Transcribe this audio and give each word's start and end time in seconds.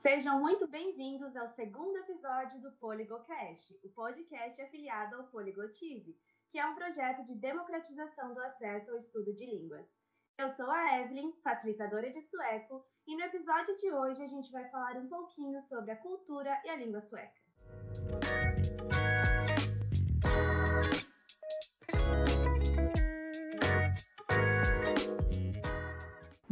Sejam 0.00 0.38
muito 0.38 0.68
bem-vindos 0.68 1.34
ao 1.34 1.48
segundo 1.48 1.98
episódio 1.98 2.60
do 2.60 2.70
PolygoCast, 2.78 3.76
o 3.82 3.88
podcast 3.88 4.62
afiliado 4.62 5.16
ao 5.16 5.24
Polygotize, 5.24 6.16
que 6.52 6.58
é 6.60 6.64
um 6.64 6.76
projeto 6.76 7.24
de 7.24 7.34
democratização 7.34 8.32
do 8.32 8.40
acesso 8.40 8.92
ao 8.92 8.98
estudo 8.98 9.34
de 9.34 9.44
línguas. 9.44 9.84
Eu 10.38 10.52
sou 10.52 10.70
a 10.70 11.00
Evelyn, 11.00 11.32
facilitadora 11.42 12.12
de 12.12 12.22
sueco, 12.22 12.84
e 13.08 13.16
no 13.16 13.24
episódio 13.24 13.76
de 13.76 13.90
hoje 13.90 14.22
a 14.22 14.28
gente 14.28 14.52
vai 14.52 14.70
falar 14.70 14.96
um 14.98 15.08
pouquinho 15.08 15.60
sobre 15.62 15.90
a 15.90 15.96
cultura 15.96 16.62
e 16.64 16.68
a 16.68 16.76
língua 16.76 17.00
sueca. 17.00 17.40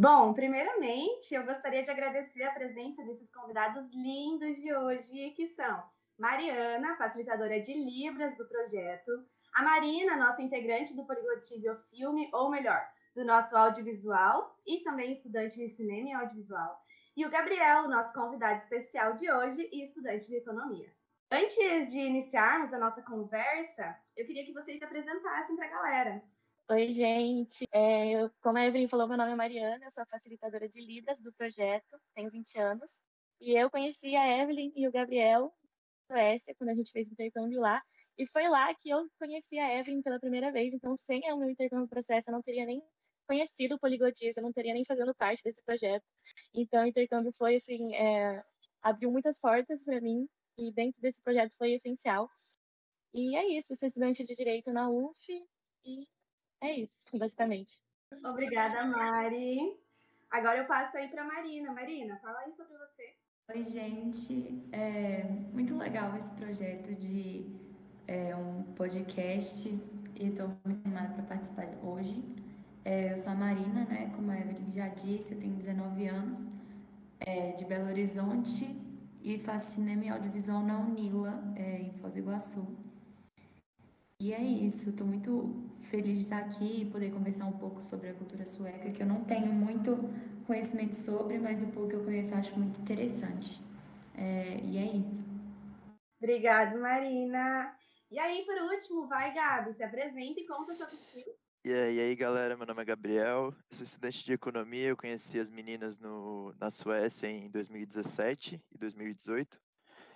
Bom, 0.09 0.32
primeiramente, 0.32 1.34
eu 1.34 1.45
gostaria 1.45 1.82
de 1.82 1.91
agradecer 1.91 2.45
a 2.45 2.52
presença 2.52 3.02
desses 3.02 3.29
convidados 3.32 3.93
lindos 3.93 4.55
de 4.55 4.73
hoje, 4.73 5.33
que 5.33 5.48
são 5.48 5.83
Mariana, 6.16 6.97
facilitadora 6.97 7.60
de 7.60 7.74
Libras 7.74 8.37
do 8.37 8.47
projeto, 8.47 9.11
a 9.52 9.64
Marina, 9.64 10.14
nossa 10.14 10.41
integrante 10.41 10.95
do 10.95 11.05
Poliglotize 11.05 11.66
Filme, 11.91 12.30
ou 12.33 12.48
melhor, 12.48 12.88
do 13.16 13.24
nosso 13.24 13.56
audiovisual 13.56 14.56
e 14.64 14.78
também 14.84 15.11
estudante 15.11 15.56
de 15.56 15.74
cinema 15.74 16.09
e 16.09 16.12
audiovisual, 16.12 16.78
e 17.16 17.27
o 17.27 17.30
Gabriel, 17.30 17.88
nosso 17.88 18.14
convidado 18.14 18.62
especial 18.62 19.14
de 19.14 19.28
hoje 19.28 19.69
e 19.73 19.86
estudante 19.86 20.28
de 20.28 20.36
economia. 20.36 20.88
Antes 21.33 21.92
de 21.92 21.98
iniciarmos 21.98 22.73
a 22.73 22.78
nossa 22.78 23.02
conversa, 23.02 23.98
eu 24.16 24.25
queria 24.25 24.47
que 24.47 24.52
vocês 24.52 24.78
se 24.78 24.84
apresentassem 24.84 25.56
para 25.56 25.66
a 25.66 25.70
galera. 25.70 26.23
Oi, 26.69 26.93
gente. 26.95 27.65
É, 27.73 28.11
eu, 28.11 28.30
como 28.43 28.59
a 28.59 28.66
Evelyn 28.66 28.88
falou, 28.88 29.06
meu 29.06 29.16
nome 29.16 29.30
é 29.33 29.34
Mariana, 29.37 29.84
eu 29.84 29.93
sou 29.93 30.05
facilitadora 30.06 30.69
de 30.69 30.80
Libras 30.84 31.16
do 31.23 31.33
projeto, 31.33 31.97
tenho 32.15 32.29
20 32.30 32.59
anos. 32.59 32.91
E 33.41 33.52
eu 33.52 33.70
conheci 33.70 34.16
a 34.16 34.42
Evelyn 34.42 34.73
e 34.75 34.89
o 34.89 34.92
Gabriel 34.92 35.52
na 36.11 36.16
Suécia, 36.16 36.55
quando 36.56 36.70
a 36.70 36.75
gente 36.75 36.91
fez 36.92 37.06
intercâmbio 37.11 37.61
lá. 37.61 37.81
E 38.19 38.27
foi 38.28 38.48
lá 38.48 38.75
que 38.75 38.91
eu 38.91 39.06
conheci 39.19 39.59
a 39.59 39.78
Evelyn 39.78 40.03
pela 40.03 40.19
primeira 40.19 40.50
vez. 40.53 40.75
Então, 40.75 40.97
sem 40.98 41.20
o 41.33 41.37
meu 41.39 41.50
intercâmbio 41.50 41.89
processo, 41.89 42.31
eu 42.31 42.33
não 42.34 42.42
teria 42.42 42.67
nem 42.67 42.83
conhecido 43.28 43.77
o 43.77 43.78
Poliglotis, 43.78 44.37
eu 44.37 44.42
não 44.42 44.53
teria 44.53 44.75
nem 44.75 44.84
fazendo 44.84 45.14
parte 45.14 45.42
desse 45.44 45.62
projeto. 45.64 46.05
Então, 46.55 46.84
o 46.84 46.87
intercâmbio 46.89 47.33
foi, 47.39 47.56
assim, 47.56 47.94
é, 47.94 48.42
abriu 48.83 49.11
muitas 49.12 49.39
portas 49.41 49.83
para 49.84 50.00
mim. 50.00 50.28
E 50.59 50.72
dentro 50.72 51.00
desse 51.00 51.20
projeto 51.22 51.53
foi 51.59 51.75
essencial. 51.75 52.28
E 53.14 53.37
é 53.37 53.59
isso, 53.59 53.77
sou 53.77 53.87
estudante 53.89 54.25
de 54.25 54.34
Direito 54.34 54.72
na 54.72 54.91
UF 54.91 55.17
e 55.84 56.06
é 56.62 56.81
isso, 56.81 56.93
basicamente. 57.19 57.75
Obrigada, 58.25 58.85
Mari. 58.85 59.79
Agora 60.31 60.59
eu 60.59 60.67
passo 60.67 60.97
aí 60.97 61.09
para 61.09 61.25
Marina. 61.25 61.73
Marina, 61.73 62.19
fala 62.19 62.39
aí 62.41 62.53
sobre 62.53 62.77
você. 62.77 63.15
Oi, 63.49 63.65
gente. 63.65 64.69
É 64.73 65.25
muito 65.53 65.77
legal 65.77 66.17
esse 66.17 66.31
projeto 66.31 66.95
de 66.95 67.47
é, 68.09 68.34
um 68.34 68.62
podcast 68.75 69.69
e 69.69 70.29
estou 70.29 70.49
muito 70.65 70.84
animada 70.84 71.15
para 71.15 71.23
participar 71.25 71.69
hoje. 71.83 72.23
É, 72.84 73.12
eu 73.12 73.19
sou 73.19 73.33
a 73.33 73.34
Marina, 73.34 73.84
né? 73.84 74.12
Como 74.15 74.31
a 74.31 74.39
Evelyn 74.39 74.73
já 74.73 74.89
disse, 74.89 75.33
eu 75.33 75.39
tenho 75.39 75.55
19 75.55 76.07
anos, 76.07 76.41
é, 77.21 77.53
de 77.53 77.65
Belo 77.65 77.89
Horizonte 77.89 78.81
e 79.23 79.39
faço 79.39 79.73
cinema 79.73 80.05
e 80.05 80.09
audiovisual 80.09 80.62
na 80.62 80.79
Unila, 80.79 81.43
é, 81.57 81.81
em 81.81 81.93
Foz 81.95 82.15
do 82.15 82.21
Iguaçu. 82.21 82.86
E 84.19 84.33
é 84.33 84.42
isso, 84.42 84.89
estou 84.89 85.06
muito 85.06 85.70
feliz 85.91 86.17
de 86.17 86.25
estar 86.25 86.39
aqui 86.39 86.83
e 86.83 86.91
poder 86.91 87.12
conversar 87.12 87.45
um 87.45 87.59
pouco 87.59 87.83
sobre 87.83 88.09
a 88.09 88.14
cultura 88.14 88.47
sueca, 88.47 88.91
que 88.91 89.03
eu 89.03 89.06
não 89.06 89.22
tenho 89.25 89.53
muito 89.53 89.95
conhecimento 90.47 90.97
sobre, 91.05 91.39
mas 91.39 91.62
o 91.62 91.67
pouco 91.67 91.91
que 91.91 91.97
eu 91.97 92.05
conheço 92.05 92.33
eu 92.33 92.39
acho 92.39 92.59
muito 92.59 92.81
interessante. 92.81 93.61
É, 94.14 94.59
e 94.64 94.78
é 94.78 94.97
isso. 94.97 95.22
Obrigada, 96.19 96.78
Marina. 96.78 97.77
E 98.11 98.19
aí, 98.19 98.44
por 98.47 98.56
último, 98.62 99.06
vai, 99.06 99.34
Gabi, 99.34 99.75
se 99.75 99.83
apresenta 99.83 100.41
e 100.41 100.47
conta 100.47 100.75
seu 100.75 100.87
perfil. 100.87 101.34
E 101.62 101.72
aí, 101.72 101.97
e 101.97 102.00
aí, 102.00 102.16
galera, 102.16 102.56
meu 102.56 102.66
nome 102.66 102.81
é 102.81 102.84
Gabriel, 102.87 103.53
sou 103.72 103.84
estudante 103.84 104.25
de 104.25 104.33
economia, 104.33 104.88
eu 104.88 104.97
conheci 104.97 105.38
as 105.38 105.50
meninas 105.50 105.98
no, 105.98 106.54
na 106.59 106.71
Suécia 106.71 107.28
em 107.28 107.50
2017 107.50 108.62
e 108.72 108.78
2018. 108.78 109.60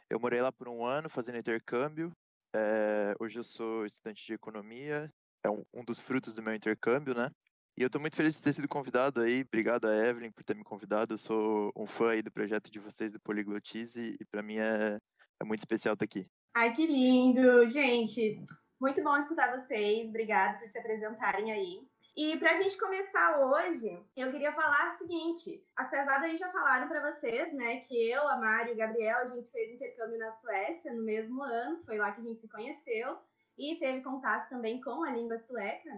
Eu 0.09 0.19
morei 0.19 0.41
lá 0.41 0.50
por 0.50 0.69
um 0.69 0.87
ano 0.87 1.11
fazendo 1.11 1.38
intercâmbio. 1.38 2.11
É, 2.55 3.15
hoje 3.21 3.38
eu 3.38 3.44
sou 3.44 3.87
estudante 3.87 4.27
de 4.27 4.33
economia, 4.33 5.12
é 5.44 5.50
um, 5.50 5.65
um 5.72 5.84
dos 5.84 6.00
frutos 6.00 6.34
do 6.34 6.43
meu 6.43 6.55
intercâmbio, 6.55 7.15
né? 7.15 7.31
E 7.77 7.83
eu 7.83 7.87
estou 7.87 8.00
muito 8.00 8.16
feliz 8.16 8.34
de 8.34 8.43
ter 8.43 8.53
sido 8.53 8.69
convidado 8.69 9.21
aí. 9.21 9.43
Obrigado 9.43 9.87
a 9.87 9.94
Evelyn 9.94 10.33
por 10.33 10.44
ter 10.44 10.55
me 10.55 10.65
convidado. 10.65 11.15
Eu 11.15 11.19
sou 11.19 11.72
um 11.77 11.87
fã 11.87 12.11
aí 12.11 12.22
do 12.22 12.31
projeto 12.31 12.71
de 12.71 12.78
vocês 12.78 13.12
do 13.12 13.21
Poliglotize 13.21 14.16
e 14.21 14.25
para 14.27 14.43
mim 14.43 14.56
é, 14.59 14.99
é 15.41 15.44
muito 15.44 15.61
especial 15.61 15.94
estar 15.94 16.05
aqui. 16.05 16.27
Ai, 16.55 16.75
que 16.75 16.87
lindo! 16.87 17.66
Gente, 17.69 18.44
muito 18.81 19.03
bom 19.03 19.17
escutar 19.17 19.56
vocês. 19.56 20.09
Obrigada 20.09 20.59
por 20.59 20.69
se 20.69 20.78
apresentarem 20.78 21.53
aí. 21.53 21.90
E 22.16 22.37
para 22.38 22.53
a 22.53 22.54
gente 22.56 22.76
começar 22.76 23.41
hoje, 23.41 24.04
eu 24.16 24.31
queria 24.32 24.53
falar 24.53 24.94
o 24.94 24.98
seguinte: 24.98 25.65
as 25.76 25.88
pesadas 25.88 26.25
aí 26.25 26.37
já 26.37 26.50
falaram 26.50 26.88
para 26.88 27.12
vocês, 27.12 27.53
né, 27.53 27.81
que 27.81 28.10
eu, 28.10 28.26
a 28.28 28.37
Mari 28.37 28.71
e 28.71 28.72
o 28.72 28.76
Gabriel, 28.76 29.19
a 29.19 29.26
gente 29.26 29.50
fez 29.50 29.72
intercâmbio 29.72 30.19
na 30.19 30.32
Suécia 30.32 30.93
no 30.93 31.03
mesmo 31.03 31.43
ano, 31.43 31.82
foi 31.84 31.99
lá 31.99 32.12
que 32.12 32.20
a 32.20 32.25
gente 32.25 32.41
se 32.41 32.49
conheceu 32.49 33.19
e 33.56 33.76
teve 33.76 34.03
contato 34.03 34.49
também 34.49 34.81
com 34.81 35.04
a 35.04 35.10
língua 35.10 35.38
sueca. 35.38 35.91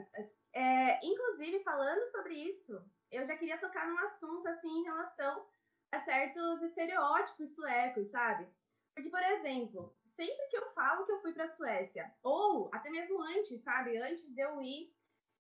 É, 0.52 1.04
inclusive, 1.04 1.62
falando 1.64 2.10
sobre 2.10 2.34
isso, 2.34 2.78
eu 3.10 3.24
já 3.24 3.36
queria 3.36 3.58
tocar 3.58 3.86
num 3.86 3.98
assunto 3.98 4.46
assim 4.48 4.68
em 4.68 4.84
relação 4.84 5.46
a 5.92 6.00
certos 6.00 6.62
estereótipos 6.62 7.54
suecos, 7.54 8.10
sabe? 8.10 8.46
Porque, 8.94 9.08
por 9.08 9.22
exemplo, 9.22 9.94
sempre 10.14 10.46
que 10.50 10.56
eu 10.56 10.70
falo 10.72 11.06
que 11.06 11.12
eu 11.12 11.20
fui 11.22 11.32
para 11.32 11.44
a 11.44 11.56
Suécia, 11.56 12.12
ou 12.22 12.68
até 12.72 12.90
mesmo 12.90 13.22
antes, 13.22 13.62
sabe? 13.62 13.96
Antes 13.96 14.28
de 14.34 14.40
eu 14.40 14.60
ir, 14.60 14.92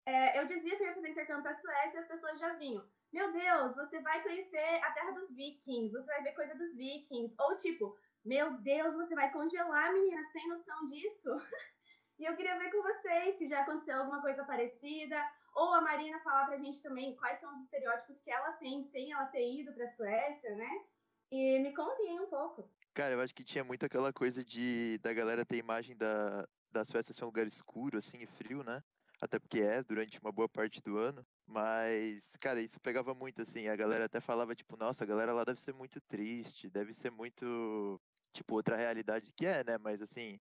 é, 0.05 0.41
eu 0.41 0.47
dizia 0.47 0.77
que 0.77 0.83
eu 0.83 0.89
ia 0.89 0.95
fazer 0.95 1.09
intercâmbio 1.11 1.43
para 1.43 1.53
a 1.53 1.55
Suécia 1.55 1.99
e 1.99 2.03
as 2.03 2.09
pessoas 2.09 2.39
já 2.39 2.53
vinham. 2.55 2.85
Meu 3.13 3.31
Deus, 3.33 3.75
você 3.77 4.01
vai 4.01 4.23
conhecer 4.23 4.81
a 4.83 4.91
terra 4.93 5.13
dos 5.13 5.35
vikings, 5.35 5.93
você 5.93 6.07
vai 6.07 6.23
ver 6.23 6.33
coisa 6.33 6.55
dos 6.55 6.75
vikings. 6.75 7.35
Ou 7.39 7.57
tipo, 7.57 7.97
meu 8.25 8.53
Deus, 8.59 8.95
você 8.95 9.15
vai 9.15 9.31
congelar, 9.31 9.93
meninas, 9.93 10.33
tem 10.33 10.49
noção 10.49 10.87
disso? 10.87 11.31
E 12.19 12.25
eu 12.25 12.37
queria 12.37 12.57
ver 12.57 12.71
com 12.71 12.83
vocês 12.83 13.37
se 13.37 13.49
já 13.49 13.63
aconteceu 13.63 13.99
alguma 13.99 14.21
coisa 14.21 14.45
parecida, 14.45 15.17
ou 15.57 15.75
a 15.75 15.81
Marina 15.81 16.21
falar 16.21 16.47
pra 16.47 16.59
gente 16.59 16.81
também 16.81 17.17
quais 17.17 17.41
são 17.41 17.53
os 17.57 17.65
estereótipos 17.65 18.21
que 18.23 18.31
ela 18.31 18.53
tem 18.53 18.85
sem 18.93 19.11
ela 19.11 19.25
ter 19.27 19.61
ido 19.61 19.73
pra 19.73 19.91
Suécia, 19.91 20.55
né? 20.55 20.85
E 21.33 21.59
me 21.59 21.75
contem 21.75 22.11
aí 22.11 22.21
um 22.21 22.29
pouco. 22.29 22.71
Cara, 22.95 23.15
eu 23.15 23.21
acho 23.21 23.35
que 23.35 23.43
tinha 23.43 23.65
muito 23.65 23.85
aquela 23.85 24.13
coisa 24.13 24.45
de 24.45 24.99
da 24.99 25.13
galera 25.13 25.45
ter 25.45 25.57
imagem 25.57 25.97
da, 25.97 26.47
da 26.71 26.85
Suécia 26.85 27.13
ser 27.13 27.25
um 27.25 27.29
lugar 27.29 27.47
escuro, 27.47 27.99
assim, 27.99 28.19
e 28.19 28.27
frio, 28.27 28.63
né? 28.63 28.85
Até 29.23 29.39
porque 29.39 29.61
é 29.61 29.85
durante 29.85 30.19
uma 30.21 30.33
boa 30.33 30.49
parte 30.49 30.83
do 30.83 30.99
ano. 30.99 31.25
Mas, 31.47 32.29
cara, 32.41 32.61
isso 32.61 32.81
pegava 32.81 33.15
muito, 33.15 33.41
assim. 33.41 33.69
A 33.69 33.77
galera 33.77 34.07
até 34.07 34.21
falava, 34.21 34.53
tipo, 34.53 34.77
nossa, 34.77 35.05
a 35.05 35.07
galera 35.07 35.33
lá 35.33 35.45
deve 35.45 35.61
ser 35.61 35.73
muito 35.73 36.01
triste, 36.01 36.69
deve 36.69 36.93
ser 36.93 37.13
muito, 37.13 38.01
tipo, 38.33 38.57
outra 38.57 38.77
realidade 38.77 39.31
que 39.37 39.47
é, 39.47 39.63
né? 39.63 39.79
Mas, 39.79 40.03
assim, 40.03 40.41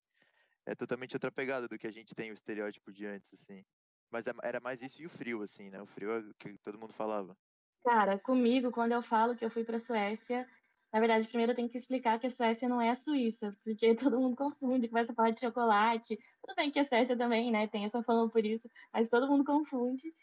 é 0.65 0.73
totalmente 0.73 1.15
outra 1.15 1.31
pegada 1.31 1.67
do 1.67 1.77
que 1.77 1.85
a 1.85 1.91
gente 1.91 2.15
tem 2.15 2.31
o 2.31 2.33
estereótipo 2.33 2.91
de 2.91 3.05
antes, 3.05 3.31
assim. 3.35 3.63
Mas 4.09 4.25
é, 4.25 4.31
era 4.41 4.59
mais 4.59 4.81
isso 4.81 4.99
e 4.99 5.05
o 5.05 5.11
frio, 5.11 5.43
assim, 5.43 5.69
né? 5.69 5.79
O 5.79 5.85
frio 5.85 6.09
é 6.09 6.17
o 6.17 6.33
que 6.33 6.57
todo 6.63 6.79
mundo 6.79 6.93
falava. 6.93 7.37
Cara, 7.83 8.17
comigo, 8.17 8.71
quando 8.71 8.93
eu 8.93 9.03
falo 9.03 9.35
que 9.35 9.45
eu 9.45 9.51
fui 9.51 9.63
pra 9.63 9.79
Suécia, 9.79 10.49
na 10.93 10.99
verdade, 10.99 11.27
primeiro 11.27 11.53
eu 11.53 11.55
tenho 11.55 11.69
que 11.69 11.77
explicar 11.77 12.19
que 12.19 12.27
a 12.27 12.31
Suécia 12.31 12.67
não 12.67 12.81
é 12.81 12.89
a 12.89 12.97
Suíça, 12.97 13.55
porque 13.63 13.95
todo 14.13 14.19
mundo 14.19 14.35
confunde, 14.35 14.89
começa 14.89 15.11
a 15.11 15.15
falar 15.15 15.31
de 15.31 15.39
chocolate. 15.39 16.19
Tudo 16.41 16.55
bem 16.55 16.69
que 16.71 16.79
a 16.79 16.87
Suécia 16.87 17.17
também, 17.17 17.51
né, 17.51 17.67
tem 17.67 17.85
essa 17.85 18.03
fama 18.03 18.29
por 18.29 18.45
isso, 18.45 18.69
mas 18.93 19.09
todo 19.09 19.27
mundo 19.27 19.45
confunde. 19.45 20.13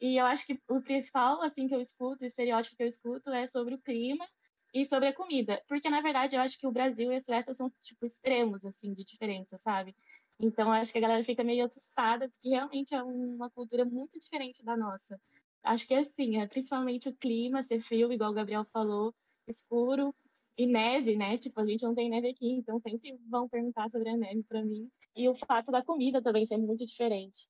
E 0.00 0.16
eu 0.20 0.26
acho 0.26 0.44
que 0.46 0.60
o 0.68 0.82
principal, 0.82 1.42
assim, 1.42 1.68
que 1.68 1.74
eu 1.74 1.80
escuto, 1.80 2.22
o 2.24 2.26
estereótipo 2.26 2.76
que 2.76 2.82
eu 2.82 2.88
escuto 2.88 3.30
é 3.30 3.48
sobre 3.48 3.74
o 3.74 3.78
clima 3.78 4.26
e 4.74 4.86
sobre 4.86 5.08
a 5.08 5.14
comida. 5.14 5.62
Porque, 5.68 5.88
na 5.88 6.00
verdade, 6.00 6.36
eu 6.36 6.40
acho 6.42 6.58
que 6.58 6.66
o 6.66 6.72
Brasil 6.72 7.12
e 7.12 7.16
a 7.16 7.22
Suécia 7.22 7.54
são, 7.54 7.70
tipo, 7.82 8.04
extremos, 8.06 8.64
assim, 8.64 8.92
de 8.92 9.04
diferença, 9.04 9.58
sabe? 9.64 9.94
Então, 10.38 10.70
acho 10.72 10.92
que 10.92 10.98
a 10.98 11.00
galera 11.00 11.24
fica 11.24 11.42
meio 11.44 11.64
assustada, 11.64 12.28
porque 12.28 12.50
realmente 12.50 12.94
é 12.94 13.02
uma 13.02 13.48
cultura 13.50 13.84
muito 13.84 14.18
diferente 14.18 14.62
da 14.64 14.76
nossa. 14.76 15.20
Acho 15.62 15.86
que, 15.86 15.94
assim, 15.94 16.38
é 16.38 16.46
principalmente 16.46 17.08
o 17.08 17.16
clima, 17.16 17.64
ser 17.64 17.82
frio, 17.82 18.12
igual 18.12 18.32
o 18.32 18.34
Gabriel 18.34 18.66
falou, 18.72 19.14
escuro, 19.48 20.14
e 20.58 20.66
neve, 20.66 21.16
né? 21.16 21.36
Tipo, 21.38 21.60
a 21.60 21.66
gente 21.66 21.82
não 21.82 21.94
tem 21.94 22.08
neve 22.08 22.30
aqui, 22.30 22.50
então 22.50 22.80
sempre 22.80 23.18
vão 23.28 23.48
perguntar 23.48 23.90
sobre 23.90 24.08
a 24.08 24.16
neve 24.16 24.42
para 24.48 24.64
mim. 24.64 24.88
E 25.14 25.28
o 25.28 25.36
fato 25.46 25.70
da 25.70 25.82
comida 25.82 26.22
também 26.22 26.46
ser 26.46 26.56
muito 26.56 26.86
diferente. 26.86 27.48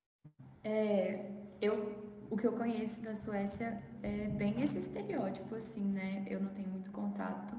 É, 0.64 1.30
eu 1.60 2.06
o 2.30 2.36
que 2.36 2.46
eu 2.46 2.52
conheço 2.52 3.00
da 3.00 3.14
Suécia 3.14 3.80
é 4.02 4.26
bem 4.28 4.60
esse 4.62 4.78
estereótipo, 4.78 5.54
assim, 5.54 5.80
né? 5.80 6.24
Eu 6.28 6.40
não 6.40 6.52
tenho 6.52 6.68
muito 6.68 6.90
contato 6.90 7.54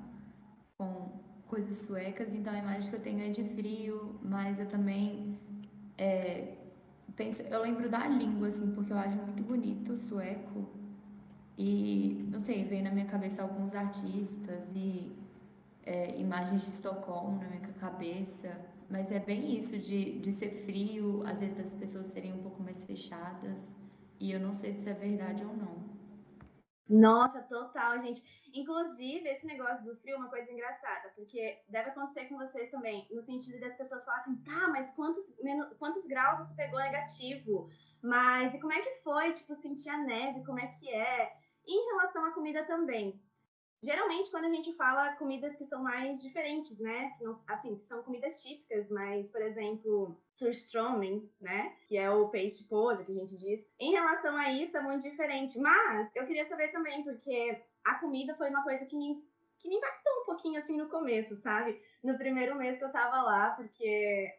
com 0.78 1.10
coisas 1.48 1.78
suecas, 1.86 2.34
então 2.34 2.54
a 2.54 2.57
imagem 2.57 2.89
que 2.89 2.95
eu 2.95 3.01
tenho 3.01 3.22
é 3.22 3.30
de 3.30 3.44
frio, 3.56 4.19
mas 4.22 4.60
eu 4.60 4.68
também 4.68 5.39
é, 5.98 6.56
penso, 7.16 7.42
eu 7.44 7.62
lembro 7.62 7.89
da 7.89 8.07
língua, 8.07 8.50
assim, 8.50 8.72
porque 8.75 8.92
eu 8.92 8.98
acho 8.98 9.18
muito 9.18 9.44
bonito 9.44 9.94
o 9.94 9.98
sueco. 9.98 10.68
E, 11.57 12.27
não 12.31 12.39
sei, 12.39 12.63
veio 12.63 12.83
na 12.83 12.92
minha 12.92 13.07
cabeça 13.07 13.42
alguns 13.42 13.74
artistas 13.74 14.63
e 14.75 15.12
é, 15.83 16.15
imagens 16.19 16.62
de 16.63 16.69
Estocolmo 16.69 17.42
na 17.42 17.48
minha 17.48 17.74
cabeça, 17.80 18.59
mas 18.89 19.12
é 19.12 19.19
bem 19.19 19.57
isso 19.57 19.77
de, 19.77 20.19
de 20.19 20.33
ser 20.33 20.65
frio, 20.65 21.24
às 21.25 21.39
vezes 21.39 21.59
as 21.59 21.74
pessoas 21.74 22.07
serem 22.07 22.33
um 22.33 22.44
pouco 22.44 22.62
mais 22.62 22.83
fechadas, 22.83 23.59
e 24.19 24.31
eu 24.31 24.39
não 24.39 24.54
sei 24.56 24.74
se 24.74 24.88
é 24.89 24.94
verdade 24.94 25.44
ou 25.44 25.56
não. 25.56 25.98
Nossa, 26.89 27.42
total, 27.44 28.00
gente. 28.00 28.24
Inclusive, 28.53 29.27
esse 29.27 29.45
negócio 29.45 29.83
do 29.83 29.95
frio 29.98 30.15
é 30.15 30.18
uma 30.18 30.30
coisa 30.30 30.51
engraçada, 30.51 31.12
porque 31.15 31.60
deve 31.69 31.89
acontecer 31.89 32.25
com 32.25 32.38
vocês 32.38 32.71
também, 32.71 33.07
no 33.12 33.21
sentido 33.21 33.60
das 33.60 33.75
pessoas 33.75 34.06
falarem 34.06 34.33
assim, 34.33 34.44
tá, 34.44 34.68
mas 34.69 34.92
quantos, 34.92 35.24
quantos 35.80 36.06
graus 36.06 36.39
você 36.39 36.53
pegou 36.56 36.80
negativo? 36.80 37.69
Mas 38.01 38.53
e 38.53 38.60
como 38.60 38.74
é 38.74 38.81
que 38.81 39.03
foi, 39.03 39.33
tipo, 39.33 39.53
sentir 39.56 39.89
a 39.89 39.98
neve, 39.98 40.45
como 40.45 40.60
é 40.60 40.68
que 40.68 40.89
é? 40.89 41.37
Em 41.68 41.86
relação 41.92 42.25
à 42.25 42.31
comida 42.31 42.64
também. 42.64 43.19
Geralmente, 43.84 44.31
quando 44.31 44.46
a 44.46 44.50
gente 44.50 44.74
fala 44.74 45.16
comidas 45.18 45.56
que 45.56 45.66
são 45.66 45.84
mais 45.84 46.19
diferentes, 46.22 46.80
né? 46.80 47.16
Assim, 47.48 47.78
que 47.78 47.86
são 47.86 48.02
comidas 48.02 48.42
típicas, 48.42 48.90
mas, 48.90 49.28
por 49.30 49.42
exemplo, 49.42 50.19
surströmming, 50.34 51.30
né? 51.40 51.75
Que 51.88 51.96
é 51.96 52.10
o 52.10 52.30
peixe 52.30 52.68
podre, 52.68 53.06
que 53.06 53.12
a 53.12 53.16
gente 53.16 53.38
diz. 53.38 53.64
Em 53.80 53.92
relação 53.92 54.36
a 54.36 54.52
isso, 54.52 54.75
é 54.75 54.81
muito 54.81 55.04
diferente. 55.04 55.60
Mas 55.60 56.10
eu 56.16 56.25
queria 56.25 56.48
saber 56.48 56.72
também, 56.72 57.04
porque 57.04 57.62
a 57.86 57.96
comida 57.96 58.34
foi 58.36 58.50
uma 58.50 58.63
coisa 58.63 58.84
que 58.86 58.98
me, 58.98 59.24
que 59.60 59.70
me 59.70 59.75
impactou 59.75 60.22
um 60.22 60.25
pouquinho, 60.25 60.60
assim, 60.60 60.75
no 60.75 60.90
começo, 60.90 61.38
sabe? 61.38 61.80
No 62.04 62.18
primeiro 62.18 62.56
mês 62.56 62.80
que 62.80 62.84
eu 62.84 62.92
tava 62.92 63.22
lá, 63.22 63.52
porque 63.52 64.34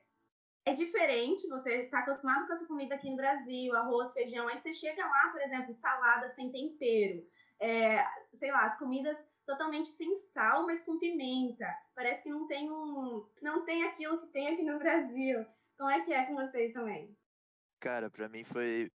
é 0.68 0.72
diferente, 0.74 1.48
você 1.48 1.84
tá 1.84 2.00
acostumado 2.00 2.46
com 2.46 2.52
essa 2.52 2.66
comida 2.66 2.94
aqui 2.94 3.08
no 3.08 3.16
Brasil, 3.16 3.74
arroz, 3.74 4.12
feijão, 4.12 4.46
aí 4.48 4.60
você 4.60 4.72
chega 4.74 5.06
lá, 5.06 5.30
por 5.30 5.40
exemplo, 5.40 5.74
salada 5.74 6.30
sem 6.34 6.52
tempero. 6.52 7.26
É, 7.60 8.04
sei 8.38 8.52
lá, 8.52 8.66
as 8.66 8.78
comidas 8.78 9.16
totalmente 9.46 9.90
sem 9.92 10.20
sal, 10.34 10.66
mas 10.66 10.82
com 10.82 10.98
pimenta. 10.98 11.66
Parece 11.94 12.22
que 12.22 12.28
não 12.28 12.46
tem 12.46 12.70
um, 12.70 13.26
não 13.40 13.64
tem 13.64 13.82
aquilo 13.84 14.20
que 14.20 14.26
tem 14.28 14.48
aqui 14.48 14.62
no 14.62 14.78
Brasil. 14.78 15.44
Como 15.78 15.90
é 15.90 16.04
que 16.04 16.12
é 16.12 16.26
com 16.26 16.34
vocês 16.34 16.72
também? 16.74 17.16
Cara, 17.80 18.10
para 18.10 18.28
mim 18.28 18.44
foi 18.44 18.90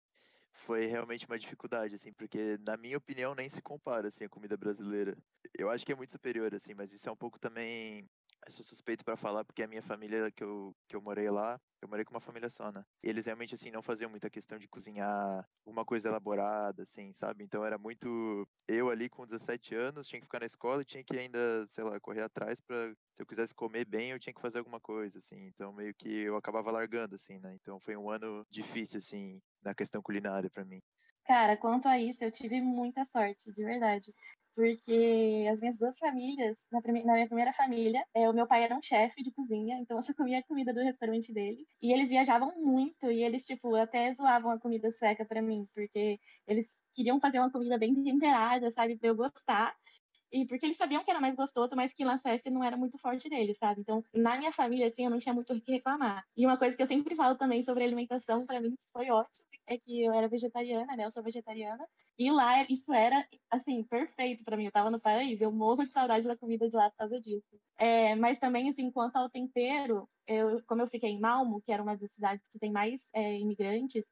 foi 0.66 0.86
realmente 0.86 1.24
uma 1.26 1.38
dificuldade, 1.38 1.94
assim, 1.94 2.12
porque 2.12 2.58
na 2.66 2.76
minha 2.76 2.98
opinião 2.98 3.34
nem 3.34 3.48
se 3.48 3.62
compara 3.62 4.08
assim 4.08 4.24
a 4.24 4.28
comida 4.28 4.56
brasileira. 4.56 5.16
Eu 5.56 5.70
acho 5.70 5.84
que 5.84 5.92
é 5.92 5.94
muito 5.94 6.10
superior, 6.10 6.52
assim, 6.54 6.74
mas 6.74 6.92
isso 6.92 7.08
é 7.08 7.12
um 7.12 7.16
pouco 7.16 7.38
também 7.38 8.08
eu 8.46 8.52
sou 8.52 8.64
suspeito 8.64 9.04
para 9.04 9.16
falar 9.16 9.44
porque 9.44 9.62
a 9.62 9.66
minha 9.66 9.82
família 9.82 10.30
que 10.30 10.42
eu, 10.42 10.74
que 10.88 10.96
eu 10.96 11.02
morei 11.02 11.30
lá, 11.30 11.60
eu 11.82 11.88
morei 11.88 12.04
com 12.04 12.12
uma 12.14 12.20
família 12.20 12.48
só, 12.50 12.72
né? 12.72 12.82
E 13.04 13.08
eles 13.08 13.26
realmente, 13.26 13.54
assim, 13.54 13.70
não 13.70 13.82
faziam 13.82 14.10
muita 14.10 14.30
questão 14.30 14.58
de 14.58 14.66
cozinhar 14.68 15.46
uma 15.66 15.84
coisa 15.84 16.08
elaborada, 16.08 16.82
assim, 16.82 17.12
sabe? 17.12 17.44
Então 17.44 17.64
era 17.64 17.78
muito. 17.78 18.48
Eu 18.66 18.90
ali 18.90 19.08
com 19.08 19.26
17 19.26 19.74
anos 19.74 20.06
tinha 20.08 20.20
que 20.20 20.26
ficar 20.26 20.40
na 20.40 20.46
escola 20.46 20.82
e 20.82 20.84
tinha 20.84 21.04
que 21.04 21.16
ainda, 21.16 21.66
sei 21.74 21.84
lá, 21.84 22.00
correr 22.00 22.22
atrás 22.22 22.60
para 22.60 22.90
Se 23.14 23.22
eu 23.22 23.26
quisesse 23.26 23.54
comer 23.54 23.84
bem, 23.84 24.10
eu 24.10 24.18
tinha 24.18 24.34
que 24.34 24.40
fazer 24.40 24.58
alguma 24.58 24.80
coisa, 24.80 25.18
assim. 25.18 25.46
Então 25.46 25.72
meio 25.72 25.94
que 25.94 26.08
eu 26.08 26.36
acabava 26.36 26.70
largando, 26.72 27.14
assim, 27.16 27.38
né? 27.38 27.54
Então 27.54 27.78
foi 27.80 27.96
um 27.96 28.10
ano 28.10 28.44
difícil, 28.50 28.98
assim, 28.98 29.40
na 29.62 29.74
questão 29.74 30.02
culinária 30.02 30.50
para 30.50 30.64
mim. 30.64 30.80
Cara, 31.26 31.56
quanto 31.58 31.86
a 31.86 31.98
isso, 31.98 32.24
eu 32.24 32.32
tive 32.32 32.60
muita 32.60 33.04
sorte, 33.04 33.52
de 33.52 33.62
verdade 33.62 34.12
porque 34.58 35.46
as 35.52 35.60
minhas 35.60 35.78
duas 35.78 35.96
famílias, 36.00 36.56
na, 36.72 36.80
na 36.80 37.12
minha 37.14 37.28
primeira 37.28 37.52
família, 37.52 38.04
é, 38.12 38.28
o 38.28 38.32
meu 38.32 38.44
pai 38.44 38.64
era 38.64 38.76
um 38.76 38.82
chefe 38.82 39.22
de 39.22 39.30
cozinha, 39.30 39.78
então 39.78 39.98
eu 39.98 40.02
só 40.02 40.12
comia 40.12 40.40
a 40.40 40.42
comida 40.42 40.74
do 40.74 40.80
restaurante 40.82 41.32
dele. 41.32 41.64
E 41.80 41.92
eles 41.92 42.08
viajavam 42.08 42.52
muito 42.60 43.08
e 43.08 43.22
eles, 43.22 43.46
tipo, 43.46 43.76
até 43.76 44.12
zoavam 44.14 44.50
a 44.50 44.58
comida 44.58 44.90
sueca 44.90 45.24
para 45.24 45.40
mim, 45.40 45.64
porque 45.72 46.18
eles 46.44 46.66
queriam 46.92 47.20
fazer 47.20 47.38
uma 47.38 47.52
comida 47.52 47.78
bem 47.78 47.94
temperada, 48.02 48.68
sabe, 48.72 48.98
pra 48.98 49.08
eu 49.10 49.14
gostar. 49.14 49.76
E 50.32 50.46
porque 50.46 50.66
eles 50.66 50.76
sabiam 50.76 51.02
que 51.04 51.10
era 51.10 51.20
mais 51.20 51.34
gostoso, 51.34 51.74
mas 51.74 51.92
que 51.92 52.04
Suécia 52.18 52.50
não 52.50 52.62
era 52.62 52.76
muito 52.76 52.98
forte 52.98 53.28
deles, 53.28 53.56
sabe? 53.58 53.80
Então, 53.80 54.04
na 54.14 54.36
minha 54.36 54.52
família, 54.52 54.88
assim, 54.88 55.04
eu 55.04 55.10
não 55.10 55.18
tinha 55.18 55.34
muito 55.34 55.52
o 55.52 55.60
que 55.60 55.72
reclamar. 55.72 56.24
E 56.36 56.44
uma 56.44 56.58
coisa 56.58 56.76
que 56.76 56.82
eu 56.82 56.86
sempre 56.86 57.14
falo 57.14 57.36
também 57.36 57.62
sobre 57.62 57.84
alimentação, 57.84 58.44
para 58.44 58.60
mim, 58.60 58.74
foi 58.92 59.10
ótimo, 59.10 59.46
é 59.66 59.78
que 59.78 60.02
eu 60.02 60.12
era 60.12 60.28
vegetariana, 60.28 60.96
né? 60.96 61.06
Eu 61.06 61.12
sou 61.12 61.22
vegetariana. 61.22 61.86
E 62.18 62.30
lá, 62.32 62.66
isso 62.68 62.92
era, 62.92 63.24
assim, 63.48 63.82
perfeito 63.84 64.42
para 64.44 64.56
mim. 64.56 64.64
Eu 64.64 64.72
tava 64.72 64.90
no 64.90 65.00
paraíso. 65.00 65.44
Eu 65.44 65.52
morro 65.52 65.84
de 65.84 65.92
saudade 65.92 66.26
da 66.26 66.36
comida 66.36 66.68
de 66.68 66.74
lá 66.74 66.90
por 66.90 66.96
causa 66.96 67.20
disso. 67.20 67.46
É, 67.78 68.16
mas 68.16 68.38
também, 68.40 68.68
assim, 68.68 68.90
quanto 68.90 69.16
ao 69.16 69.30
tempero, 69.30 70.08
eu, 70.26 70.60
como 70.66 70.82
eu 70.82 70.88
fiquei 70.88 71.10
em 71.10 71.20
Malmo, 71.20 71.62
que 71.62 71.70
era 71.70 71.82
uma 71.82 71.96
das 71.96 72.10
cidades 72.12 72.44
que 72.52 72.58
tem 72.58 72.72
mais 72.72 73.00
é, 73.14 73.38
imigrantes, 73.38 74.04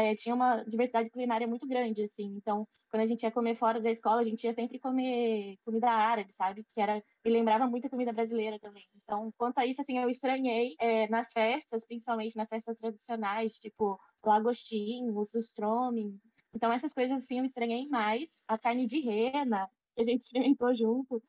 é, 0.00 0.14
tinha 0.16 0.34
uma 0.34 0.62
diversidade 0.64 1.10
culinária 1.10 1.46
muito 1.46 1.66
grande, 1.66 2.02
assim. 2.04 2.34
Então, 2.36 2.66
quando 2.90 3.02
a 3.02 3.06
gente 3.06 3.22
ia 3.22 3.30
comer 3.30 3.56
fora 3.56 3.80
da 3.80 3.90
escola, 3.90 4.20
a 4.20 4.24
gente 4.24 4.44
ia 4.44 4.54
sempre 4.54 4.78
comer 4.78 5.56
comida 5.64 5.90
árabe, 5.90 6.32
sabe? 6.32 6.64
Que 6.72 6.80
era 6.80 7.02
me 7.24 7.30
lembrava 7.30 7.66
muito 7.66 7.86
a 7.86 7.90
comida 7.90 8.12
brasileira 8.12 8.58
também. 8.58 8.84
Então, 9.02 9.32
quanto 9.36 9.58
a 9.58 9.66
isso, 9.66 9.80
assim, 9.80 9.98
eu 9.98 10.10
estranhei 10.10 10.74
é, 10.78 11.08
nas 11.08 11.32
festas, 11.32 11.86
principalmente 11.86 12.36
nas 12.36 12.48
festas 12.48 12.76
tradicionais, 12.78 13.58
tipo 13.58 13.98
lagostinho, 14.24 15.16
o 15.16 15.24
sustroming. 15.24 16.18
Então, 16.54 16.72
essas 16.72 16.92
coisas, 16.92 17.18
assim, 17.22 17.38
eu 17.38 17.44
estranhei 17.44 17.88
mais. 17.88 18.28
A 18.46 18.58
carne 18.58 18.86
de 18.86 19.00
rena, 19.00 19.68
que 19.94 20.02
a 20.02 20.04
gente 20.04 20.22
experimentou 20.28 20.74
junto. 20.74 21.22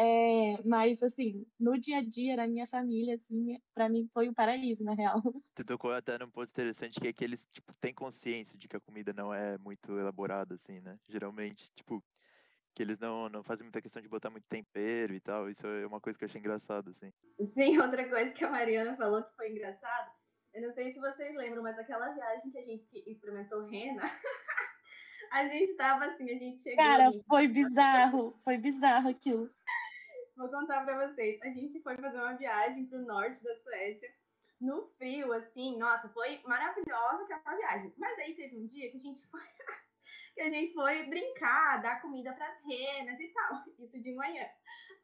É, 0.00 0.62
mas, 0.64 1.02
assim, 1.02 1.44
no 1.58 1.76
dia 1.76 1.98
a 1.98 2.04
dia, 2.04 2.36
na 2.36 2.46
minha 2.46 2.68
família, 2.68 3.16
assim, 3.16 3.60
para 3.74 3.88
mim 3.88 4.08
foi 4.14 4.28
um 4.28 4.34
paraíso, 4.34 4.84
na 4.84 4.94
real. 4.94 5.20
Tu 5.56 5.64
tocou 5.64 5.92
até 5.92 6.16
num 6.16 6.30
ponto 6.30 6.48
interessante 6.48 7.00
que 7.00 7.08
é 7.08 7.12
que 7.12 7.24
eles, 7.24 7.44
tipo, 7.52 7.74
têm 7.80 7.92
consciência 7.92 8.56
de 8.56 8.68
que 8.68 8.76
a 8.76 8.80
comida 8.80 9.12
não 9.12 9.34
é 9.34 9.58
muito 9.58 9.98
elaborada, 9.98 10.54
assim, 10.54 10.80
né? 10.80 10.96
Geralmente, 11.08 11.68
tipo, 11.74 12.00
que 12.76 12.82
eles 12.82 12.96
não, 13.00 13.28
não 13.28 13.42
fazem 13.42 13.64
muita 13.64 13.82
questão 13.82 14.00
de 14.00 14.08
botar 14.08 14.30
muito 14.30 14.46
tempero 14.46 15.12
e 15.12 15.18
tal. 15.18 15.50
Isso 15.50 15.66
é 15.66 15.84
uma 15.84 16.00
coisa 16.00 16.16
que 16.16 16.24
eu 16.24 16.28
achei 16.28 16.40
engraçado, 16.40 16.90
assim. 16.90 17.12
Sim, 17.52 17.78
outra 17.82 18.08
coisa 18.08 18.30
que 18.30 18.44
a 18.44 18.50
Mariana 18.50 18.96
falou 18.96 19.24
que 19.24 19.34
foi 19.34 19.50
engraçado, 19.50 20.12
eu 20.54 20.62
não 20.62 20.72
sei 20.74 20.92
se 20.92 21.00
vocês 21.00 21.34
lembram, 21.34 21.64
mas 21.64 21.76
aquela 21.76 22.10
viagem 22.10 22.52
que 22.52 22.58
a 22.58 22.64
gente 22.64 22.86
experimentou 23.04 23.66
rena, 23.66 24.00
a 25.32 25.48
gente 25.48 25.74
tava 25.74 26.04
assim, 26.04 26.30
a 26.30 26.38
gente 26.38 26.58
chegou... 26.58 26.84
Cara, 26.84 27.10
gente... 27.10 27.24
foi 27.26 27.48
bizarro, 27.48 28.38
foi 28.44 28.58
bizarro 28.58 29.08
aquilo. 29.08 29.50
Vou 30.38 30.48
contar 30.48 30.84
pra 30.84 31.08
vocês. 31.08 31.42
A 31.42 31.48
gente 31.48 31.82
foi 31.82 31.96
fazer 31.96 32.16
uma 32.16 32.34
viagem 32.34 32.86
pro 32.86 33.04
norte 33.04 33.42
da 33.42 33.56
Suécia. 33.56 34.08
No 34.60 34.86
frio, 34.96 35.32
assim, 35.32 35.76
nossa, 35.76 36.08
foi 36.10 36.40
maravilhosa 36.44 37.24
aquela 37.24 37.56
viagem. 37.56 37.92
Mas 37.98 38.16
aí 38.20 38.36
teve 38.36 38.56
um 38.56 38.64
dia 38.64 38.88
que 38.88 38.98
a 38.98 39.00
gente 39.00 39.26
foi, 39.26 39.40
que 40.34 40.40
a 40.40 40.48
gente 40.48 40.72
foi 40.74 41.02
brincar, 41.06 41.82
dar 41.82 42.00
comida 42.00 42.32
pras 42.34 42.56
renas 42.64 43.18
e 43.18 43.28
tal. 43.34 43.64
Isso 43.84 44.00
de 44.00 44.14
manhã. 44.14 44.46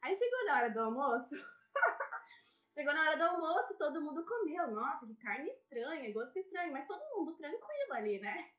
Aí 0.03 0.15
chegou 0.15 0.45
na 0.45 0.55
hora 0.55 0.69
do 0.71 0.79
almoço. 0.79 1.35
chegou 2.73 2.93
na 2.93 3.01
hora 3.01 3.17
do 3.17 3.23
almoço, 3.25 3.77
todo 3.77 4.01
mundo 4.01 4.25
comeu. 4.25 4.71
Nossa, 4.71 5.05
que 5.05 5.15
carne 5.15 5.49
estranha, 5.49 6.13
gosto 6.13 6.39
estranho, 6.39 6.71
mas 6.71 6.87
todo 6.87 7.13
mundo 7.13 7.35
tranquilo 7.35 7.93
ali, 7.93 8.19
né? 8.19 8.51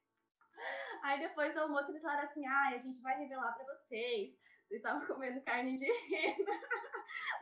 Aí 1.04 1.20
depois 1.20 1.54
do 1.54 1.60
almoço 1.60 1.90
eles 1.90 2.02
falaram 2.02 2.28
assim: 2.28 2.46
ah, 2.46 2.68
a 2.74 2.76
gente 2.76 3.00
vai 3.00 3.16
revelar 3.16 3.54
para 3.54 3.64
vocês 3.64 4.36
vocês 4.68 4.80
estavam 4.80 5.00
comendo 5.06 5.40
carne 5.42 5.78
de 5.78 5.86
rena. 5.86 6.60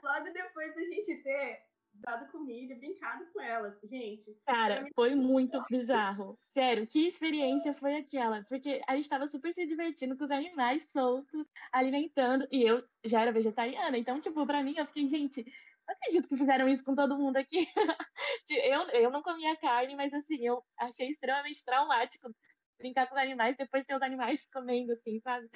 Logo 0.02 0.32
depois 0.32 0.74
da 0.74 0.82
gente 0.82 1.22
ter 1.22 1.62
dado 1.94 2.30
comida 2.30 2.74
brincado 2.74 3.24
com 3.32 3.40
elas. 3.40 3.78
Gente. 3.84 4.36
Cara, 4.46 4.86
foi 4.94 5.14
muito 5.14 5.62
bizarro. 5.70 6.38
Sério, 6.52 6.86
que 6.86 7.08
experiência 7.08 7.72
foi 7.74 7.96
aquela? 7.96 8.42
Porque 8.48 8.82
a 8.86 8.96
gente 8.96 9.08
tava 9.08 9.28
super 9.28 9.54
se 9.54 9.66
divertindo 9.66 10.16
com 10.16 10.24
os 10.24 10.30
animais 10.30 10.84
soltos, 10.90 11.46
alimentando. 11.72 12.46
E 12.50 12.62
eu 12.62 12.84
já 13.04 13.22
era 13.22 13.32
vegetariana. 13.32 13.96
Então, 13.96 14.20
tipo, 14.20 14.44
pra 14.46 14.62
mim, 14.62 14.74
eu 14.76 14.86
fiquei, 14.86 15.06
gente, 15.06 15.44
não 15.86 15.94
acredito 15.94 16.28
que 16.28 16.36
fizeram 16.36 16.68
isso 16.68 16.84
com 16.84 16.94
todo 16.94 17.18
mundo 17.18 17.36
aqui. 17.36 17.66
eu, 18.50 18.88
eu 18.88 19.10
não 19.10 19.22
comia 19.22 19.56
carne, 19.56 19.94
mas 19.94 20.12
assim, 20.12 20.44
eu 20.44 20.62
achei 20.78 21.08
extremamente 21.10 21.64
traumático 21.64 22.34
brincar 22.76 23.06
com 23.06 23.14
os 23.14 23.20
animais, 23.20 23.56
depois 23.56 23.84
ter 23.86 23.94
os 23.94 24.02
animais 24.02 24.40
comendo, 24.52 24.92
assim, 24.92 25.20
sabe? 25.20 25.48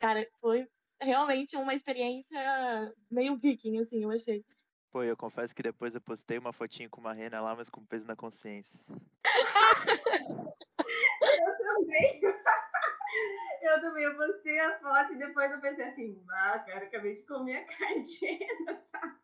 Cara, 0.00 0.26
foi 0.40 0.66
realmente 1.02 1.56
uma 1.56 1.74
experiência 1.74 2.94
meio 3.10 3.36
viking, 3.36 3.78
assim, 3.78 4.02
eu 4.02 4.10
achei. 4.10 4.44
Pô, 4.90 5.02
eu 5.02 5.16
confesso 5.16 5.54
que 5.54 5.62
depois 5.62 5.94
eu 5.94 6.00
postei 6.00 6.38
uma 6.38 6.52
fotinho 6.52 6.90
com 6.90 7.00
uma 7.00 7.14
rena 7.14 7.40
lá, 7.40 7.54
mas 7.54 7.70
com 7.70 7.84
peso 7.84 8.06
na 8.06 8.14
consciência. 8.14 8.78
eu 11.22 11.58
também. 11.58 12.20
Eu 13.62 13.80
também, 13.80 14.02
eu 14.02 14.16
postei 14.16 14.58
a 14.58 14.80
foto 14.80 15.12
e 15.12 15.18
depois 15.18 15.52
eu 15.52 15.60
pensei 15.60 15.84
assim, 15.84 16.20
ah, 16.30 16.58
cara, 16.58 16.84
acabei 16.84 17.14
de 17.14 17.22
comer 17.22 17.58
a 17.58 17.64
carne 17.64 18.02
de 18.02 18.26
rena, 18.26 18.82
sabe? 18.90 19.14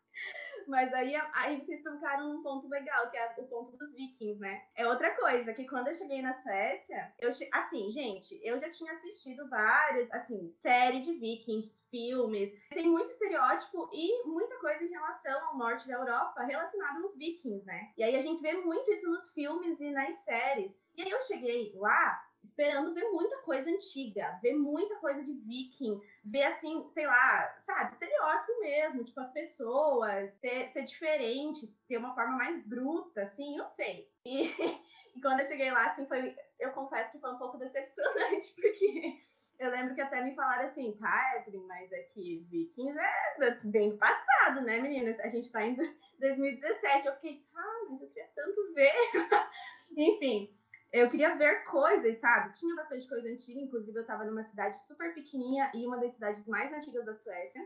Mas 0.69 0.93
aí, 0.93 1.15
aí 1.33 1.59
vocês 1.59 1.81
tocaram 1.81 2.31
num 2.31 2.43
ponto 2.43 2.69
legal, 2.69 3.09
que 3.09 3.17
é 3.17 3.33
o 3.39 3.47
ponto 3.47 3.75
dos 3.75 3.91
vikings, 3.91 4.39
né? 4.39 4.61
É 4.75 4.87
outra 4.87 5.15
coisa, 5.15 5.51
que 5.51 5.67
quando 5.67 5.87
eu 5.87 5.95
cheguei 5.95 6.21
na 6.21 6.35
Suécia, 6.35 7.11
eu 7.17 7.33
che... 7.33 7.49
assim, 7.51 7.89
gente, 7.89 8.39
eu 8.43 8.59
já 8.59 8.69
tinha 8.69 8.93
assistido 8.93 9.49
vários, 9.49 10.11
assim, 10.11 10.53
série 10.61 11.01
de 11.01 11.13
vikings, 11.13 11.73
filmes. 11.89 12.53
Tem 12.69 12.87
muito 12.87 13.09
estereótipo 13.09 13.89
e 13.91 14.27
muita 14.27 14.55
coisa 14.59 14.83
em 14.83 14.89
relação 14.89 15.47
ao 15.47 15.57
norte 15.57 15.87
da 15.87 15.95
Europa 15.95 16.43
relacionado 16.43 17.03
aos 17.03 17.17
vikings, 17.17 17.65
né? 17.65 17.91
E 17.97 18.03
aí 18.03 18.15
a 18.15 18.21
gente 18.21 18.39
vê 18.39 18.53
muito 18.53 18.91
isso 18.91 19.09
nos 19.09 19.33
filmes 19.33 19.79
e 19.79 19.89
nas 19.89 20.17
séries. 20.23 20.71
E 20.95 21.01
aí 21.01 21.09
eu 21.09 21.21
cheguei 21.21 21.71
lá 21.75 22.28
esperando 22.49 22.93
ver 22.93 23.09
muita 23.11 23.37
coisa 23.37 23.69
antiga, 23.69 24.37
ver 24.41 24.53
muita 24.53 24.95
coisa 24.97 25.23
de 25.23 25.33
viking, 25.33 25.99
ver 26.25 26.43
assim, 26.43 26.89
sei 26.93 27.05
lá, 27.05 27.55
sabe, 27.65 27.93
estereótipo 27.93 28.59
mesmo, 28.59 29.03
tipo 29.03 29.19
as 29.21 29.31
pessoas, 29.31 30.33
ser, 30.39 30.69
ser 30.71 30.83
diferente, 30.83 31.73
ter 31.87 31.97
uma 31.97 32.13
forma 32.13 32.35
mais 32.35 32.65
bruta, 32.65 33.23
assim, 33.23 33.57
eu 33.57 33.65
sei. 33.75 34.09
E, 34.25 34.47
e 35.15 35.21
quando 35.21 35.41
eu 35.41 35.47
cheguei 35.47 35.71
lá, 35.71 35.91
assim, 35.91 36.05
foi, 36.05 36.35
eu 36.59 36.71
confesso 36.71 37.11
que 37.11 37.19
foi 37.19 37.31
um 37.31 37.37
pouco 37.37 37.57
decepcionante, 37.57 38.53
porque 38.55 39.19
eu 39.59 39.69
lembro 39.71 39.93
que 39.93 40.01
até 40.01 40.23
me 40.23 40.33
falaram 40.35 40.67
assim, 40.67 40.97
Evelyn, 41.37 41.67
mas 41.67 41.91
é 41.91 42.03
que 42.13 42.47
Vikings 42.49 42.97
é 42.97 43.59
bem 43.63 43.97
passado, 43.97 44.61
né, 44.61 44.79
meninas? 44.79 45.19
A 45.19 45.27
gente 45.27 45.51
tá 45.51 45.65
em 45.65 45.75
2017. 46.19 47.07
Eu 47.07 47.13
fiquei, 47.15 47.45
ah, 47.55 47.85
mas 47.89 48.01
eu 48.01 48.07
queria 48.07 48.29
tanto 48.33 48.73
ver. 48.73 48.93
Enfim, 49.97 50.58
eu 50.91 51.09
queria 51.09 51.35
ver 51.35 51.63
coisas, 51.65 52.19
sabe? 52.19 52.53
Tinha 52.53 52.75
bastante 52.75 53.07
coisa 53.07 53.29
antiga, 53.29 53.59
inclusive 53.59 53.97
eu 53.97 54.05
tava 54.05 54.25
numa 54.25 54.43
cidade 54.43 54.77
super 54.87 55.13
pequenininha 55.13 55.71
e 55.73 55.85
uma 55.85 55.97
das 55.97 56.13
cidades 56.13 56.45
mais 56.47 56.71
antigas 56.73 57.05
da 57.05 57.15
Suécia, 57.15 57.61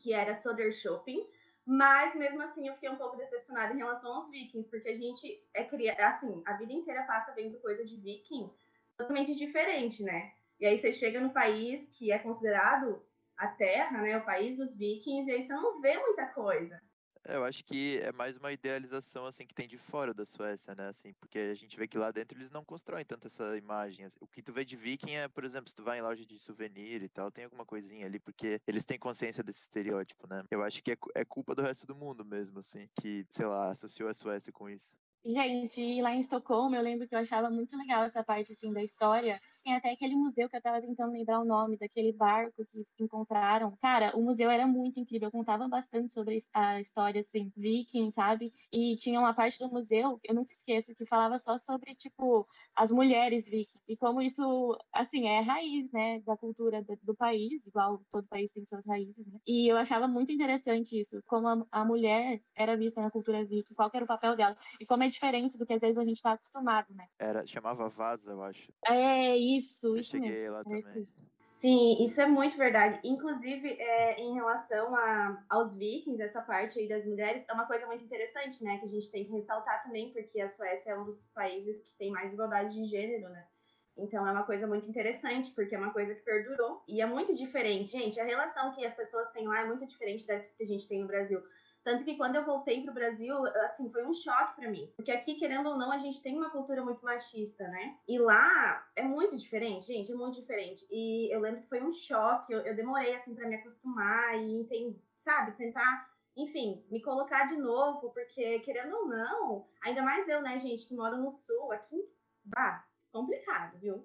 que 0.00 0.12
era 0.12 0.34
Söderköping. 0.34 1.26
Mas 1.66 2.14
mesmo 2.14 2.42
assim 2.42 2.68
eu 2.68 2.74
fiquei 2.74 2.90
um 2.90 2.96
pouco 2.96 3.16
decepcionada 3.16 3.72
em 3.72 3.78
relação 3.78 4.12
aos 4.12 4.30
vikings, 4.30 4.68
porque 4.68 4.88
a 4.88 4.94
gente 4.94 5.42
é 5.54 5.64
criado, 5.64 5.98
assim, 6.00 6.42
a 6.46 6.52
vida 6.54 6.72
inteira 6.72 7.04
passa 7.04 7.32
vendo 7.32 7.58
coisa 7.60 7.84
de 7.84 7.96
viking 7.96 8.50
totalmente 8.96 9.34
diferente, 9.34 10.02
né? 10.02 10.32
E 10.60 10.66
aí 10.66 10.78
você 10.78 10.92
chega 10.92 11.20
no 11.20 11.32
país 11.32 11.88
que 11.96 12.12
é 12.12 12.18
considerado 12.18 13.02
a 13.36 13.48
terra, 13.48 14.00
né, 14.00 14.16
o 14.16 14.24
país 14.24 14.56
dos 14.56 14.76
vikings, 14.76 15.28
e 15.28 15.34
aí 15.34 15.46
você 15.46 15.52
não 15.52 15.80
vê 15.80 15.98
muita 15.98 16.26
coisa. 16.26 16.80
É, 17.26 17.36
eu 17.36 17.44
acho 17.44 17.64
que 17.64 17.98
é 17.98 18.12
mais 18.12 18.36
uma 18.36 18.52
idealização 18.52 19.24
assim 19.24 19.46
que 19.46 19.54
tem 19.54 19.66
de 19.66 19.78
fora 19.78 20.12
da 20.12 20.26
Suécia, 20.26 20.74
né? 20.74 20.88
Assim, 20.88 21.14
porque 21.14 21.38
a 21.38 21.54
gente 21.54 21.76
vê 21.76 21.88
que 21.88 21.96
lá 21.96 22.10
dentro 22.10 22.36
eles 22.36 22.50
não 22.50 22.62
constroem 22.62 23.04
tanto 23.04 23.28
essa 23.28 23.56
imagem. 23.56 24.06
O 24.20 24.26
que 24.26 24.42
tu 24.42 24.52
vê 24.52 24.64
de 24.64 24.76
viking 24.76 25.12
é, 25.12 25.26
por 25.26 25.42
exemplo, 25.42 25.68
se 25.70 25.74
tu 25.74 25.82
vai 25.82 25.98
em 25.98 26.02
loja 26.02 26.24
de 26.26 26.38
souvenir 26.38 27.02
e 27.02 27.08
tal, 27.08 27.30
tem 27.30 27.44
alguma 27.44 27.64
coisinha 27.64 28.04
ali, 28.04 28.18
porque 28.18 28.60
eles 28.66 28.84
têm 28.84 28.98
consciência 28.98 29.42
desse 29.42 29.62
estereótipo, 29.62 30.28
né? 30.28 30.44
Eu 30.50 30.62
acho 30.62 30.82
que 30.82 30.92
é, 30.92 30.96
é 31.14 31.24
culpa 31.24 31.54
do 31.54 31.62
resto 31.62 31.86
do 31.86 31.94
mundo 31.94 32.24
mesmo, 32.24 32.58
assim, 32.58 32.88
que, 33.00 33.24
sei 33.30 33.46
lá, 33.46 33.70
associou 33.70 34.10
a 34.10 34.14
Suécia 34.14 34.52
com 34.52 34.68
isso. 34.68 34.88
Gente, 35.24 36.02
lá 36.02 36.14
em 36.14 36.20
Estocolmo, 36.20 36.76
eu 36.76 36.82
lembro 36.82 37.08
que 37.08 37.14
eu 37.14 37.18
achava 37.18 37.48
muito 37.48 37.74
legal 37.78 38.04
essa 38.04 38.22
parte, 38.22 38.52
assim, 38.52 38.70
da 38.70 38.84
história, 38.84 39.40
tem 39.64 39.74
até 39.74 39.90
aquele 39.90 40.14
museu 40.14 40.48
que 40.48 40.56
eu 40.56 40.60
tava 40.60 40.80
tentando 40.80 41.12
lembrar 41.12 41.40
o 41.40 41.44
nome, 41.44 41.78
daquele 41.78 42.12
barco 42.12 42.64
que 42.70 42.86
encontraram. 43.00 43.76
Cara, 43.80 44.14
o 44.16 44.22
museu 44.22 44.50
era 44.50 44.66
muito 44.66 45.00
incrível, 45.00 45.30
contava 45.30 45.66
bastante 45.66 46.12
sobre 46.12 46.44
a 46.52 46.80
história, 46.80 47.22
assim, 47.22 47.50
viking, 47.56 48.12
sabe? 48.12 48.52
E 48.70 48.96
tinha 48.98 49.18
uma 49.18 49.32
parte 49.32 49.58
do 49.58 49.70
museu, 49.70 50.20
eu 50.22 50.34
nunca 50.34 50.52
esqueço, 50.52 50.94
que 50.94 51.06
falava 51.06 51.38
só 51.38 51.58
sobre, 51.58 51.94
tipo, 51.94 52.46
as 52.76 52.92
mulheres 52.92 53.48
viking. 53.48 53.78
E 53.88 53.96
como 53.96 54.20
isso, 54.20 54.78
assim, 54.92 55.26
é 55.26 55.40
raiz, 55.40 55.90
né, 55.92 56.20
da 56.20 56.36
cultura 56.36 56.82
do, 56.82 56.98
do 57.02 57.14
país, 57.14 57.64
igual 57.66 58.00
todo 58.12 58.26
país 58.28 58.50
tem 58.52 58.66
suas 58.66 58.84
raízes, 58.84 59.26
né? 59.26 59.38
E 59.46 59.70
eu 59.70 59.78
achava 59.78 60.06
muito 60.06 60.30
interessante 60.30 61.00
isso, 61.00 61.22
como 61.26 61.48
a, 61.48 61.66
a 61.72 61.84
mulher 61.84 62.40
era 62.54 62.76
vista 62.76 63.00
na 63.00 63.10
cultura 63.10 63.44
viking, 63.44 63.74
qual 63.74 63.90
era 63.94 64.04
o 64.04 64.08
papel 64.08 64.36
dela. 64.36 64.56
E 64.78 64.84
como 64.84 65.02
é 65.04 65.08
diferente 65.08 65.56
do 65.56 65.64
que 65.64 65.72
às 65.72 65.80
vezes 65.80 65.96
a 65.96 66.04
gente 66.04 66.20
tá 66.20 66.32
acostumado, 66.32 66.92
né? 66.94 67.06
Era, 67.18 67.46
chamava 67.46 67.88
vaza, 67.88 68.30
eu 68.30 68.42
acho. 68.42 68.70
É, 68.86 69.38
isso, 69.58 69.86
eu 69.88 69.96
isso 69.96 70.10
cheguei 70.10 70.30
mesmo. 70.30 70.52
lá 70.52 70.64
também. 70.64 71.06
Sim, 71.54 72.04
isso 72.04 72.20
é 72.20 72.26
muito 72.26 72.58
verdade. 72.58 73.00
Inclusive, 73.04 73.80
é, 73.80 74.20
em 74.20 74.34
relação 74.34 74.94
a, 74.94 75.42
aos 75.48 75.74
vikings, 75.74 76.20
essa 76.20 76.42
parte 76.42 76.78
aí 76.78 76.88
das 76.88 77.06
mulheres, 77.06 77.44
é 77.48 77.52
uma 77.52 77.66
coisa 77.66 77.86
muito 77.86 78.04
interessante, 78.04 78.62
né? 78.62 78.78
Que 78.78 78.86
a 78.86 78.88
gente 78.88 79.10
tem 79.10 79.24
que 79.24 79.32
ressaltar 79.32 79.82
também, 79.84 80.12
porque 80.12 80.40
a 80.40 80.48
Suécia 80.48 80.90
é 80.90 80.98
um 80.98 81.04
dos 81.04 81.20
países 81.32 81.80
que 81.82 81.96
tem 81.96 82.10
mais 82.10 82.32
igualdade 82.32 82.74
de 82.74 82.84
gênero, 82.86 83.30
né? 83.30 83.46
Então 83.96 84.26
é 84.26 84.32
uma 84.32 84.42
coisa 84.42 84.66
muito 84.66 84.88
interessante, 84.88 85.52
porque 85.52 85.74
é 85.74 85.78
uma 85.78 85.92
coisa 85.92 86.14
que 86.14 86.22
perdurou 86.22 86.82
e 86.88 87.00
é 87.00 87.06
muito 87.06 87.34
diferente. 87.34 87.92
Gente, 87.92 88.18
a 88.18 88.24
relação 88.24 88.74
que 88.74 88.84
as 88.84 88.94
pessoas 88.94 89.30
têm 89.30 89.46
lá 89.46 89.60
é 89.60 89.66
muito 89.66 89.86
diferente 89.86 90.26
da 90.26 90.40
que 90.40 90.64
a 90.64 90.66
gente 90.66 90.88
tem 90.88 91.00
no 91.00 91.06
Brasil. 91.06 91.40
Tanto 91.84 92.02
que 92.02 92.16
quando 92.16 92.36
eu 92.36 92.44
voltei 92.44 92.82
pro 92.82 92.94
Brasil, 92.94 93.36
assim, 93.66 93.90
foi 93.90 94.06
um 94.06 94.14
choque 94.14 94.56
para 94.56 94.70
mim. 94.70 94.90
Porque 94.96 95.12
aqui, 95.12 95.34
querendo 95.34 95.68
ou 95.68 95.76
não, 95.76 95.92
a 95.92 95.98
gente 95.98 96.22
tem 96.22 96.34
uma 96.34 96.48
cultura 96.48 96.82
muito 96.82 97.04
machista, 97.04 97.68
né? 97.68 97.98
E 98.08 98.18
lá 98.18 98.88
é 98.96 99.02
muito 99.02 99.36
diferente, 99.36 99.86
gente, 99.86 100.10
é 100.10 100.14
muito 100.14 100.40
diferente. 100.40 100.86
E 100.90 101.32
eu 101.32 101.40
lembro 101.40 101.60
que 101.60 101.68
foi 101.68 101.82
um 101.82 101.92
choque, 101.92 102.52
eu, 102.52 102.60
eu 102.60 102.74
demorei, 102.74 103.14
assim, 103.14 103.34
para 103.34 103.46
me 103.46 103.56
acostumar 103.56 104.34
e 104.38 104.60
entender, 104.60 104.98
sabe, 105.22 105.52
tentar 105.52 106.12
enfim, 106.36 106.84
me 106.90 107.00
colocar 107.00 107.44
de 107.44 107.56
novo, 107.56 108.10
porque 108.10 108.58
querendo 108.60 108.92
ou 108.96 109.06
não, 109.06 109.68
ainda 109.80 110.02
mais 110.02 110.28
eu, 110.28 110.42
né, 110.42 110.58
gente, 110.58 110.84
que 110.86 110.94
moro 110.94 111.16
no 111.16 111.30
sul, 111.30 111.70
aqui, 111.70 112.08
bah, 112.44 112.84
complicado, 113.12 113.78
viu? 113.78 114.04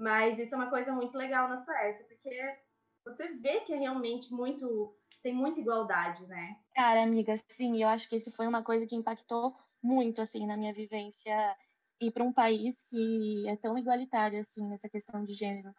Mas 0.00 0.38
isso 0.38 0.54
é 0.54 0.56
uma 0.56 0.70
coisa 0.70 0.92
muito 0.92 1.16
legal 1.18 1.48
na 1.48 1.58
Suécia, 1.58 2.06
porque 2.06 2.56
você 3.04 3.28
vê 3.34 3.60
que 3.60 3.72
é 3.72 3.76
realmente 3.76 4.32
muito 4.32 4.96
tem 5.22 5.34
muita 5.34 5.60
igualdade, 5.60 6.26
né? 6.26 6.56
Cara, 6.74 7.02
amiga, 7.02 7.36
sim, 7.50 7.82
eu 7.82 7.88
acho 7.88 8.08
que 8.08 8.16
isso 8.16 8.30
foi 8.32 8.46
uma 8.46 8.62
coisa 8.62 8.86
que 8.86 8.94
impactou 8.94 9.56
muito, 9.82 10.20
assim, 10.20 10.46
na 10.46 10.56
minha 10.56 10.72
vivência 10.72 11.56
ir 12.00 12.12
para 12.12 12.22
um 12.24 12.32
país 12.32 12.76
que 12.88 13.48
é 13.48 13.56
tão 13.56 13.76
igualitário, 13.76 14.40
assim, 14.40 14.68
nessa 14.68 14.88
questão 14.88 15.24
de 15.24 15.34
gênero. 15.34 15.72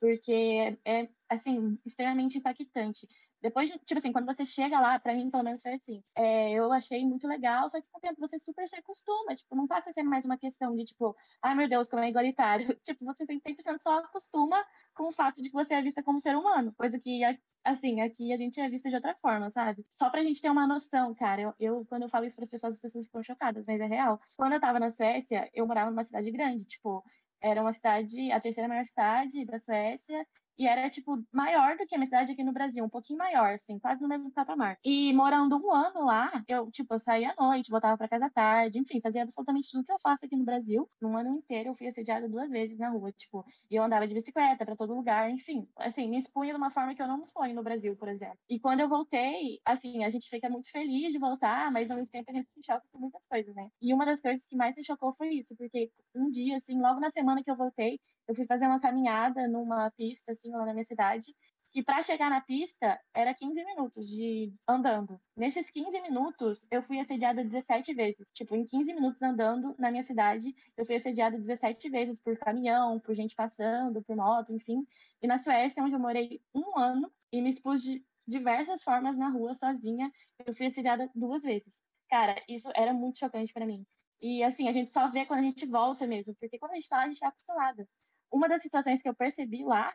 Porque 0.00 0.78
é, 0.84 1.08
assim, 1.28 1.78
extremamente 1.86 2.38
impactante. 2.38 3.08
Depois, 3.44 3.68
tipo 3.84 3.98
assim, 3.98 4.10
quando 4.10 4.24
você 4.24 4.46
chega 4.46 4.80
lá, 4.80 4.98
pra 4.98 5.12
mim, 5.12 5.30
pelo 5.30 5.42
menos 5.42 5.60
foi 5.60 5.74
assim, 5.74 6.02
é, 6.16 6.52
eu 6.52 6.72
achei 6.72 7.04
muito 7.04 7.28
legal, 7.28 7.68
só 7.68 7.78
que 7.78 7.90
com 7.90 7.98
o 7.98 8.00
tempo 8.00 8.18
você 8.18 8.38
super 8.38 8.66
se 8.66 8.74
acostuma, 8.76 9.36
tipo, 9.36 9.54
não 9.54 9.66
passa 9.66 9.90
a 9.90 9.92
ser 9.92 10.02
mais 10.02 10.24
uma 10.24 10.38
questão 10.38 10.74
de, 10.74 10.86
tipo, 10.86 11.14
ai 11.42 11.54
meu 11.54 11.68
Deus, 11.68 11.86
como 11.86 12.02
é 12.02 12.08
igualitário. 12.08 12.66
Tipo, 12.84 13.04
você 13.04 13.26
tem 13.26 13.38
100% 13.40 13.82
só 13.82 13.98
acostuma 13.98 14.64
com 14.94 15.08
o 15.10 15.12
fato 15.12 15.42
de 15.42 15.50
que 15.50 15.54
você 15.54 15.74
é 15.74 15.82
vista 15.82 16.02
como 16.02 16.20
ser 16.22 16.34
humano, 16.34 16.72
coisa 16.74 16.98
que, 16.98 17.20
assim, 17.62 18.00
aqui 18.00 18.32
a 18.32 18.36
gente 18.38 18.58
é 18.58 18.68
vista 18.68 18.88
de 18.88 18.94
outra 18.96 19.14
forma, 19.16 19.50
sabe? 19.50 19.84
Só 19.90 20.08
pra 20.08 20.22
gente 20.22 20.40
ter 20.40 20.48
uma 20.50 20.66
noção, 20.66 21.14
cara, 21.14 21.42
eu, 21.42 21.54
eu 21.60 21.84
quando 21.86 22.04
eu 22.04 22.08
falo 22.08 22.24
isso 22.24 22.36
pras 22.36 22.48
pessoas, 22.50 22.74
as 22.74 22.80
pessoas 22.80 23.04
ficam 23.06 23.22
chocadas, 23.22 23.64
mas 23.66 23.78
é 23.78 23.86
real. 23.86 24.18
Quando 24.38 24.54
eu 24.54 24.60
tava 24.60 24.80
na 24.80 24.90
Suécia, 24.90 25.50
eu 25.52 25.66
morava 25.66 25.90
numa 25.90 26.04
cidade 26.04 26.30
grande, 26.30 26.64
tipo, 26.64 27.04
era 27.42 27.60
uma 27.60 27.74
cidade, 27.74 28.32
a 28.32 28.40
terceira 28.40 28.68
maior 28.68 28.86
cidade 28.86 29.44
da 29.44 29.60
Suécia, 29.60 30.26
e 30.58 30.66
era, 30.66 30.88
tipo, 30.90 31.22
maior 31.32 31.76
do 31.76 31.86
que 31.86 31.94
a 31.94 31.98
minha 31.98 32.06
cidade 32.08 32.32
aqui 32.32 32.44
no 32.44 32.52
Brasil, 32.52 32.84
um 32.84 32.88
pouquinho 32.88 33.18
maior, 33.18 33.54
assim, 33.54 33.78
quase 33.78 34.00
no 34.02 34.08
mesmo 34.08 34.30
patamar. 34.32 34.78
E 34.84 35.12
morando 35.12 35.56
um 35.56 35.72
ano 35.72 36.04
lá, 36.04 36.30
eu, 36.48 36.70
tipo, 36.70 36.94
eu 36.94 37.00
saía 37.00 37.34
à 37.36 37.42
noite, 37.42 37.70
voltava 37.70 37.96
para 37.96 38.08
casa 38.08 38.30
tarde, 38.30 38.78
enfim, 38.78 39.00
fazia 39.00 39.22
absolutamente 39.22 39.70
tudo 39.70 39.84
que 39.84 39.92
eu 39.92 39.98
faço 40.00 40.24
aqui 40.24 40.36
no 40.36 40.44
Brasil. 40.44 40.88
Num 41.00 41.16
ano 41.16 41.38
inteiro 41.38 41.70
eu 41.70 41.74
fui 41.74 41.88
assediada 41.88 42.28
duas 42.28 42.48
vezes 42.50 42.78
na 42.78 42.90
rua, 42.90 43.12
tipo, 43.12 43.44
e 43.70 43.76
eu 43.76 43.82
andava 43.82 44.06
de 44.06 44.14
bicicleta 44.14 44.64
para 44.64 44.76
todo 44.76 44.94
lugar, 44.94 45.30
enfim. 45.30 45.66
Assim, 45.76 46.08
me 46.08 46.18
expunha 46.18 46.52
de 46.52 46.58
uma 46.58 46.70
forma 46.70 46.94
que 46.94 47.02
eu 47.02 47.08
não 47.08 47.18
me 47.18 47.24
exponho 47.24 47.54
no 47.54 47.62
Brasil, 47.62 47.96
por 47.96 48.08
exemplo. 48.08 48.38
E 48.48 48.58
quando 48.60 48.80
eu 48.80 48.88
voltei, 48.88 49.60
assim, 49.64 50.04
a 50.04 50.10
gente 50.10 50.28
fica 50.28 50.48
muito 50.48 50.70
feliz 50.70 51.12
de 51.12 51.18
voltar, 51.18 51.70
mas 51.72 51.90
ao 51.90 51.96
mesmo 51.96 52.10
tempo 52.10 52.30
a 52.30 52.34
gente 52.34 52.48
se 52.52 52.62
choca 52.64 52.86
com 52.92 52.98
muitas 52.98 53.22
coisas, 53.28 53.54
né? 53.54 53.68
E 53.80 53.92
uma 53.92 54.04
das 54.06 54.20
coisas 54.20 54.42
que 54.48 54.56
mais 54.56 54.74
se 54.74 54.84
chocou 54.84 55.14
foi 55.16 55.28
isso, 55.34 55.54
porque 55.56 55.90
um 56.14 56.30
dia, 56.30 56.58
assim, 56.58 56.80
logo 56.80 57.00
na 57.00 57.10
semana 57.10 57.42
que 57.42 57.50
eu 57.50 57.56
voltei, 57.56 57.98
eu 58.28 58.34
fui 58.34 58.46
fazer 58.46 58.66
uma 58.66 58.80
caminhada 58.80 59.46
numa 59.48 59.90
pista, 59.92 60.32
assim, 60.32 60.43
lá 60.50 60.66
na 60.66 60.72
minha 60.72 60.84
cidade, 60.86 61.34
que 61.74 61.82
para 61.82 62.04
chegar 62.04 62.30
na 62.30 62.40
pista 62.40 63.00
era 63.12 63.34
15 63.34 63.64
minutos 63.64 64.08
de 64.08 64.54
andando. 64.66 65.20
Nesses 65.36 65.68
15 65.70 66.00
minutos, 66.02 66.64
eu 66.70 66.84
fui 66.84 67.00
assediada 67.00 67.42
17 67.42 67.92
vezes. 67.92 68.24
Tipo, 68.32 68.54
em 68.54 68.64
15 68.64 68.94
minutos 68.94 69.20
andando 69.20 69.74
na 69.76 69.90
minha 69.90 70.04
cidade, 70.04 70.54
eu 70.76 70.86
fui 70.86 70.94
assediada 70.94 71.36
17 71.36 71.90
vezes 71.90 72.20
por 72.20 72.38
caminhão, 72.38 73.00
por 73.00 73.16
gente 73.16 73.34
passando, 73.34 74.00
por 74.04 74.14
moto, 74.14 74.52
enfim. 74.54 74.86
E 75.20 75.26
na 75.26 75.38
Suécia, 75.40 75.82
onde 75.82 75.94
eu 75.94 75.98
morei 75.98 76.40
um 76.54 76.78
ano 76.78 77.10
e 77.32 77.42
me 77.42 77.50
expus 77.50 77.82
de 77.82 78.04
diversas 78.24 78.80
formas 78.84 79.18
na 79.18 79.28
rua 79.28 79.54
sozinha, 79.56 80.12
eu 80.46 80.54
fui 80.54 80.66
assediada 80.66 81.10
duas 81.12 81.42
vezes. 81.42 81.72
Cara, 82.08 82.36
isso 82.48 82.70
era 82.76 82.94
muito 82.94 83.18
chocante 83.18 83.52
para 83.52 83.66
mim. 83.66 83.84
E 84.22 84.44
assim, 84.44 84.68
a 84.68 84.72
gente 84.72 84.92
só 84.92 85.10
vê 85.10 85.26
quando 85.26 85.40
a 85.40 85.42
gente 85.42 85.66
volta 85.66 86.06
mesmo, 86.06 86.36
porque 86.36 86.56
quando 86.56 86.72
a 86.72 86.74
gente 86.76 86.88
tá 86.88 86.98
lá, 86.98 87.02
a 87.02 87.08
gente 87.08 87.18
tá 87.18 87.28
acostumada. 87.28 87.88
Uma 88.30 88.48
das 88.48 88.62
situações 88.62 89.02
que 89.02 89.08
eu 89.08 89.14
percebi 89.14 89.64
lá 89.64 89.92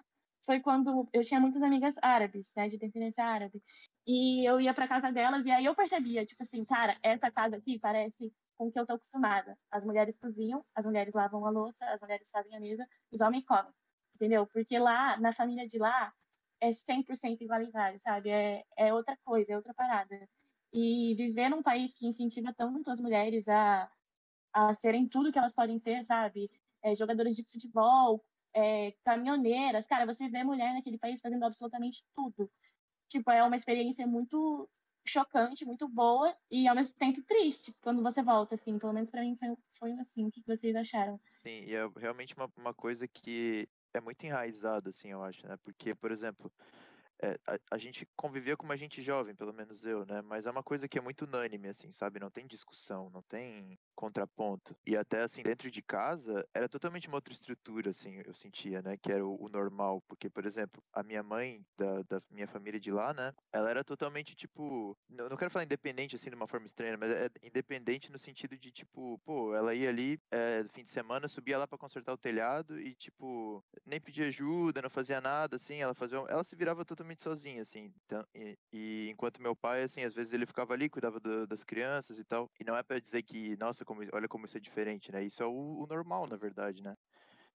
foi 0.50 0.60
quando 0.60 1.08
eu 1.14 1.24
tinha 1.24 1.40
muitas 1.40 1.62
amigas 1.62 1.94
árabes, 2.02 2.52
né, 2.56 2.68
de 2.68 2.76
descendência 2.80 3.24
árabe. 3.24 3.62
E 4.08 4.44
eu 4.50 4.60
ia 4.60 4.74
para 4.74 4.88
casa 4.88 5.12
delas 5.12 5.46
e 5.46 5.52
aí 5.52 5.64
eu 5.66 5.76
percebia, 5.76 6.26
tipo 6.26 6.42
assim, 6.42 6.66
cara, 6.66 6.98
essa 7.04 7.30
casa 7.30 7.58
aqui 7.58 7.78
parece 7.78 8.34
com 8.58 8.66
o 8.66 8.72
que 8.72 8.80
eu 8.80 8.86
tô 8.88 8.94
acostumada. 8.94 9.56
As 9.70 9.86
mulheres 9.86 10.18
cozinham, 10.18 10.66
as 10.74 10.84
mulheres 10.84 11.14
lavam 11.14 11.46
a 11.46 11.52
louça, 11.52 11.86
as 11.86 12.02
mulheres 12.02 12.28
fazem 12.32 12.56
a 12.56 12.60
mesa, 12.60 12.84
os 13.12 13.22
homens 13.22 13.46
comem. 13.46 13.72
Entendeu? 14.16 14.48
Porque 14.48 14.80
lá, 14.80 15.20
na 15.20 15.34
família 15.36 15.68
de 15.68 15.78
lá, 15.78 16.12
é 16.60 16.74
100% 16.74 17.42
igualitário, 17.42 18.00
sabe? 18.02 18.32
É, 18.32 18.64
é 18.76 18.92
outra 18.92 19.16
coisa, 19.24 19.54
é 19.54 19.56
outra 19.56 19.74
parada. 19.76 20.28
E 20.74 21.14
viver 21.16 21.48
num 21.50 21.62
país 21.62 21.94
que 21.94 22.08
incentiva 22.08 22.52
tanto 22.58 22.90
as 22.90 23.00
mulheres 23.00 23.48
a, 23.48 23.88
a 24.54 24.74
serem 24.78 25.08
tudo 25.08 25.32
que 25.32 25.38
elas 25.38 25.54
podem 25.54 25.80
ser, 25.80 26.06
sabe? 26.08 26.50
É, 26.84 26.96
jogadores 26.96 27.36
de 27.36 27.44
futebol, 27.44 28.26
é, 28.54 28.94
caminhoneiras. 29.04 29.86
Cara, 29.88 30.06
você 30.06 30.28
vê 30.30 30.44
mulher 30.44 30.74
naquele 30.74 30.98
país 30.98 31.22
fazendo 31.22 31.44
absolutamente 31.44 32.04
tudo. 32.16 32.50
Tipo, 33.08 33.32
é 33.32 33.44
uma 33.44 33.58
experiência 33.58 34.06
muito 34.06 34.70
chocante, 35.08 35.66
muito 35.66 35.88
boa 35.88 36.36
e 36.52 36.68
ao 36.68 36.76
mesmo 36.76 36.94
tempo 36.96 37.22
triste 37.24 37.76
quando 37.82 38.04
você 38.04 38.22
volta, 38.22 38.56
assim. 38.56 38.78
Pelo 38.78 38.94
menos 38.94 39.10
para 39.10 39.22
mim 39.22 39.36
foi, 39.38 39.56
foi 39.80 39.92
assim. 39.94 40.28
O 40.28 40.32
que 40.32 40.44
vocês 40.46 40.76
acharam? 40.76 41.20
Sim, 41.42 41.64
e 41.66 41.76
é 41.76 41.88
realmente 41.98 42.36
uma, 42.36 42.52
uma 42.58 42.74
coisa 42.74 43.08
que 43.08 43.68
é 43.94 44.00
muito 44.00 44.24
enraizado, 44.26 44.90
assim, 44.90 45.10
eu 45.10 45.24
acho, 45.24 45.48
né? 45.48 45.58
Porque, 45.64 45.96
por 45.96 46.12
exemplo, 46.12 46.52
é, 47.22 47.40
a, 47.48 47.60
a, 47.72 47.78
gente 47.78 48.08
convivia 48.16 48.56
como 48.56 48.72
a 48.72 48.78
gente 48.78 49.02
jovem, 49.02 49.36
pelo 49.36 49.54
menos 49.54 49.86
eu, 49.86 50.06
né? 50.06 50.22
Mas 50.22 50.46
é 50.46 50.52
uma 50.52 50.64
coisa 50.64 50.88
que 50.88 50.98
é 50.98 51.02
muito 51.02 51.26
unânime, 51.26 51.68
assim, 51.68 51.92
sabe? 51.92 52.20
Não 52.20 52.30
tem 52.30 52.48
discussão, 52.48 53.10
não 53.10 53.22
tem 53.24 53.78
contraponto. 54.00 54.74
E 54.88 54.96
até, 54.96 55.24
assim, 55.24 55.44
dentro 55.44 55.70
de 55.70 55.82
casa, 55.82 56.48
era 56.54 56.70
totalmente 56.70 57.10
uma 57.10 57.18
outra 57.18 57.34
estrutura, 57.34 57.90
assim, 57.90 58.22
eu 58.26 58.34
sentia, 58.34 58.82
né? 58.82 58.96
Que 58.96 59.12
era 59.12 59.26
o, 59.26 59.36
o 59.44 59.50
normal. 59.50 60.02
Porque, 60.08 60.30
por 60.30 60.46
exemplo, 60.46 60.82
a 60.94 61.04
minha 61.04 61.22
mãe, 61.22 61.62
da, 61.78 62.02
da, 62.04 62.22
minha 62.32 62.48
família 62.48 62.80
de 62.80 62.92
lá, 62.92 63.14
né? 63.14 63.34
Ela 63.52 63.70
era 63.70 63.84
totalmente, 63.84 64.38
tipo... 64.38 64.98
Não, 65.10 65.28
não 65.28 65.36
quero 65.36 65.52
falar 65.52 65.66
independente, 65.66 66.16
assim, 66.16 66.30
de 66.30 66.36
uma 66.38 66.48
forma 66.48 66.66
estranha, 66.66 66.96
mas 66.98 67.12
é 67.12 67.30
independente 67.44 68.10
no 68.10 68.18
sentido 68.18 68.58
de, 68.58 68.72
tipo... 68.72 69.20
Pô, 69.26 69.54
ela 69.54 69.76
ia 69.76 69.90
ali, 69.90 70.18
é, 70.32 70.64
fim 70.74 70.84
de 70.84 70.90
semana, 70.90 71.28
subia 71.28 71.58
lá 71.58 71.68
para 71.68 71.78
consertar 71.78 72.14
o 72.14 72.18
telhado 72.18 72.80
e, 72.80 72.96
tipo... 72.96 73.62
Nem 73.86 74.00
pedia 74.00 74.28
ajuda, 74.28 74.82
não 74.82 74.90
fazia 74.90 75.20
nada, 75.20 75.58
assim. 75.58 75.82
Ela 75.82 75.94
fazia... 75.94 76.20
Ela 76.30 76.46
se 76.46 76.56
virava 76.56 76.86
totalmente 76.86 77.22
sozinho, 77.22 77.62
assim. 77.62 77.92
Então, 78.06 78.26
e, 78.34 78.58
e, 78.72 79.10
enquanto 79.10 79.42
meu 79.42 79.58
pai, 79.58 79.84
assim, 79.84 80.04
às 80.04 80.14
vezes 80.14 80.32
ele 80.32 80.46
ficava 80.46 80.74
ali, 80.74 80.90
cuidava 80.90 81.20
do, 81.20 81.46
das 81.46 81.66
crianças 81.66 82.18
e 82.18 82.24
tal. 82.24 82.50
E 82.58 82.64
não 82.64 82.78
é 82.78 82.82
para 82.82 82.98
dizer 83.02 83.24
que, 83.24 83.58
nossa, 83.58 83.89
como, 83.90 84.02
olha 84.14 84.28
como 84.28 84.46
isso 84.46 84.56
é 84.56 84.60
diferente, 84.60 85.12
né? 85.12 85.24
Isso 85.24 85.42
é 85.42 85.48
o, 85.48 85.80
o, 85.82 85.88
normal, 85.88 86.28
na 86.28 86.38
verdade, 86.38 86.84
né? 86.84 86.96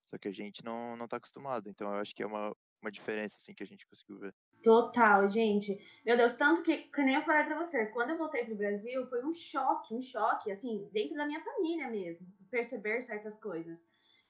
Só 0.04 0.18
que 0.18 0.26
a 0.26 0.32
gente 0.32 0.64
não, 0.64 0.96
não 0.96 1.06
tá 1.06 1.16
acostumado. 1.16 1.68
Então 1.68 1.92
eu 1.92 2.00
acho 2.00 2.12
que 2.12 2.24
é 2.24 2.26
uma, 2.26 2.52
uma 2.82 2.90
diferença, 2.90 3.36
assim, 3.36 3.54
que 3.54 3.62
a 3.62 3.66
gente 3.66 3.86
conseguiu 3.86 4.18
ver. 4.18 4.34
Total, 4.64 5.30
gente. 5.30 5.78
Meu 6.04 6.16
Deus, 6.16 6.32
tanto 6.32 6.62
que, 6.62 6.76
que 6.76 7.02
nem 7.02 7.14
eu 7.14 7.22
falei 7.22 7.44
pra 7.44 7.64
vocês, 7.64 7.92
quando 7.92 8.10
eu 8.10 8.18
voltei 8.18 8.44
pro 8.44 8.56
Brasil, 8.56 9.06
foi 9.06 9.24
um 9.24 9.32
choque, 9.32 9.94
um 9.94 10.02
choque, 10.02 10.50
assim, 10.50 10.88
dentro 10.92 11.14
da 11.14 11.26
minha 11.26 11.40
família 11.40 11.88
mesmo, 11.88 12.26
perceber 12.50 13.02
certas 13.02 13.38
coisas. 13.38 13.78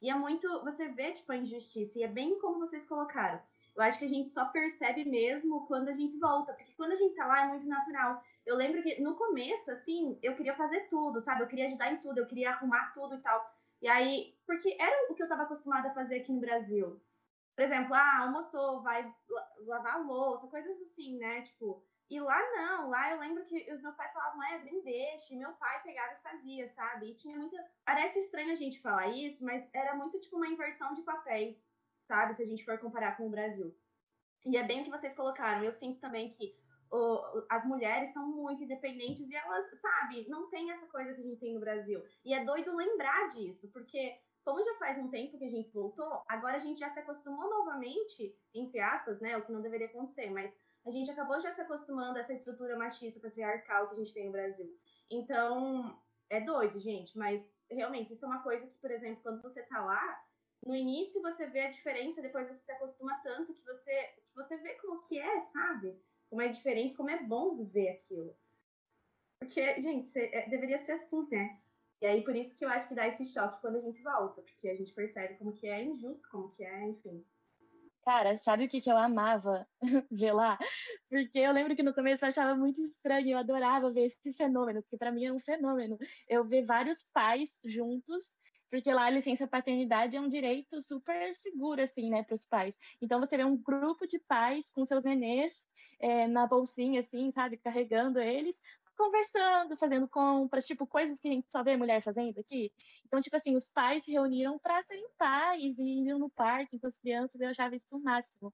E 0.02 0.10
é 0.10 0.14
muito, 0.14 0.46
você 0.62 0.88
vê, 0.88 1.12
tipo, 1.12 1.32
a 1.32 1.36
injustiça, 1.36 1.98
e 1.98 2.02
é 2.02 2.08
bem 2.08 2.38
como 2.38 2.58
vocês 2.58 2.84
colocaram 2.84 3.40
eu 3.76 3.82
acho 3.82 3.98
que 3.98 4.04
a 4.04 4.08
gente 4.08 4.30
só 4.30 4.44
percebe 4.46 5.04
mesmo 5.04 5.66
quando 5.66 5.88
a 5.88 5.94
gente 5.94 6.16
volta, 6.18 6.52
porque 6.52 6.72
quando 6.76 6.92
a 6.92 6.96
gente 6.96 7.14
tá 7.16 7.26
lá 7.26 7.44
é 7.44 7.48
muito 7.48 7.66
natural. 7.66 8.22
Eu 8.46 8.56
lembro 8.56 8.82
que 8.82 9.00
no 9.00 9.14
começo, 9.16 9.70
assim, 9.70 10.18
eu 10.22 10.34
queria 10.36 10.54
fazer 10.54 10.88
tudo, 10.88 11.20
sabe? 11.20 11.42
Eu 11.42 11.48
queria 11.48 11.66
ajudar 11.68 11.92
em 11.92 11.98
tudo, 11.98 12.18
eu 12.18 12.26
queria 12.26 12.50
arrumar 12.50 12.92
tudo 12.92 13.14
e 13.14 13.20
tal. 13.20 13.54
E 13.80 13.88
aí, 13.88 14.36
porque 14.46 14.76
era 14.78 15.10
o 15.10 15.14
que 15.14 15.22
eu 15.22 15.28
tava 15.28 15.44
acostumada 15.44 15.88
a 15.88 15.94
fazer 15.94 16.16
aqui 16.16 16.32
no 16.32 16.40
Brasil. 16.40 17.00
Por 17.56 17.64
exemplo, 17.64 17.94
ah, 17.94 18.18
almoçou, 18.20 18.82
vai 18.82 19.12
lavar 19.60 20.04
louça, 20.04 20.48
coisas 20.48 20.80
assim, 20.82 21.18
né? 21.18 21.42
Tipo, 21.42 21.82
e 22.10 22.20
lá 22.20 22.38
não, 22.52 22.90
lá 22.90 23.12
eu 23.12 23.20
lembro 23.20 23.44
que 23.44 23.72
os 23.72 23.80
meus 23.80 23.94
pais 23.94 24.12
falavam, 24.12 24.42
é, 24.42 24.58
bem 24.58 24.82
deixe, 24.82 25.36
meu 25.36 25.52
pai 25.52 25.82
pegava 25.82 26.14
e 26.14 26.22
fazia, 26.22 26.68
sabe? 26.70 27.10
E 27.10 27.14
tinha 27.14 27.38
muita. 27.38 27.56
Parece 27.84 28.18
estranho 28.18 28.52
a 28.52 28.56
gente 28.56 28.80
falar 28.82 29.08
isso, 29.08 29.44
mas 29.44 29.68
era 29.72 29.94
muito 29.94 30.20
tipo 30.20 30.36
uma 30.36 30.48
inversão 30.48 30.94
de 30.94 31.02
papéis 31.02 31.56
sabe? 32.06 32.34
Se 32.34 32.42
a 32.42 32.46
gente 32.46 32.64
for 32.64 32.78
comparar 32.78 33.16
com 33.16 33.26
o 33.26 33.30
Brasil. 33.30 33.74
E 34.44 34.56
é 34.56 34.62
bem 34.62 34.80
o 34.80 34.84
que 34.84 34.90
vocês 34.90 35.14
colocaram. 35.14 35.64
Eu 35.64 35.72
sinto 35.72 36.00
também 36.00 36.30
que 36.30 36.54
as 37.48 37.64
mulheres 37.64 38.12
são 38.12 38.26
muito 38.26 38.62
independentes 38.62 39.28
e 39.28 39.34
elas, 39.34 39.66
sabe, 39.80 40.28
não 40.28 40.48
tem 40.48 40.70
essa 40.70 40.86
coisa 40.86 41.12
que 41.14 41.20
a 41.20 41.24
gente 41.24 41.40
tem 41.40 41.54
no 41.54 41.60
Brasil. 41.60 42.02
E 42.24 42.32
é 42.32 42.44
doido 42.44 42.74
lembrar 42.76 43.30
disso, 43.30 43.68
porque 43.72 44.16
como 44.44 44.62
já 44.62 44.74
faz 44.74 44.98
um 44.98 45.08
tempo 45.08 45.38
que 45.38 45.44
a 45.44 45.50
gente 45.50 45.72
voltou, 45.72 46.22
agora 46.28 46.56
a 46.56 46.60
gente 46.60 46.78
já 46.78 46.90
se 46.90 47.00
acostumou 47.00 47.48
novamente, 47.48 48.36
entre 48.54 48.78
aspas, 48.78 49.18
né? 49.20 49.36
O 49.36 49.42
que 49.42 49.52
não 49.52 49.62
deveria 49.62 49.86
acontecer, 49.86 50.30
mas 50.30 50.52
a 50.86 50.90
gente 50.90 51.10
acabou 51.10 51.40
já 51.40 51.52
se 51.54 51.62
acostumando 51.62 52.18
a 52.18 52.20
essa 52.20 52.34
estrutura 52.34 52.76
machista, 52.76 53.18
patriarcal 53.18 53.88
que 53.88 53.94
a 53.94 53.98
gente 53.98 54.12
tem 54.12 54.26
no 54.26 54.32
Brasil. 54.32 54.70
Então, 55.10 55.98
é 56.28 56.40
doido, 56.40 56.78
gente, 56.78 57.16
mas 57.16 57.42
realmente 57.70 58.12
isso 58.12 58.24
é 58.24 58.28
uma 58.28 58.42
coisa 58.42 58.66
que, 58.66 58.78
por 58.78 58.90
exemplo, 58.90 59.22
quando 59.22 59.42
você 59.42 59.62
tá 59.62 59.82
lá, 59.82 60.22
no 60.64 60.74
início 60.74 61.22
você 61.22 61.46
vê 61.46 61.60
a 61.60 61.70
diferença, 61.70 62.20
depois 62.20 62.46
você 62.46 62.60
se 62.60 62.72
acostuma 62.72 63.18
tanto 63.22 63.54
que 63.54 63.64
você, 63.64 64.14
você 64.34 64.56
vê 64.58 64.74
como 64.74 65.02
que 65.02 65.18
é, 65.18 65.40
sabe? 65.52 65.98
Como 66.28 66.42
é 66.42 66.48
diferente, 66.48 66.94
como 66.94 67.10
é 67.10 67.22
bom 67.22 67.56
viver 67.56 67.90
aquilo. 67.90 68.36
Porque, 69.38 69.80
gente, 69.80 70.18
é, 70.18 70.48
deveria 70.48 70.78
ser 70.84 70.92
assim, 70.92 71.28
né? 71.30 71.58
E 72.00 72.06
aí 72.06 72.22
por 72.22 72.34
isso 72.36 72.56
que 72.58 72.64
eu 72.64 72.68
acho 72.68 72.88
que 72.88 72.94
dá 72.94 73.08
esse 73.08 73.24
choque 73.26 73.60
quando 73.60 73.76
a 73.76 73.80
gente 73.80 74.02
volta, 74.02 74.42
porque 74.42 74.68
a 74.68 74.76
gente 74.76 74.92
percebe 74.92 75.36
como 75.36 75.52
que 75.52 75.66
é 75.66 75.82
injusto, 75.82 76.28
como 76.30 76.50
que 76.50 76.64
é, 76.64 76.88
enfim. 76.88 77.24
Cara, 78.04 78.36
sabe 78.44 78.66
o 78.66 78.68
que, 78.68 78.82
que 78.82 78.90
eu 78.90 78.96
amava 78.98 79.66
ver 80.10 80.32
lá? 80.32 80.58
Porque 81.08 81.38
eu 81.38 81.52
lembro 81.52 81.74
que 81.74 81.82
no 81.82 81.94
começo 81.94 82.22
eu 82.22 82.28
achava 82.28 82.54
muito 82.54 82.84
estranho, 82.84 83.30
eu 83.30 83.38
adorava 83.38 83.90
ver 83.90 84.08
esse 84.08 84.34
fenômeno, 84.34 84.82
porque 84.82 84.98
para 84.98 85.10
mim 85.10 85.24
era 85.24 85.34
um 85.34 85.40
fenômeno. 85.40 85.96
Eu 86.28 86.44
ver 86.44 86.66
vários 86.66 87.02
pais 87.14 87.48
juntos 87.64 88.30
porque 88.74 88.92
lá 88.92 89.04
a 89.04 89.10
licença 89.10 89.46
paternidade 89.46 90.16
é 90.16 90.20
um 90.20 90.28
direito 90.28 90.82
super 90.82 91.36
seguro, 91.36 91.80
assim, 91.80 92.10
né, 92.10 92.24
para 92.24 92.34
os 92.34 92.44
pais. 92.44 92.74
Então 93.00 93.20
você 93.20 93.36
vê 93.36 93.44
um 93.44 93.56
grupo 93.56 94.04
de 94.04 94.18
pais 94.18 94.68
com 94.70 94.84
seus 94.84 95.04
nenês 95.04 95.52
é, 96.00 96.26
na 96.26 96.44
bolsinha, 96.44 97.00
assim, 97.00 97.30
sabe, 97.30 97.56
carregando 97.56 98.18
eles, 98.18 98.56
conversando, 98.96 99.76
fazendo 99.76 100.08
compras, 100.08 100.66
tipo, 100.66 100.88
coisas 100.88 101.20
que 101.20 101.28
a 101.28 101.30
gente 101.30 101.48
só 101.52 101.62
vê 101.62 101.76
mulher 101.76 102.02
fazendo 102.02 102.36
aqui. 102.40 102.72
Então, 103.06 103.22
tipo 103.22 103.36
assim, 103.36 103.56
os 103.56 103.68
pais 103.68 104.04
se 104.04 104.10
reuniram 104.10 104.58
para 104.58 104.82
serem 104.82 105.06
pais 105.16 105.78
e 105.78 106.08
iam 106.08 106.18
no 106.18 106.28
parque 106.30 106.76
com 106.80 106.88
as 106.88 106.96
crianças, 106.96 107.40
eu 107.40 107.50
achava 107.50 107.76
isso 107.76 107.86
o 107.92 108.00
máximo. 108.00 108.52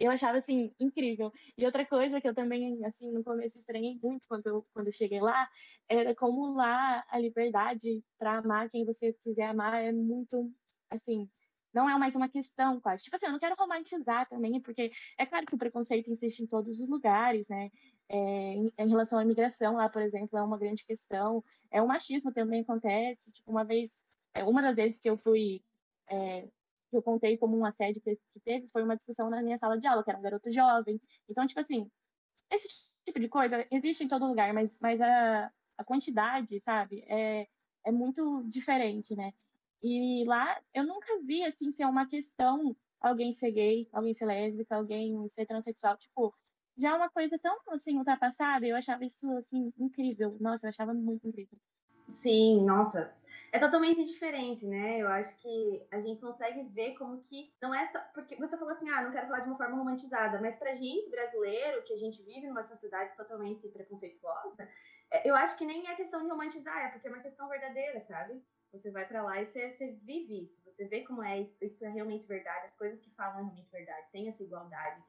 Eu 0.00 0.10
achava, 0.10 0.38
assim, 0.38 0.72
incrível. 0.80 1.30
E 1.58 1.66
outra 1.66 1.84
coisa 1.86 2.20
que 2.20 2.28
eu 2.28 2.34
também, 2.34 2.82
assim, 2.86 3.10
no 3.12 3.22
começo 3.22 3.58
estranhei 3.58 3.98
muito 4.02 4.26
quando 4.26 4.46
eu, 4.46 4.66
quando 4.72 4.86
eu 4.86 4.92
cheguei 4.94 5.20
lá, 5.20 5.46
era 5.88 6.14
como 6.14 6.54
lá 6.54 7.04
a 7.10 7.18
liberdade 7.18 8.02
para 8.18 8.38
amar 8.38 8.70
quem 8.70 8.86
você 8.86 9.12
quiser 9.22 9.48
amar 9.48 9.74
é 9.84 9.92
muito, 9.92 10.50
assim, 10.90 11.28
não 11.72 11.88
é 11.88 11.96
mais 11.98 12.14
uma 12.14 12.28
questão, 12.30 12.80
quase. 12.80 13.04
Tipo 13.04 13.16
assim, 13.16 13.26
eu 13.26 13.32
não 13.32 13.38
quero 13.38 13.54
romantizar 13.56 14.28
também, 14.28 14.58
porque 14.60 14.90
é 15.18 15.26
claro 15.26 15.46
que 15.46 15.54
o 15.54 15.58
preconceito 15.58 16.10
existe 16.10 16.42
em 16.42 16.46
todos 16.46 16.80
os 16.80 16.88
lugares, 16.88 17.46
né? 17.48 17.70
É, 18.08 18.16
em, 18.16 18.72
em, 18.78 18.88
relação 18.88 19.18
à 19.18 19.24
imigração 19.24 19.74
lá, 19.76 19.88
por 19.88 20.02
exemplo, 20.02 20.38
é 20.38 20.42
uma 20.42 20.58
grande 20.58 20.84
questão. 20.84 21.44
É 21.70 21.80
o 21.82 21.86
machismo 21.86 22.32
também 22.32 22.62
acontece. 22.62 23.20
Tipo, 23.32 23.50
uma 23.50 23.64
vez, 23.64 23.90
é, 24.34 24.42
uma 24.44 24.62
das 24.62 24.74
vezes 24.74 24.98
que 25.00 25.10
eu 25.10 25.18
fui, 25.18 25.62
é, 26.08 26.48
que 26.90 26.96
eu 26.96 27.02
contei 27.02 27.38
como 27.38 27.56
um 27.56 27.64
assédio 27.64 28.02
que 28.02 28.18
teve, 28.44 28.68
foi 28.72 28.82
uma 28.82 28.96
discussão 28.96 29.30
na 29.30 29.42
minha 29.42 29.58
sala 29.58 29.78
de 29.78 29.86
aula, 29.86 30.02
que 30.02 30.10
era 30.10 30.18
um 30.18 30.22
garoto 30.22 30.52
jovem. 30.52 31.00
Então, 31.28 31.46
tipo 31.46 31.60
assim, 31.60 31.90
esse 32.50 32.68
tipo 33.04 33.20
de 33.20 33.28
coisa 33.28 33.66
existe 33.70 34.04
em 34.04 34.08
todo 34.08 34.26
lugar, 34.26 34.52
mas, 34.52 34.70
mas 34.80 35.00
a, 35.00 35.50
a 35.78 35.84
quantidade, 35.84 36.60
sabe, 36.64 37.04
é, 37.08 37.46
é 37.86 37.92
muito 37.92 38.42
diferente, 38.48 39.14
né? 39.14 39.32
E 39.82 40.24
lá 40.26 40.60
eu 40.74 40.84
nunca 40.84 41.06
vi 41.22 41.42
assim 41.44 41.72
ser 41.72 41.86
uma 41.86 42.06
questão 42.06 42.76
alguém 43.00 43.34
ser 43.36 43.50
gay, 43.50 43.88
alguém 43.92 44.14
ser 44.14 44.26
lésbica, 44.26 44.76
alguém 44.76 45.30
ser 45.34 45.46
transexual, 45.46 45.96
tipo, 45.96 46.34
já 46.76 46.90
é 46.90 46.94
uma 46.94 47.10
coisa 47.10 47.38
tão 47.38 47.56
assim 47.68 47.96
ultrapassada, 47.96 48.66
eu 48.66 48.76
achava 48.76 49.04
isso 49.04 49.30
assim 49.38 49.72
incrível. 49.78 50.36
Nossa, 50.40 50.66
eu 50.66 50.70
achava 50.70 50.94
muito 50.94 51.26
incrível. 51.26 51.58
Sim, 52.08 52.64
nossa, 52.64 53.14
é 53.52 53.58
totalmente 53.58 54.04
diferente, 54.04 54.64
né? 54.66 54.98
Eu 54.98 55.08
acho 55.08 55.36
que 55.38 55.86
a 55.90 56.00
gente 56.00 56.20
consegue 56.20 56.62
ver 56.68 56.94
como 56.94 57.20
que 57.22 57.52
não 57.60 57.74
é 57.74 57.86
só. 57.88 57.98
Porque 58.14 58.36
você 58.36 58.56
falou 58.56 58.72
assim, 58.72 58.88
ah, 58.90 59.02
não 59.02 59.10
quero 59.10 59.26
falar 59.26 59.40
de 59.40 59.48
uma 59.48 59.56
forma 59.56 59.76
romantizada, 59.76 60.40
mas 60.40 60.56
pra 60.56 60.74
gente 60.74 61.10
brasileiro, 61.10 61.82
que 61.82 61.92
a 61.92 61.98
gente 61.98 62.22
vive 62.22 62.46
numa 62.46 62.64
sociedade 62.64 63.16
totalmente 63.16 63.66
preconceituosa, 63.68 64.68
é, 65.10 65.28
eu 65.28 65.34
acho 65.34 65.56
que 65.58 65.66
nem 65.66 65.88
é 65.88 65.96
questão 65.96 66.22
de 66.22 66.28
romantizar, 66.28 66.86
é 66.86 66.88
porque 66.90 67.08
é 67.08 67.10
uma 67.10 67.22
questão 67.22 67.48
verdadeira, 67.48 68.00
sabe? 68.02 68.40
Você 68.72 68.90
vai 68.90 69.04
para 69.04 69.22
lá 69.22 69.42
e 69.42 69.46
você, 69.46 69.72
você, 69.72 69.98
vive 70.04 70.44
isso, 70.44 70.62
você 70.64 70.84
vê 70.84 71.00
como 71.00 71.24
é 71.24 71.40
isso, 71.40 71.64
isso 71.64 71.84
é 71.84 71.88
realmente 71.88 72.26
verdade, 72.26 72.66
as 72.66 72.76
coisas 72.76 73.00
que 73.00 73.10
falam 73.10 73.40
é 73.40 73.42
realmente 73.42 73.68
verdade, 73.70 74.06
tem 74.12 74.28
essa 74.28 74.44
igualdade. 74.44 75.02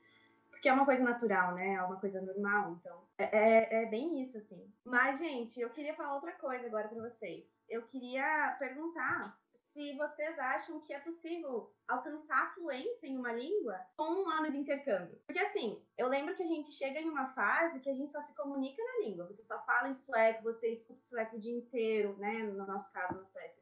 Porque 0.61 0.69
é 0.69 0.73
uma 0.73 0.85
coisa 0.85 1.03
natural, 1.03 1.55
né? 1.55 1.73
É 1.73 1.81
uma 1.81 1.99
coisa 1.99 2.21
normal, 2.21 2.73
então 2.73 3.03
é, 3.17 3.23
é, 3.23 3.83
é 3.83 3.85
bem 3.87 4.21
isso, 4.21 4.37
assim. 4.37 4.71
Mas, 4.85 5.17
gente, 5.17 5.59
eu 5.59 5.71
queria 5.71 5.95
falar 5.95 6.13
outra 6.13 6.33
coisa 6.33 6.67
agora 6.67 6.87
para 6.87 7.01
vocês. 7.09 7.43
Eu 7.67 7.81
queria 7.87 8.55
perguntar 8.59 9.35
se 9.73 9.97
vocês 9.97 10.37
acham 10.37 10.79
que 10.81 10.93
é 10.93 10.99
possível 10.99 11.73
alcançar 11.87 12.53
fluência 12.53 13.07
em 13.07 13.17
uma 13.17 13.33
língua 13.33 13.75
com 13.97 14.03
um 14.03 14.29
ano 14.29 14.51
de 14.51 14.57
intercâmbio. 14.59 15.19
Porque 15.25 15.39
assim, 15.39 15.83
eu 15.97 16.07
lembro 16.07 16.35
que 16.35 16.43
a 16.43 16.47
gente 16.47 16.71
chega 16.73 17.01
em 17.01 17.09
uma 17.09 17.33
fase 17.33 17.79
que 17.79 17.89
a 17.89 17.95
gente 17.95 18.11
só 18.11 18.21
se 18.21 18.35
comunica 18.35 18.83
na 18.83 19.07
língua. 19.07 19.25
Você 19.25 19.41
só 19.41 19.59
fala 19.65 19.89
em 19.89 19.95
sueco, 19.95 20.43
você 20.43 20.73
escuta 20.73 21.01
sueco 21.01 21.37
o 21.37 21.39
dia 21.39 21.57
inteiro, 21.57 22.15
né? 22.19 22.43
No 22.43 22.67
nosso 22.67 22.91
caso, 22.93 23.15
na 23.15 23.25
Suécia. 23.25 23.60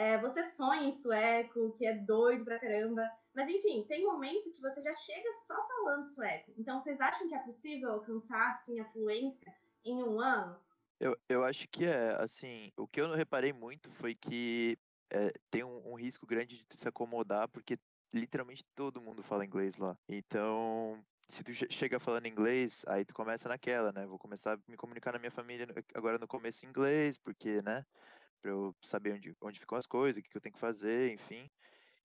É, 0.00 0.16
você 0.16 0.42
sonha 0.42 0.88
em 0.88 0.92
sueco, 0.92 1.74
que 1.76 1.84
é 1.84 1.94
doido 1.94 2.42
pra 2.42 2.58
caramba. 2.58 3.06
Mas 3.34 3.50
enfim, 3.50 3.84
tem 3.86 4.02
momento 4.02 4.50
que 4.50 4.58
você 4.58 4.80
já 4.80 4.94
chega 4.94 5.30
só 5.46 5.54
falando 5.68 6.08
sueco. 6.08 6.50
Então, 6.56 6.80
vocês 6.80 6.98
acham 7.02 7.28
que 7.28 7.34
é 7.34 7.38
possível 7.40 7.92
alcançar 7.92 8.52
assim 8.52 8.80
a 8.80 8.90
fluência 8.92 9.54
em 9.84 10.02
um 10.02 10.18
ano? 10.18 10.58
Eu, 10.98 11.14
eu 11.28 11.44
acho 11.44 11.68
que 11.68 11.84
é, 11.84 12.16
assim, 12.18 12.72
o 12.78 12.88
que 12.88 12.98
eu 12.98 13.08
não 13.08 13.14
reparei 13.14 13.52
muito 13.52 13.90
foi 13.90 14.14
que 14.14 14.78
é, 15.10 15.34
tem 15.50 15.64
um, 15.64 15.92
um, 15.92 15.94
risco 15.96 16.26
grande 16.26 16.64
de 16.66 16.78
se 16.78 16.88
acomodar, 16.88 17.46
porque 17.50 17.78
literalmente 18.14 18.64
todo 18.74 19.02
mundo 19.02 19.22
fala 19.22 19.44
inglês 19.44 19.76
lá. 19.76 19.94
Então, 20.08 20.98
se 21.28 21.44
tu 21.44 21.52
chega 21.52 22.00
falando 22.00 22.24
inglês, 22.24 22.86
aí 22.86 23.04
tu 23.04 23.12
começa 23.12 23.50
naquela, 23.50 23.92
né? 23.92 24.06
Vou 24.06 24.18
começar 24.18 24.54
a 24.54 24.58
me 24.66 24.78
comunicar 24.78 25.12
na 25.12 25.18
minha 25.18 25.30
família 25.30 25.66
agora 25.94 26.18
no 26.18 26.26
começo 26.26 26.64
em 26.64 26.70
inglês, 26.70 27.18
porque, 27.18 27.60
né? 27.60 27.84
Pra 28.42 28.50
eu 28.50 28.74
saber 28.82 29.14
onde, 29.14 29.34
onde 29.42 29.60
ficam 29.60 29.78
as 29.78 29.86
coisas, 29.86 30.18
o 30.18 30.22
que, 30.22 30.30
que 30.30 30.36
eu 30.36 30.40
tenho 30.40 30.54
que 30.54 30.60
fazer, 30.60 31.12
enfim. 31.12 31.48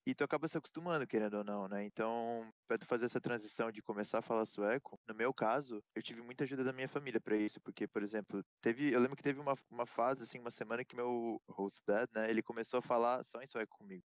E 0.05 0.13
tu 0.13 0.23
acaba 0.23 0.47
se 0.47 0.55
acostumando, 0.55 1.07
querendo 1.07 1.37
ou 1.37 1.43
não, 1.43 1.67
né? 1.67 1.83
Então, 1.83 2.47
para 2.67 2.77
tu 2.77 2.85
fazer 2.85 3.05
essa 3.05 3.19
transição 3.19 3.71
de 3.71 3.81
começar 3.81 4.19
a 4.19 4.21
falar 4.21 4.45
sueco, 4.45 4.99
no 5.07 5.15
meu 5.15 5.33
caso, 5.33 5.83
eu 5.95 6.03
tive 6.03 6.21
muita 6.21 6.43
ajuda 6.43 6.63
da 6.63 6.71
minha 6.71 6.87
família 6.87 7.19
para 7.19 7.35
isso, 7.35 7.59
porque, 7.61 7.87
por 7.87 8.03
exemplo, 8.03 8.43
teve, 8.61 8.93
eu 8.93 8.99
lembro 8.99 9.15
que 9.15 9.23
teve 9.23 9.39
uma, 9.39 9.55
uma 9.67 9.87
fase, 9.87 10.21
assim, 10.21 10.37
uma 10.39 10.51
semana 10.51 10.85
que 10.85 10.95
meu 10.95 11.41
host 11.49 11.81
dad, 11.87 12.07
né, 12.13 12.29
ele 12.29 12.43
começou 12.43 12.77
a 12.77 12.83
falar 12.83 13.23
só 13.25 13.41
em 13.41 13.47
sueco 13.47 13.77
comigo. 13.77 14.03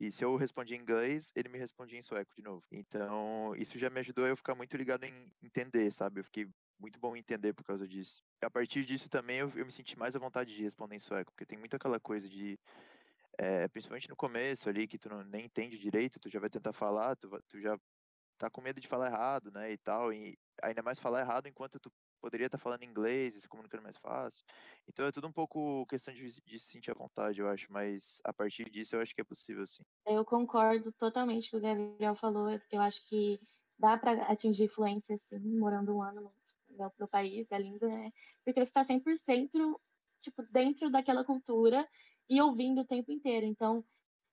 E 0.00 0.10
se 0.12 0.24
eu 0.24 0.36
respondia 0.36 0.76
em 0.76 0.80
inglês, 0.80 1.30
ele 1.34 1.48
me 1.48 1.58
respondia 1.58 1.98
em 1.98 2.02
sueco 2.02 2.32
de 2.34 2.42
novo. 2.42 2.64
Então, 2.70 3.54
isso 3.56 3.78
já 3.78 3.90
me 3.90 4.00
ajudou 4.00 4.24
a 4.24 4.28
eu 4.28 4.36
ficar 4.36 4.54
muito 4.54 4.76
ligado 4.76 5.04
em 5.04 5.30
entender, 5.42 5.90
sabe? 5.92 6.20
Eu 6.20 6.24
fiquei 6.24 6.48
muito 6.78 6.98
bom 6.98 7.16
entender 7.16 7.52
por 7.52 7.64
causa 7.64 7.86
disso. 7.86 8.22
A 8.42 8.50
partir 8.50 8.84
disso 8.84 9.08
também 9.08 9.38
eu, 9.38 9.52
eu 9.54 9.66
me 9.66 9.72
senti 9.72 9.98
mais 9.98 10.14
à 10.14 10.18
vontade 10.18 10.54
de 10.54 10.62
responder 10.62 10.96
em 10.96 11.00
sueco, 11.00 11.32
porque 11.32 11.46
tem 11.46 11.58
muito 11.58 11.76
aquela 11.76 11.98
coisa 11.98 12.28
de 12.28 12.58
é, 13.38 13.68
principalmente 13.68 14.08
no 14.08 14.16
começo 14.16 14.68
ali, 14.68 14.88
que 14.88 14.98
tu 14.98 15.08
não, 15.08 15.22
nem 15.24 15.44
entende 15.44 15.78
direito, 15.78 16.18
tu 16.18 16.28
já 16.28 16.40
vai 16.40 16.50
tentar 16.50 16.72
falar, 16.72 17.14
tu, 17.16 17.30
tu 17.48 17.60
já 17.60 17.78
tá 18.36 18.50
com 18.50 18.60
medo 18.60 18.80
de 18.80 18.88
falar 18.88 19.06
errado, 19.06 19.50
né, 19.50 19.72
e 19.72 19.78
tal, 19.78 20.12
e 20.12 20.36
ainda 20.62 20.82
mais 20.82 20.98
falar 20.98 21.20
errado 21.20 21.46
enquanto 21.46 21.78
tu 21.78 21.90
poderia 22.20 22.46
estar 22.46 22.58
tá 22.58 22.62
falando 22.62 22.82
inglês 22.82 23.34
e 23.36 23.40
se 23.40 23.48
comunicando 23.48 23.82
mais 23.82 23.96
fácil. 23.96 24.44
Então 24.88 25.06
é 25.06 25.12
tudo 25.12 25.28
um 25.28 25.32
pouco 25.32 25.86
questão 25.86 26.12
de, 26.12 26.40
de 26.42 26.58
se 26.58 26.72
sentir 26.72 26.90
à 26.90 26.94
vontade, 26.94 27.40
eu 27.40 27.48
acho, 27.48 27.72
mas 27.72 28.20
a 28.24 28.32
partir 28.32 28.68
disso 28.70 28.96
eu 28.96 29.00
acho 29.00 29.14
que 29.14 29.20
é 29.20 29.24
possível, 29.24 29.66
sim. 29.66 29.84
Eu 30.04 30.24
concordo 30.24 30.90
totalmente 30.92 31.50
com 31.50 31.58
o 31.58 31.60
que 31.60 31.66
o 31.66 31.68
Gabriel 31.68 32.16
falou, 32.16 32.48
eu 32.70 32.80
acho 32.80 33.04
que 33.06 33.40
dá 33.78 33.96
para 33.96 34.24
atingir 34.24 34.68
fluência, 34.68 35.14
assim, 35.32 35.38
morando 35.56 35.96
um 35.96 36.02
ano 36.02 36.32
no, 36.78 36.92
no 36.98 37.08
país, 37.08 37.46
da 37.48 37.58
língua, 37.58 37.88
né, 37.88 38.12
porque 38.44 38.60
você 38.60 38.70
está 38.70 38.84
100% 38.84 39.78
tipo, 40.20 40.42
dentro 40.50 40.90
daquela 40.90 41.24
cultura 41.24 41.86
e 42.28 42.40
ouvindo 42.40 42.80
o 42.82 42.86
tempo 42.86 43.12
inteiro. 43.12 43.46
Então, 43.46 43.84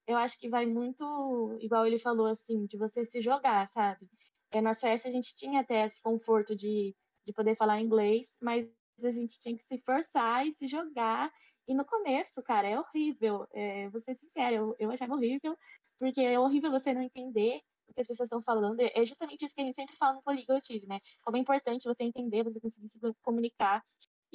eu 0.07 0.17
acho 0.17 0.39
que 0.39 0.49
vai 0.49 0.65
muito, 0.65 1.57
igual 1.61 1.85
ele 1.85 1.99
falou, 1.99 2.27
assim, 2.27 2.65
de 2.67 2.77
você 2.77 3.05
se 3.07 3.21
jogar, 3.21 3.69
sabe? 3.71 4.07
É, 4.51 4.61
na 4.61 4.75
Suécia 4.75 5.09
a 5.09 5.13
gente 5.13 5.35
tinha 5.35 5.61
até 5.61 5.87
esse 5.87 6.01
conforto 6.01 6.55
de, 6.55 6.95
de 7.25 7.33
poder 7.33 7.55
falar 7.57 7.81
inglês, 7.81 8.27
mas 8.41 8.67
a 9.03 9.11
gente 9.11 9.39
tinha 9.39 9.57
que 9.57 9.65
se 9.65 9.77
forçar 9.81 10.47
e 10.47 10.53
se 10.55 10.67
jogar. 10.67 11.31
E 11.67 11.73
no 11.73 11.85
começo, 11.85 12.41
cara, 12.43 12.67
é 12.67 12.79
horrível. 12.79 13.47
É, 13.53 13.89
vou 13.89 14.01
ser 14.01 14.15
sincera, 14.15 14.55
eu, 14.55 14.75
eu 14.79 14.91
achava 14.91 15.15
horrível, 15.15 15.57
porque 15.99 16.21
é 16.21 16.39
horrível 16.39 16.71
você 16.71 16.93
não 16.93 17.01
entender 17.01 17.61
o 17.87 17.93
que 17.93 18.01
as 18.01 18.07
pessoas 18.07 18.27
estão 18.27 18.41
falando. 18.41 18.79
É 18.79 19.05
justamente 19.05 19.45
isso 19.45 19.55
que 19.55 19.61
a 19.61 19.65
gente 19.65 19.75
sempre 19.75 19.95
fala 19.97 20.15
no 20.15 20.23
Poliglotismo, 20.23 20.87
né? 20.87 20.99
Como 21.23 21.37
é 21.37 21.39
importante 21.39 21.87
você 21.87 22.03
entender, 22.03 22.43
você 22.43 22.59
conseguir 22.59 22.89
se 22.89 23.13
comunicar 23.21 23.83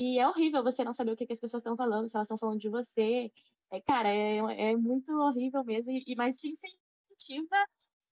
e 0.01 0.19
é 0.19 0.27
horrível 0.27 0.63
você 0.63 0.83
não 0.83 0.95
saber 0.95 1.13
o 1.13 1.17
que, 1.17 1.27
que 1.27 1.35
as 1.35 1.41
pessoas 1.41 1.61
estão 1.61 1.77
falando, 1.77 2.09
se 2.09 2.17
elas 2.17 2.25
estão 2.25 2.39
falando 2.39 2.59
de 2.59 2.71
você. 2.71 3.31
É, 3.71 3.81
cara, 3.83 4.09
é, 4.09 4.71
é 4.71 4.77
muito 4.77 5.13
horrível 5.13 5.63
mesmo, 5.65 5.91
e, 5.91 6.15
mas 6.17 6.39
te 6.39 6.49
incentiva 6.49 7.57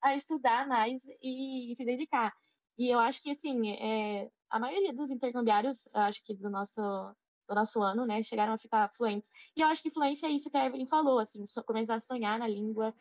a 0.03 0.15
estudar 0.15 0.69
mais 0.69 1.01
e, 1.23 1.73
e 1.73 1.77
se 1.77 1.85
dedicar. 1.85 2.35
E 2.79 2.89
eu 2.93 2.99
acho 2.99 3.23
que, 3.23 3.31
assim, 3.31 3.71
é, 3.73 4.31
a 4.51 4.59
maioria 4.59 4.93
dos 4.93 5.11
intercambiários, 5.11 5.79
acho 5.95 6.23
que 6.25 6.35
do 6.35 6.51
nosso, 6.51 6.75
do 7.49 7.55
nosso 7.55 7.83
ano, 7.83 8.07
né, 8.07 8.23
chegaram 8.23 8.53
a 8.53 8.59
ficar 8.59 8.93
fluentes. 8.97 9.29
E 9.57 9.63
eu 9.63 9.67
acho 9.69 9.83
que 9.83 9.91
fluência 9.91 10.27
é 10.27 10.31
isso 10.31 10.51
que 10.51 10.57
a 10.57 10.67
Evelyn 10.67 10.87
falou, 10.87 11.19
assim, 11.19 11.45
começar 11.67 11.97
a 11.97 12.01
sonhar 12.01 12.39
na 12.39 12.47
língua, 12.47 12.95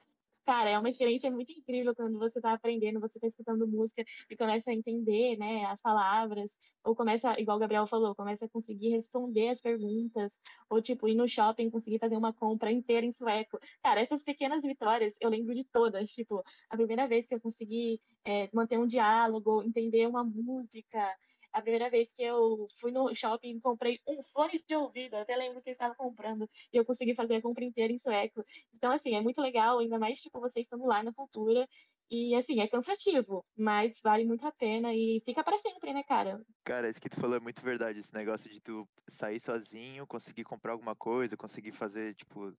cara, 0.47 0.69
é 0.69 0.79
uma 0.79 0.89
experiência 0.89 1.29
muito 1.29 1.51
incrível 1.51 1.93
quando 1.93 2.17
você 2.17 2.39
está 2.39 2.53
aprendendo, 2.53 3.01
você 3.01 3.17
está 3.17 3.27
escutando 3.27 3.67
música 3.67 4.01
e 4.29 4.37
começa 4.37 4.71
a 4.71 4.73
entender, 4.73 5.35
né, 5.37 5.65
as 5.65 5.81
palavras, 5.81 6.49
ou 6.85 6.95
começa, 6.95 7.37
igual 7.37 7.57
o 7.57 7.59
Gabriel 7.59 7.85
falou, 7.85 8.15
começa 8.15 8.45
a 8.45 8.49
conseguir 8.49 8.91
responder 8.91 9.49
as 9.49 9.59
perguntas, 9.59 10.31
ou 10.69 10.81
tipo, 10.81 11.09
ir 11.09 11.15
no 11.15 11.27
shopping, 11.27 11.69
conseguir 11.69 11.99
fazer 11.99 12.15
uma 12.15 12.31
compra 12.31 12.71
inteira 12.71 13.05
em 13.05 13.11
sueco. 13.11 13.59
Cara, 13.83 13.99
essas 13.99 14.23
pequenas 14.23 14.61
vitórias, 14.61 15.13
eu 15.19 15.29
lembro 15.29 15.53
de 15.53 15.65
todas, 15.65 16.09
tipo, 16.11 16.41
a 16.69 16.77
primeira 16.77 17.07
vez 17.09 17.27
que 17.27 17.35
eu 17.35 17.41
consegui 17.41 17.99
é, 18.25 18.49
manter 18.53 18.79
um 18.79 18.87
diálogo, 18.87 19.61
entender 19.63 20.07
uma 20.07 20.23
música, 20.23 21.13
a 21.53 21.61
primeira 21.61 21.89
vez 21.89 22.09
que 22.13 22.23
eu 22.23 22.67
fui 22.79 22.91
no 22.91 23.13
shopping 23.15 23.57
e 23.57 23.61
comprei 23.61 23.99
um 24.07 24.23
fone 24.23 24.63
de 24.67 24.75
ouvido, 24.75 25.15
até 25.15 25.35
lembro 25.35 25.61
que 25.61 25.69
eu 25.69 25.73
estava 25.73 25.95
comprando, 25.95 26.49
e 26.71 26.77
eu 26.77 26.85
consegui 26.85 27.15
fazer 27.15 27.35
a 27.35 27.41
compra 27.41 27.63
inteira 27.63 27.91
em 27.91 27.99
sueco. 27.99 28.43
Então, 28.73 28.91
assim, 28.91 29.15
é 29.15 29.21
muito 29.21 29.41
legal, 29.41 29.79
ainda 29.79 29.99
mais, 29.99 30.19
tipo, 30.21 30.39
vocês 30.39 30.65
estando 30.65 30.85
lá 30.85 31.03
na 31.03 31.13
cultura. 31.13 31.67
E, 32.09 32.33
assim, 32.35 32.61
é 32.61 32.67
cansativo, 32.69 33.45
mas 33.57 33.99
vale 34.01 34.23
muito 34.23 34.45
a 34.47 34.51
pena 34.51 34.93
e 34.93 35.21
fica 35.25 35.43
para 35.43 35.57
sempre, 35.57 35.93
né, 35.93 36.03
cara? 36.03 36.41
Cara, 36.63 36.89
isso 36.89 37.01
que 37.01 37.09
tu 37.09 37.19
falou 37.19 37.35
é 37.35 37.39
muito 37.39 37.61
verdade, 37.61 37.99
esse 37.99 38.13
negócio 38.13 38.49
de 38.49 38.61
tu 38.61 38.87
sair 39.09 39.41
sozinho, 39.41 40.07
conseguir 40.07 40.45
comprar 40.45 40.71
alguma 40.71 40.95
coisa, 40.95 41.35
conseguir 41.35 41.73
fazer, 41.73 42.15
tipo, 42.15 42.53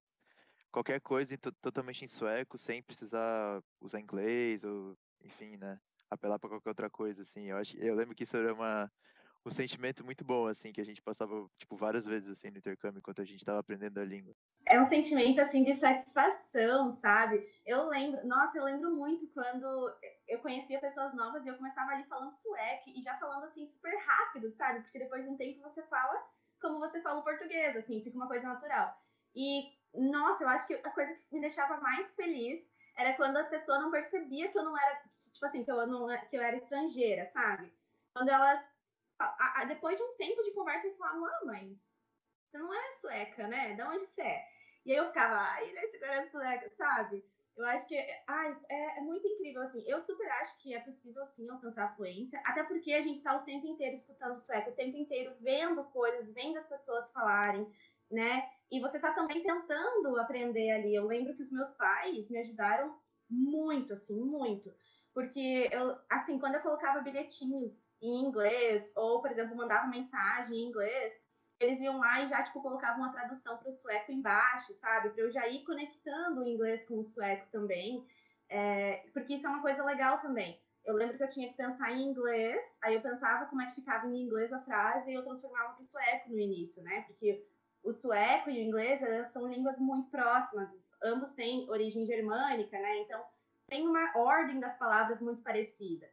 qualquer 0.70 1.00
coisa 1.00 1.34
totalmente 1.62 2.04
em 2.04 2.08
sueco, 2.08 2.58
sem 2.58 2.82
precisar 2.82 3.62
usar 3.80 4.00
inglês, 4.00 4.64
ou, 4.64 4.94
enfim, 5.24 5.56
né? 5.56 5.80
Apelar 6.10 6.38
para 6.38 6.50
qualquer 6.50 6.70
outra 6.70 6.90
coisa, 6.90 7.22
assim. 7.22 7.50
Eu, 7.50 7.56
acho, 7.56 7.76
eu 7.78 7.94
lembro 7.94 8.14
que 8.14 8.24
isso 8.24 8.36
era 8.36 8.52
uma, 8.52 8.90
um 9.44 9.50
sentimento 9.50 10.04
muito 10.04 10.24
bom, 10.24 10.46
assim, 10.46 10.72
que 10.72 10.80
a 10.80 10.84
gente 10.84 11.02
passava, 11.02 11.48
tipo, 11.56 11.76
várias 11.76 12.06
vezes, 12.06 12.30
assim, 12.30 12.50
no 12.50 12.58
intercâmbio, 12.58 12.98
enquanto 12.98 13.22
a 13.22 13.24
gente 13.24 13.38
estava 13.38 13.60
aprendendo 13.60 13.98
a 13.98 14.04
língua. 14.04 14.34
É 14.66 14.80
um 14.80 14.88
sentimento, 14.88 15.40
assim, 15.40 15.64
de 15.64 15.74
satisfação, 15.74 16.94
sabe? 16.96 17.46
Eu 17.64 17.88
lembro, 17.88 18.26
nossa, 18.26 18.58
eu 18.58 18.64
lembro 18.64 18.94
muito 18.94 19.26
quando 19.28 19.94
eu 20.26 20.38
conhecia 20.40 20.80
pessoas 20.80 21.14
novas 21.14 21.44
e 21.44 21.48
eu 21.48 21.56
começava 21.56 21.92
ali 21.92 22.04
falando 22.04 22.36
sueco 22.36 22.90
e 22.90 23.02
já 23.02 23.16
falando, 23.18 23.44
assim, 23.44 23.66
super 23.66 23.96
rápido, 23.98 24.52
sabe? 24.52 24.80
Porque 24.80 24.98
depois 24.98 25.24
de 25.24 25.30
um 25.30 25.36
tempo 25.36 25.62
você 25.62 25.82
fala 25.84 26.22
como 26.60 26.80
você 26.80 27.00
fala 27.00 27.20
o 27.20 27.24
português, 27.24 27.76
assim, 27.76 28.02
fica 28.02 28.16
uma 28.16 28.26
coisa 28.26 28.46
natural. 28.46 28.94
E, 29.34 29.72
nossa, 29.94 30.44
eu 30.44 30.48
acho 30.48 30.66
que 30.66 30.74
a 30.74 30.90
coisa 30.90 31.14
que 31.14 31.34
me 31.34 31.40
deixava 31.40 31.80
mais 31.80 32.14
feliz 32.14 32.60
era 32.96 33.14
quando 33.14 33.36
a 33.36 33.44
pessoa 33.44 33.78
não 33.78 33.90
percebia 33.90 34.50
que 34.50 34.58
eu 34.58 34.64
não 34.64 34.76
era, 34.76 35.00
tipo 35.38 35.46
assim, 35.46 35.64
que 35.64 35.70
eu, 35.70 35.86
não, 35.86 36.08
que 36.28 36.36
eu 36.36 36.42
era 36.42 36.56
estrangeira, 36.56 37.30
sabe? 37.32 37.72
Quando 38.12 38.28
elas, 38.28 38.60
a, 39.18 39.60
a, 39.60 39.64
depois 39.64 39.96
de 39.96 40.02
um 40.02 40.16
tempo 40.16 40.42
de 40.42 40.50
conversa, 40.50 40.86
eles 40.86 40.98
falavam, 40.98 41.26
ah, 41.26 41.40
mas 41.46 41.78
você 42.50 42.58
não 42.58 42.74
é 42.74 42.92
sueca, 43.00 43.46
né? 43.46 43.74
De 43.74 43.82
onde 43.82 44.06
você 44.06 44.22
é? 44.22 44.48
E 44.84 44.92
aí 44.92 44.98
eu 44.98 45.06
ficava, 45.06 45.36
ai, 45.36 45.68
ele 45.68 45.78
é 45.78 46.26
sueca, 46.26 46.68
sabe? 46.70 47.24
Eu 47.56 47.66
acho 47.66 47.86
que 47.88 47.96
ai, 48.26 48.56
é, 48.68 48.98
é, 48.98 49.00
muito 49.00 49.26
incrível, 49.26 49.62
assim. 49.62 49.82
Eu 49.86 50.00
super 50.00 50.28
acho 50.28 50.56
que 50.58 50.74
é 50.74 50.80
possível, 50.80 51.26
sim, 51.26 51.48
alcançar 51.48 51.84
a 51.84 51.94
fluência, 51.94 52.40
até 52.44 52.62
porque 52.62 52.92
a 52.92 53.02
gente 53.02 53.20
tá 53.20 53.36
o 53.36 53.44
tempo 53.44 53.66
inteiro 53.66 53.94
escutando 53.94 54.40
sueco, 54.40 54.70
o 54.70 54.74
tempo 54.74 54.96
inteiro 54.96 55.34
vendo 55.40 55.84
coisas, 55.84 56.32
vendo 56.32 56.56
as 56.56 56.66
pessoas 56.66 57.10
falarem, 57.12 57.70
né? 58.10 58.48
E 58.70 58.80
você 58.80 58.98
tá 58.98 59.12
também 59.12 59.42
tentando 59.42 60.18
aprender 60.18 60.70
ali. 60.70 60.94
Eu 60.94 61.06
lembro 61.06 61.34
que 61.34 61.42
os 61.42 61.50
meus 61.50 61.70
pais 61.70 62.28
me 62.28 62.38
ajudaram 62.38 62.96
muito, 63.28 63.92
assim, 63.92 64.20
muito. 64.20 64.72
Porque 65.18 65.68
eu, 65.72 65.98
assim, 66.08 66.38
quando 66.38 66.54
eu 66.54 66.60
colocava 66.60 67.00
bilhetinhos 67.00 67.76
em 68.00 68.24
inglês, 68.24 68.92
ou, 68.94 69.20
por 69.20 69.32
exemplo, 69.32 69.56
mandava 69.56 69.88
mensagem 69.88 70.56
em 70.56 70.68
inglês, 70.68 71.12
eles 71.58 71.80
iam 71.80 71.98
lá 71.98 72.22
e 72.22 72.28
já, 72.28 72.40
tipo, 72.44 72.62
colocavam 72.62 73.02
uma 73.02 73.10
tradução 73.10 73.58
para 73.58 73.68
o 73.68 73.72
sueco 73.72 74.12
embaixo, 74.12 74.72
sabe? 74.74 75.10
Para 75.10 75.24
eu 75.24 75.32
já 75.32 75.48
ir 75.48 75.64
conectando 75.64 76.42
o 76.42 76.46
inglês 76.46 76.84
com 76.84 77.00
o 77.00 77.02
sueco 77.02 77.48
também. 77.50 78.06
É, 78.48 79.08
porque 79.12 79.34
isso 79.34 79.44
é 79.44 79.50
uma 79.50 79.60
coisa 79.60 79.82
legal 79.82 80.20
também. 80.20 80.62
Eu 80.84 80.94
lembro 80.94 81.16
que 81.16 81.24
eu 81.24 81.28
tinha 81.28 81.48
que 81.48 81.56
pensar 81.56 81.90
em 81.90 82.10
inglês, 82.10 82.62
aí 82.80 82.94
eu 82.94 83.02
pensava 83.02 83.46
como 83.46 83.60
é 83.60 83.66
que 83.66 83.80
ficava 83.80 84.06
em 84.06 84.22
inglês 84.22 84.52
a 84.52 84.60
frase 84.60 85.10
e 85.10 85.14
eu 85.14 85.24
transformava 85.24 85.72
para 85.72 85.80
o 85.80 85.84
sueco 85.84 86.30
no 86.30 86.38
início, 86.38 86.80
né? 86.84 87.02
Porque 87.08 87.44
o 87.82 87.92
sueco 87.92 88.50
e 88.50 88.60
o 88.60 88.62
inglês 88.68 89.00
são 89.32 89.48
línguas 89.48 89.78
muito 89.78 90.12
próximas, 90.12 90.70
ambos 91.02 91.32
têm 91.32 91.68
origem 91.68 92.06
germânica, 92.06 92.78
né? 92.78 92.98
Então 92.98 93.20
tem 93.68 93.86
uma 93.86 94.16
ordem 94.16 94.58
das 94.58 94.76
palavras 94.76 95.20
muito 95.20 95.42
parecida. 95.42 96.08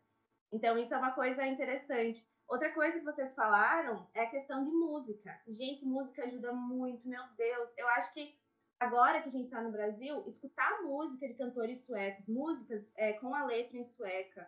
Então 0.52 0.78
isso 0.78 0.94
é 0.94 0.98
uma 0.98 1.12
coisa 1.12 1.46
interessante. 1.48 2.26
Outra 2.48 2.72
coisa 2.74 3.00
que 3.00 3.06
vocês 3.06 3.34
falaram 3.34 4.08
é 4.14 4.22
a 4.22 4.30
questão 4.30 4.64
de 4.64 4.70
música. 4.70 5.42
Gente, 5.48 5.84
música 5.84 6.24
ajuda 6.24 6.54
muito, 6.54 7.08
meu 7.08 7.24
Deus. 7.36 7.70
Eu 7.76 7.88
acho 7.90 8.14
que 8.14 8.38
agora 8.80 9.22
que 9.22 9.30
a 9.30 9.32
gente 9.32 9.46
está 9.46 9.62
no 9.62 9.72
Brasil, 9.72 10.24
escutar 10.28 10.84
música 10.84 11.28
de 11.28 11.34
cantores 11.34 11.80
suecos, 11.86 12.28
músicas 12.28 12.86
é, 12.96 13.14
com 13.14 13.34
a 13.34 13.46
letra 13.46 13.78
em 13.78 13.84
sueca, 13.84 14.48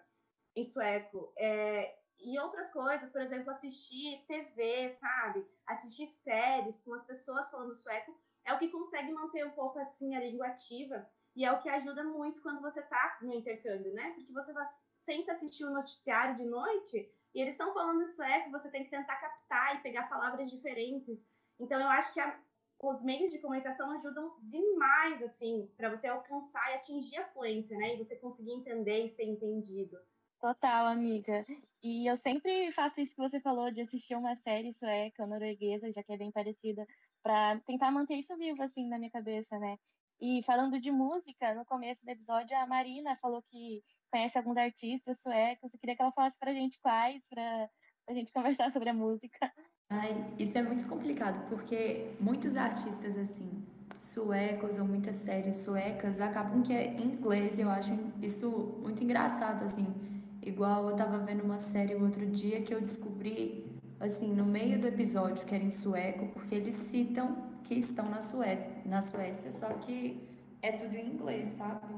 em 0.56 0.63
sueco, 0.63 1.34
é, 1.38 1.98
e 2.20 2.38
outras 2.39 2.70
coisas, 2.72 3.10
por 3.12 3.22
exemplo, 3.22 3.52
assistir 3.52 4.26
TV, 4.28 4.96
sabe? 5.00 5.48
Assistir 5.65 6.08
séries 6.24 6.80
com 6.82 6.93
as 6.93 7.06
pessoas 7.06 7.50
falando 7.50 7.76
sueco, 7.76 8.20
é 8.46 8.54
o 8.54 8.60
que 8.60 8.70
consegue 8.70 9.12
manter 9.12 9.46
um 9.46 9.52
pouco 9.52 9.80
assim 9.80 10.15
a 10.15 10.20
língua 10.20 10.48
ativa 10.48 11.08
e 11.38 11.45
é 11.45 11.52
o 11.52 11.62
que 11.62 11.69
ajuda 11.69 12.04
muito 12.04 12.41
quando 12.41 12.60
você 12.62 12.82
tá 12.82 13.19
no 13.21 13.32
intercâmbio, 13.32 13.93
né? 13.93 14.12
Porque 14.15 14.34
você 14.34 14.52
sempre 15.06 15.32
assistir 15.32 15.65
o 15.65 15.69
noticiário 15.69 16.36
de 16.36 16.43
noite 16.43 17.08
e 17.34 17.39
eles 17.39 17.54
estão 17.54 17.71
falando 17.76 18.08
sueco, 18.08 18.50
você 18.50 18.69
tem 18.71 18.84
que 18.84 18.89
tentar 18.89 19.15
captar 19.17 19.76
e 19.76 19.82
pegar 19.82 20.10
palavras 20.10 20.50
diferentes. 20.50 21.19
Então 21.60 21.80
eu 21.80 21.88
acho 21.89 22.12
que 22.12 22.19
a, 22.19 22.39
os 22.82 23.04
meios 23.04 23.32
de 23.32 23.38
comunicação 23.38 23.91
ajudam 23.91 24.36
demais 24.41 25.21
assim 25.21 25.71
para 25.78 25.95
você 25.95 26.08
alcançar 26.08 26.71
e 26.71 26.76
atingir 26.78 27.17
a 27.17 27.28
fluência, 27.28 27.78
né? 27.78 27.93
E 27.93 27.97
você 28.00 28.15
conseguir 28.15 28.54
entender 28.54 29.06
e 29.06 29.15
ser 29.15 29.26
entendido. 29.26 29.95
Total, 30.41 30.88
amiga. 30.88 31.45
E 31.84 32.10
eu 32.10 32.17
sempre 32.17 32.71
faço 32.71 33.00
isso 33.00 33.13
que 33.13 33.21
você 33.21 33.39
falou, 33.39 33.71
de 33.71 33.82
assistir 33.82 34.15
uma 34.15 34.36
série 34.38 34.73
sueca, 34.73 35.28
norueguesa, 35.28 35.91
já 35.91 36.02
que 36.02 36.13
é 36.13 36.17
bem 36.17 36.32
parecida, 36.32 36.84
para 37.21 37.60
tentar 37.62 37.91
manter 37.91 38.15
isso 38.15 38.36
vivo, 38.38 38.63
assim, 38.63 38.88
na 38.88 38.97
minha 38.97 39.12
cabeça, 39.12 39.58
né? 39.60 39.78
E 40.19 40.41
falando 40.43 40.80
de 40.80 40.91
música, 40.91 41.53
no 41.53 41.63
começo 41.65 42.03
do 42.03 42.10
episódio, 42.10 42.58
a 42.58 42.65
Marina 42.65 43.15
falou 43.21 43.43
que 43.51 43.84
conhece 44.12 44.38
alguns 44.38 44.58
artistas 44.58 45.15
suecos. 45.21 45.71
Eu 45.71 45.80
queria 45.80 45.95
que 45.95 46.01
ela 46.01 46.12
falasse 46.12 46.36
pra 46.39 46.53
gente 46.53 46.80
quais, 46.82 47.21
pra, 47.30 47.69
pra 48.06 48.15
gente 48.15 48.34
conversar 48.34 48.71
sobre 48.71 48.89
a 48.89 48.93
música. 48.93 49.51
Ai, 49.89 50.13
isso 50.39 50.58
é 50.58 50.62
muito 50.62 50.88
complicado, 50.88 51.47
porque 51.47 52.15
muitos 52.19 52.58
artistas, 52.58 53.15
assim, 53.17 53.63
suecos 54.12 54.77
ou 54.77 54.86
muitas 54.86 55.15
séries 55.17 55.63
suecas 55.63 56.19
acabam 56.19 56.63
que 56.63 56.73
é 56.73 56.99
inglês, 56.99 57.58
e 57.58 57.62
eu 57.62 57.69
acho 57.69 57.93
isso 58.21 58.49
muito 58.82 59.03
engraçado, 59.03 59.63
assim. 59.65 59.86
Igual 60.41 60.89
eu 60.89 60.95
tava 60.95 61.19
vendo 61.19 61.43
uma 61.43 61.60
série 61.60 61.95
outro 61.95 62.25
dia 62.25 62.62
que 62.63 62.73
eu 62.73 62.82
descobri, 62.82 63.65
assim, 63.99 64.34
no 64.34 64.45
meio 64.45 64.80
do 64.80 64.88
episódio 64.88 65.45
que 65.45 65.53
era 65.53 65.63
em 65.63 65.71
sueco, 65.71 66.27
porque 66.34 66.56
eles 66.56 66.75
citam 66.89 67.47
que 67.67 67.75
estão 67.75 68.06
na, 68.06 68.21
Sué 68.23 68.82
na 68.86 69.01
Suécia, 69.03 69.51
só 69.60 69.67
que 69.67 70.25
é 70.62 70.71
tudo 70.71 70.95
em 70.95 71.13
inglês, 71.13 71.49
sabe? 71.58 71.95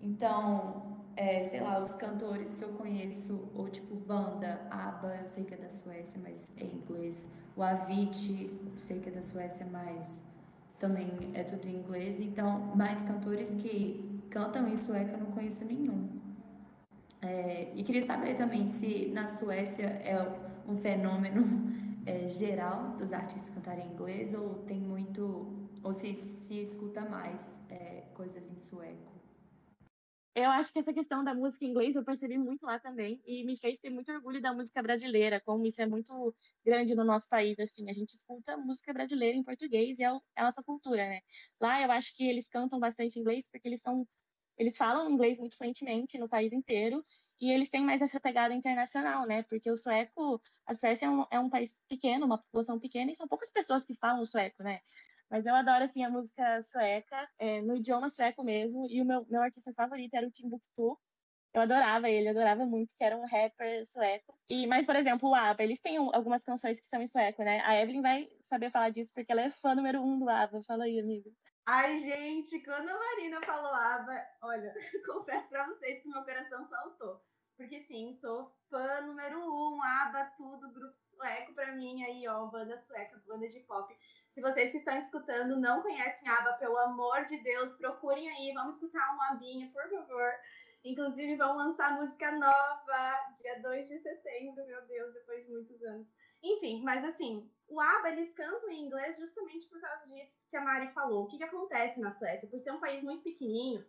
Então, 0.00 0.98
é, 1.16 1.48
sei 1.48 1.60
lá, 1.60 1.82
os 1.82 1.94
cantores 1.96 2.54
que 2.54 2.62
eu 2.62 2.70
conheço, 2.70 3.50
ou 3.54 3.68
tipo 3.68 3.96
banda, 3.96 4.60
ABBA, 4.70 5.16
eu 5.22 5.28
sei 5.28 5.44
que 5.44 5.54
é 5.54 5.56
da 5.56 5.68
Suécia, 5.68 6.20
mas 6.22 6.38
é 6.56 6.64
em 6.64 6.76
inglês. 6.76 7.16
O 7.56 7.62
Avicii, 7.62 8.50
eu 8.64 8.78
sei 8.86 9.00
que 9.00 9.08
é 9.08 9.12
da 9.12 9.22
Suécia, 9.22 9.66
mas 9.70 10.08
também 10.78 11.10
é 11.34 11.42
tudo 11.42 11.68
em 11.68 11.76
inglês. 11.76 12.20
Então, 12.20 12.74
mais 12.76 13.02
cantores 13.02 13.50
que 13.56 14.22
cantam 14.30 14.68
em 14.68 14.78
sueco 14.78 15.10
eu 15.10 15.18
não 15.18 15.32
conheço 15.32 15.64
nenhum. 15.64 16.08
É, 17.20 17.70
e 17.74 17.82
queria 17.82 18.06
saber 18.06 18.36
também 18.36 18.68
se 18.78 19.10
na 19.12 19.36
Suécia 19.36 19.86
é 19.86 20.16
um 20.66 20.76
fenômeno 20.78 21.79
é, 22.06 22.28
geral 22.30 22.96
dos 22.98 23.12
artistas 23.12 23.48
cantarem 23.54 23.86
em 23.86 23.92
inglês 23.92 24.34
ou 24.34 24.64
tem 24.64 24.80
muito, 24.80 25.46
ou 25.82 25.92
se, 25.94 26.14
se 26.46 26.54
escuta 26.62 27.00
mais 27.04 27.40
é, 27.68 28.02
coisas 28.14 28.42
em 28.50 28.58
sueco? 28.68 29.20
Eu 30.34 30.48
acho 30.50 30.72
que 30.72 30.78
essa 30.78 30.92
questão 30.92 31.24
da 31.24 31.34
música 31.34 31.64
em 31.64 31.70
inglês 31.70 31.94
eu 31.94 32.04
percebi 32.04 32.38
muito 32.38 32.64
lá 32.64 32.78
também 32.78 33.20
e 33.26 33.44
me 33.44 33.58
fez 33.58 33.78
ter 33.80 33.90
muito 33.90 34.10
orgulho 34.12 34.40
da 34.40 34.52
música 34.54 34.80
brasileira, 34.80 35.40
como 35.40 35.66
isso 35.66 35.82
é 35.82 35.86
muito 35.86 36.34
grande 36.64 36.94
no 36.94 37.04
nosso 37.04 37.28
país, 37.28 37.58
assim, 37.58 37.90
a 37.90 37.92
gente 37.92 38.14
escuta 38.14 38.56
música 38.56 38.92
brasileira 38.92 39.36
em 39.36 39.42
português 39.42 39.98
e 39.98 40.04
é, 40.04 40.06
é 40.06 40.40
a 40.40 40.44
nossa 40.44 40.62
cultura, 40.62 41.08
né? 41.08 41.20
Lá 41.60 41.82
eu 41.82 41.90
acho 41.90 42.14
que 42.14 42.28
eles 42.28 42.48
cantam 42.48 42.78
bastante 42.78 43.18
inglês 43.18 43.46
porque 43.50 43.66
eles 43.68 43.80
são 43.82 44.06
eles 44.56 44.76
falam 44.76 45.10
inglês 45.10 45.38
muito 45.38 45.56
fluentemente 45.56 46.18
no 46.18 46.28
país 46.28 46.52
inteiro 46.52 47.04
e 47.40 47.50
eles 47.50 47.70
têm 47.70 47.84
mais 47.84 48.02
essa 48.02 48.20
pegada 48.20 48.54
internacional, 48.54 49.26
né? 49.26 49.42
Porque 49.44 49.70
o 49.70 49.78
sueco, 49.78 50.40
a 50.66 50.74
Suécia 50.74 51.06
é 51.06 51.10
um, 51.10 51.26
é 51.30 51.40
um 51.40 51.48
país 51.48 51.74
pequeno, 51.88 52.26
uma 52.26 52.38
população 52.38 52.78
pequena, 52.78 53.10
e 53.10 53.16
são 53.16 53.26
poucas 53.26 53.50
pessoas 53.50 53.84
que 53.84 53.94
falam 53.96 54.26
sueco, 54.26 54.62
né? 54.62 54.80
Mas 55.30 55.46
eu 55.46 55.54
adoro, 55.54 55.84
assim, 55.84 56.04
a 56.04 56.10
música 56.10 56.62
sueca, 56.64 57.28
é, 57.38 57.62
no 57.62 57.76
idioma 57.76 58.10
sueco 58.10 58.42
mesmo, 58.42 58.86
e 58.90 59.00
o 59.00 59.04
meu, 59.04 59.24
meu 59.30 59.40
artista 59.40 59.72
favorito 59.72 60.14
era 60.14 60.26
o 60.26 60.30
Timbuktu. 60.30 60.98
Eu 61.52 61.62
adorava 61.62 62.08
ele, 62.08 62.28
eu 62.28 62.30
adorava 62.32 62.64
muito, 62.66 62.92
que 62.96 63.04
era 63.04 63.16
um 63.16 63.26
rapper 63.26 63.86
sueco. 63.88 64.38
E, 64.48 64.66
mas, 64.66 64.86
por 64.86 64.94
exemplo, 64.96 65.28
o 65.30 65.34
ABBA, 65.34 65.64
eles 65.64 65.80
têm 65.80 65.96
algumas 65.96 66.44
canções 66.44 66.78
que 66.80 66.88
são 66.88 67.00
em 67.02 67.08
sueco, 67.08 67.42
né? 67.42 67.60
A 67.60 67.80
Evelyn 67.80 68.02
vai 68.02 68.28
saber 68.48 68.70
falar 68.70 68.90
disso, 68.90 69.12
porque 69.14 69.32
ela 69.32 69.42
é 69.42 69.50
fã 69.50 69.74
número 69.74 70.00
um 70.00 70.18
do 70.18 70.28
ABBA. 70.28 70.62
Fala 70.64 70.84
aí, 70.84 71.00
amigo. 71.00 71.30
Ai, 71.66 71.98
gente, 71.98 72.60
quando 72.64 72.88
a 72.88 72.98
Marina 72.98 73.40
falou 73.42 73.72
ABBA, 73.72 74.26
olha, 74.42 74.74
confesso 75.06 75.48
pra 75.48 75.66
vocês 75.66 76.02
que 76.02 76.08
meu 76.08 76.24
coração 76.24 76.66
saltou. 76.68 77.22
Porque 77.60 77.82
sim, 77.82 78.16
sou 78.22 78.50
fã 78.70 79.02
número 79.02 79.38
um, 79.38 79.82
aba, 79.82 80.24
tudo, 80.38 80.72
grupo 80.72 80.96
sueco 81.14 81.52
pra 81.52 81.72
mim 81.72 82.02
aí, 82.02 82.26
ó, 82.26 82.46
banda 82.46 82.80
sueca, 82.86 83.22
banda 83.26 83.46
de 83.50 83.60
pop. 83.60 83.94
Se 84.32 84.40
vocês 84.40 84.72
que 84.72 84.78
estão 84.78 84.96
escutando 84.96 85.60
não 85.60 85.82
conhecem 85.82 86.26
ABBA, 86.26 86.54
pelo 86.54 86.78
amor 86.78 87.26
de 87.26 87.36
Deus, 87.42 87.76
procurem 87.76 88.30
aí, 88.30 88.54
vamos 88.54 88.76
escutar 88.76 89.14
um 89.14 89.22
abinha, 89.24 89.70
por 89.74 89.86
favor. 89.90 90.32
Inclusive, 90.82 91.36
vão 91.36 91.54
lançar 91.54 92.00
música 92.00 92.32
nova, 92.32 93.34
dia 93.36 93.60
2 93.60 93.88
de 93.88 93.98
setembro, 93.98 94.66
meu 94.66 94.80
Deus, 94.86 95.12
depois 95.12 95.44
de 95.44 95.52
muitos 95.52 95.82
anos. 95.82 96.08
Enfim, 96.42 96.82
mas 96.82 97.04
assim, 97.04 97.46
o 97.68 97.78
ABBA, 97.78 98.08
eles 98.12 98.32
cantam 98.32 98.70
em 98.70 98.86
inglês 98.86 99.18
justamente 99.18 99.68
por 99.68 99.78
causa 99.82 100.06
disso 100.06 100.32
que 100.48 100.56
a 100.56 100.62
Mari 100.62 100.94
falou. 100.94 101.24
O 101.24 101.28
que, 101.28 101.36
que 101.36 101.44
acontece 101.44 102.00
na 102.00 102.14
Suécia? 102.14 102.48
Por 102.48 102.58
ser 102.60 102.72
um 102.72 102.80
país 102.80 103.04
muito 103.04 103.22
pequenininho, 103.22 103.84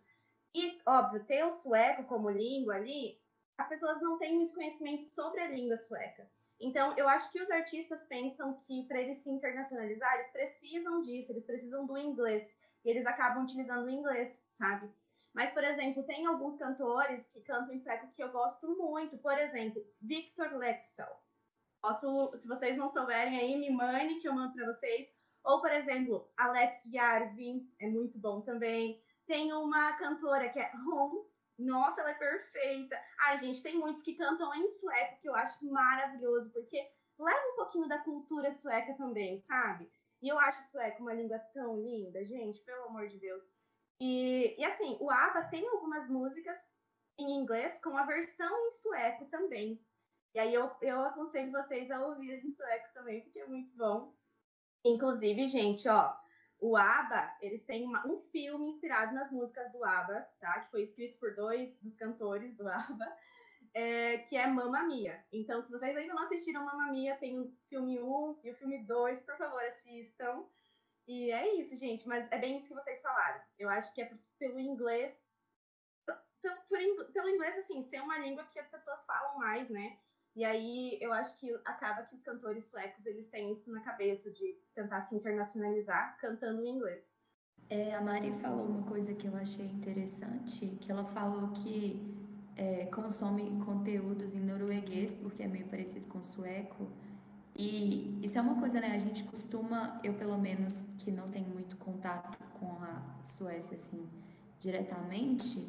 e, 0.54 0.78
óbvio, 0.84 1.24
ter 1.24 1.42
o 1.44 1.52
sueco 1.52 2.04
como 2.04 2.28
língua 2.28 2.74
ali, 2.74 3.21
as 3.62 3.68
pessoas 3.68 4.00
não 4.00 4.18
têm 4.18 4.34
muito 4.34 4.54
conhecimento 4.54 5.04
sobre 5.04 5.40
a 5.40 5.48
língua 5.48 5.76
sueca. 5.76 6.28
Então, 6.60 6.96
eu 6.96 7.08
acho 7.08 7.30
que 7.30 7.40
os 7.40 7.50
artistas 7.50 8.02
pensam 8.08 8.60
que 8.66 8.86
para 8.86 9.00
eles 9.00 9.22
se 9.22 9.30
internacionalizar, 9.30 10.14
eles 10.14 10.32
precisam 10.32 11.02
disso, 11.02 11.32
eles 11.32 11.44
precisam 11.44 11.86
do 11.86 11.96
inglês. 11.96 12.48
E 12.84 12.90
eles 12.90 13.06
acabam 13.06 13.44
utilizando 13.44 13.86
o 13.86 13.90
inglês, 13.90 14.36
sabe? 14.58 14.90
Mas, 15.32 15.52
por 15.52 15.62
exemplo, 15.62 16.02
tem 16.04 16.26
alguns 16.26 16.56
cantores 16.56 17.24
que 17.32 17.40
cantam 17.42 17.72
em 17.72 17.78
sueco 17.78 18.12
que 18.14 18.22
eu 18.22 18.32
gosto 18.32 18.68
muito. 18.76 19.16
Por 19.18 19.38
exemplo, 19.38 19.82
Victor 20.00 20.56
Lexel. 20.56 21.16
Posso, 21.80 22.36
se 22.38 22.46
vocês 22.46 22.76
não 22.76 22.90
souberem 22.90 23.38
aí, 23.38 23.56
me 23.56 23.70
mande 23.70 24.16
que 24.16 24.28
eu 24.28 24.34
mando 24.34 24.54
para 24.54 24.72
vocês. 24.72 25.08
Ou, 25.44 25.60
por 25.60 25.70
exemplo, 25.70 26.28
Alex 26.36 26.84
Yarvin, 26.92 27.68
é 27.80 27.88
muito 27.88 28.18
bom 28.18 28.40
também. 28.40 29.00
Tem 29.26 29.52
uma 29.52 29.92
cantora 29.92 30.48
que 30.48 30.58
é 30.58 30.70
Home, 30.86 31.20
nossa, 31.62 32.00
ela 32.00 32.10
é 32.10 32.14
perfeita. 32.14 33.00
Ai, 33.20 33.38
gente, 33.38 33.62
tem 33.62 33.78
muitos 33.78 34.02
que 34.02 34.14
cantam 34.14 34.54
em 34.54 34.68
sueco, 34.68 35.20
que 35.20 35.28
eu 35.28 35.34
acho 35.34 35.64
maravilhoso, 35.64 36.52
porque 36.52 36.78
leva 37.18 37.52
um 37.52 37.56
pouquinho 37.56 37.88
da 37.88 37.98
cultura 37.98 38.52
sueca 38.52 38.94
também, 38.94 39.40
sabe? 39.42 39.90
E 40.20 40.28
eu 40.28 40.38
acho 40.38 40.62
o 40.62 40.66
sueco 40.70 41.02
uma 41.02 41.14
língua 41.14 41.38
tão 41.52 41.80
linda, 41.80 42.24
gente, 42.24 42.60
pelo 42.60 42.84
amor 42.84 43.08
de 43.08 43.18
Deus. 43.18 43.42
E, 44.00 44.54
e 44.58 44.64
assim, 44.64 44.96
o 45.00 45.10
ABBA 45.10 45.44
tem 45.44 45.66
algumas 45.68 46.08
músicas 46.08 46.56
em 47.18 47.38
inglês 47.38 47.78
com 47.80 47.96
a 47.96 48.04
versão 48.04 48.66
em 48.66 48.70
sueco 48.72 49.26
também. 49.26 49.80
E 50.34 50.38
aí 50.38 50.54
eu, 50.54 50.70
eu 50.80 51.02
aconselho 51.02 51.52
vocês 51.52 51.90
a 51.90 52.00
ouvir 52.06 52.44
em 52.44 52.52
sueco 52.52 52.94
também, 52.94 53.20
porque 53.22 53.40
é 53.40 53.46
muito 53.46 53.76
bom. 53.76 54.14
Inclusive, 54.84 55.46
gente, 55.46 55.88
ó, 55.88 56.16
o 56.62 56.76
ABBA, 56.76 57.38
eles 57.40 57.64
têm 57.64 57.84
uma, 57.84 58.06
um 58.06 58.20
filme 58.30 58.70
inspirado 58.70 59.12
nas 59.12 59.32
músicas 59.32 59.70
do 59.72 59.84
ABBA, 59.84 60.28
tá? 60.38 60.60
Que 60.60 60.70
foi 60.70 60.82
escrito 60.84 61.18
por 61.18 61.34
dois 61.34 61.76
dos 61.80 61.92
cantores 61.96 62.56
do 62.56 62.66
ABBA, 62.70 63.16
é, 63.74 64.18
que 64.18 64.36
é 64.36 64.46
Mamma 64.46 64.84
Mia. 64.84 65.24
Então, 65.32 65.60
se 65.60 65.70
vocês 65.72 65.96
ainda 65.96 66.14
não 66.14 66.22
assistiram 66.22 66.64
Mamma 66.64 66.92
Mia, 66.92 67.16
tem 67.16 67.36
o 67.40 67.52
filme 67.68 68.00
1 68.00 68.40
e 68.44 68.52
o 68.52 68.56
filme 68.56 68.78
2, 68.84 69.20
por 69.22 69.36
favor, 69.36 69.60
assistam. 69.60 70.44
E 71.08 71.32
é 71.32 71.52
isso, 71.56 71.76
gente, 71.76 72.06
mas 72.06 72.30
é 72.30 72.38
bem 72.38 72.58
isso 72.58 72.68
que 72.68 72.74
vocês 72.74 73.02
falaram. 73.02 73.42
Eu 73.58 73.68
acho 73.68 73.92
que 73.92 74.00
é 74.00 74.12
pelo 74.38 74.60
inglês, 74.60 75.12
pelo, 76.40 77.04
pelo 77.12 77.28
inglês, 77.28 77.58
assim, 77.58 77.82
ser 77.88 78.00
uma 78.00 78.18
língua 78.18 78.46
que 78.52 78.60
as 78.60 78.68
pessoas 78.68 79.04
falam 79.04 79.36
mais, 79.36 79.68
né? 79.68 79.98
E 80.34 80.44
aí 80.44 80.98
eu 81.00 81.12
acho 81.12 81.38
que 81.38 81.52
acaba 81.64 82.02
que 82.04 82.14
os 82.14 82.22
cantores 82.22 82.64
suecos 82.64 83.04
eles 83.04 83.28
têm 83.28 83.52
isso 83.52 83.70
na 83.70 83.80
cabeça 83.80 84.30
de 84.30 84.56
tentar 84.74 85.02
se 85.02 85.14
internacionalizar 85.14 86.16
cantando 86.18 86.62
em 86.64 86.70
inglês. 86.70 87.04
É, 87.68 87.94
a 87.94 88.00
Mari 88.00 88.32
falou 88.40 88.66
uma 88.66 88.82
coisa 88.82 89.14
que 89.14 89.26
eu 89.26 89.36
achei 89.36 89.66
interessante, 89.66 90.66
que 90.80 90.90
ela 90.90 91.04
falou 91.04 91.52
que 91.52 92.14
é, 92.56 92.86
consome 92.86 93.50
conteúdos 93.64 94.34
em 94.34 94.40
norueguês, 94.40 95.14
porque 95.22 95.42
é 95.42 95.48
meio 95.48 95.66
parecido 95.68 96.06
com 96.08 96.22
sueco. 96.22 96.90
E 97.54 98.18
isso 98.24 98.38
é 98.38 98.40
uma 98.40 98.58
coisa, 98.58 98.80
né? 98.80 98.94
A 98.94 98.98
gente 98.98 99.24
costuma, 99.24 100.00
eu 100.02 100.14
pelo 100.14 100.38
menos, 100.38 100.72
que 100.98 101.10
não 101.10 101.28
tenho 101.28 101.48
muito 101.48 101.76
contato 101.76 102.38
com 102.58 102.82
a 102.82 103.02
Suécia, 103.36 103.76
assim, 103.76 104.08
diretamente, 104.60 105.66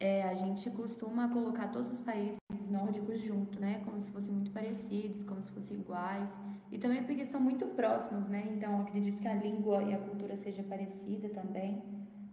é, 0.00 0.22
a 0.24 0.34
gente 0.34 0.68
costuma 0.70 1.28
colocar 1.28 1.68
todos 1.68 1.90
os 1.90 2.00
países 2.00 2.38
nórdicos 2.70 3.20
junto, 3.20 3.60
né? 3.60 3.80
Como 3.84 4.00
se 4.00 4.10
fossem 4.10 4.32
muito 4.32 4.50
parecidos, 4.50 5.22
como 5.24 5.42
se 5.42 5.50
fossem 5.50 5.78
iguais. 5.78 6.30
E 6.70 6.78
também 6.78 7.04
porque 7.04 7.24
são 7.26 7.40
muito 7.40 7.66
próximos, 7.68 8.28
né? 8.28 8.44
Então 8.50 8.82
acredito 8.82 9.20
que 9.20 9.28
a 9.28 9.34
língua 9.34 9.82
e 9.82 9.94
a 9.94 9.98
cultura 9.98 10.36
seja 10.36 10.62
parecida 10.62 11.28
também. 11.28 11.82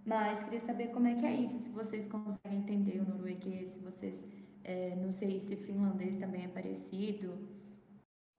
Mas 0.06 0.44
queria 0.44 0.62
saber 0.62 0.88
como 0.88 1.08
é 1.08 1.16
que 1.16 1.26
é 1.26 1.34
isso, 1.34 1.60
se 1.60 1.70
vocês 1.70 2.08
conseguem 2.08 2.60
entender 2.60 3.00
o 3.00 3.08
norueguês, 3.08 3.70
se 3.70 3.80
vocês, 3.80 4.16
é, 4.64 4.96
não 4.96 5.12
sei 5.12 5.40
se 5.42 5.56
finlandês 5.56 6.18
também 6.18 6.46
é 6.46 6.48
parecido, 6.48 7.48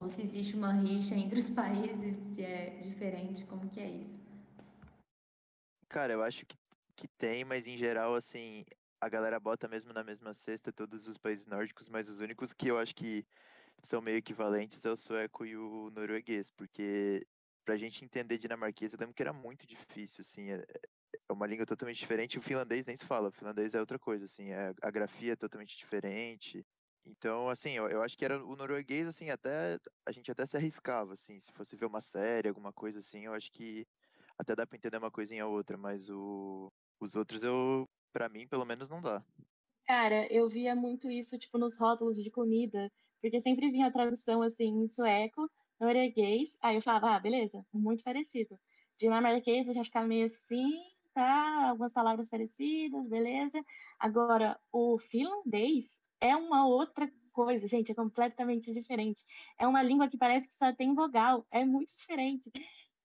ou 0.01 0.09
se 0.09 0.21
existe 0.21 0.57
uma 0.57 0.73
rixa 0.73 1.15
entre 1.15 1.39
os 1.39 1.49
países, 1.55 2.17
se 2.35 2.43
é 2.43 2.79
diferente, 2.81 3.45
como 3.45 3.69
que 3.69 3.79
é 3.79 3.89
isso? 3.89 4.21
Cara, 5.87 6.11
eu 6.11 6.21
acho 6.21 6.45
que, 6.45 6.57
que 6.97 7.07
tem, 7.07 7.45
mas 7.45 7.65
em 7.65 7.77
geral, 7.77 8.13
assim, 8.15 8.65
a 9.05 9.09
galera 9.09 9.39
bota 9.39 9.67
mesmo 9.67 9.93
na 9.93 10.03
mesma 10.03 10.33
cesta 10.33 10.71
todos 10.73 11.07
os 11.07 11.17
países 11.17 11.45
nórdicos, 11.45 11.89
mas 11.89 12.09
os 12.09 12.19
únicos 12.19 12.53
que 12.53 12.67
eu 12.69 12.77
acho 12.77 12.95
que 12.95 13.25
são 13.83 14.01
meio 14.01 14.17
equivalentes 14.17 14.83
é 14.85 14.91
o 14.91 14.95
sueco 14.97 15.45
e 15.45 15.57
o 15.57 15.89
norueguês, 15.91 16.51
porque 16.51 17.27
pra 17.65 17.77
gente 17.77 18.05
entender 18.05 18.37
dinamarquês, 18.37 18.93
eu 18.93 18.99
lembro 18.99 19.15
que 19.15 19.21
era 19.23 19.33
muito 19.33 19.67
difícil, 19.67 20.21
assim, 20.21 20.51
é, 20.51 20.65
é 21.29 21.33
uma 21.33 21.47
língua 21.47 21.65
totalmente 21.65 21.99
diferente, 21.99 22.37
o 22.37 22.41
finlandês 22.41 22.85
nem 22.85 22.97
se 22.97 23.05
fala, 23.05 23.29
o 23.29 23.31
finlandês 23.31 23.73
é 23.73 23.79
outra 23.79 23.99
coisa, 23.99 24.25
assim, 24.25 24.51
é, 24.51 24.73
a 24.81 24.91
grafia 24.91 25.33
é 25.33 25.35
totalmente 25.35 25.77
diferente, 25.77 26.65
Então, 27.05 27.49
assim, 27.49 27.71
eu, 27.71 27.89
eu 27.89 28.01
acho 28.03 28.17
que 28.17 28.23
era 28.25 28.43
o 28.45 28.55
norueguês, 28.55 29.07
assim, 29.07 29.29
até 29.29 29.77
a 30.05 30.11
gente 30.11 30.31
até 30.31 30.45
se 30.47 30.55
arriscava, 30.57 31.13
assim, 31.13 31.39
se 31.41 31.51
fosse 31.53 31.75
ver 31.75 31.85
uma 31.85 32.01
série, 32.01 32.47
alguma 32.49 32.71
coisa 32.73 32.99
assim, 32.99 33.25
eu 33.25 33.33
acho 33.33 33.51
que 33.51 33.85
até 34.37 34.55
dá 34.55 34.65
pra 34.67 34.77
entender 34.77 34.97
uma 34.97 35.11
coisinha 35.11 35.45
ou 35.47 35.53
outra, 35.53 35.77
mas 35.77 36.09
o, 36.09 36.71
os 36.99 37.15
outros 37.15 37.43
eu, 37.43 37.89
para 38.13 38.29
mim, 38.29 38.47
pelo 38.47 38.65
menos 38.65 38.89
não 38.89 39.01
dá. 39.01 39.25
Cara, 39.85 40.27
eu 40.31 40.47
via 40.49 40.75
muito 40.75 41.09
isso, 41.11 41.37
tipo, 41.37 41.57
nos 41.57 41.77
rótulos 41.77 42.15
de 42.17 42.31
comida, 42.31 42.91
porque 43.21 43.41
sempre 43.41 43.69
vinha 43.69 43.87
a 43.87 43.91
tradução, 43.91 44.41
assim, 44.41 44.65
em 44.65 44.87
sueco, 44.87 45.49
norueguês, 45.79 46.49
aí 46.61 46.75
eu 46.77 46.81
falava, 46.81 47.15
ah, 47.15 47.19
beleza, 47.19 47.65
muito 47.73 48.03
parecido. 48.03 48.57
Dinamarquês 48.97 49.67
eu 49.67 49.73
já 49.73 49.83
ficava 49.83 50.07
meio 50.07 50.27
assim, 50.27 50.71
tá, 51.13 51.69
algumas 51.69 51.91
palavras 51.93 52.29
parecidas, 52.29 53.07
beleza. 53.09 53.61
Agora, 53.99 54.59
o 54.71 54.97
finlandês 54.99 55.85
é 56.21 56.35
uma 56.35 56.65
outra 56.67 57.11
coisa, 57.33 57.67
gente, 57.67 57.91
é 57.91 57.95
completamente 57.95 58.71
diferente. 58.73 59.25
É 59.57 59.67
uma 59.67 59.83
língua 59.83 60.07
que 60.09 60.17
parece 60.17 60.47
que 60.47 60.55
só 60.55 60.73
tem 60.73 60.93
vogal, 60.95 61.45
é 61.51 61.65
muito 61.65 61.95
diferente. 61.97 62.49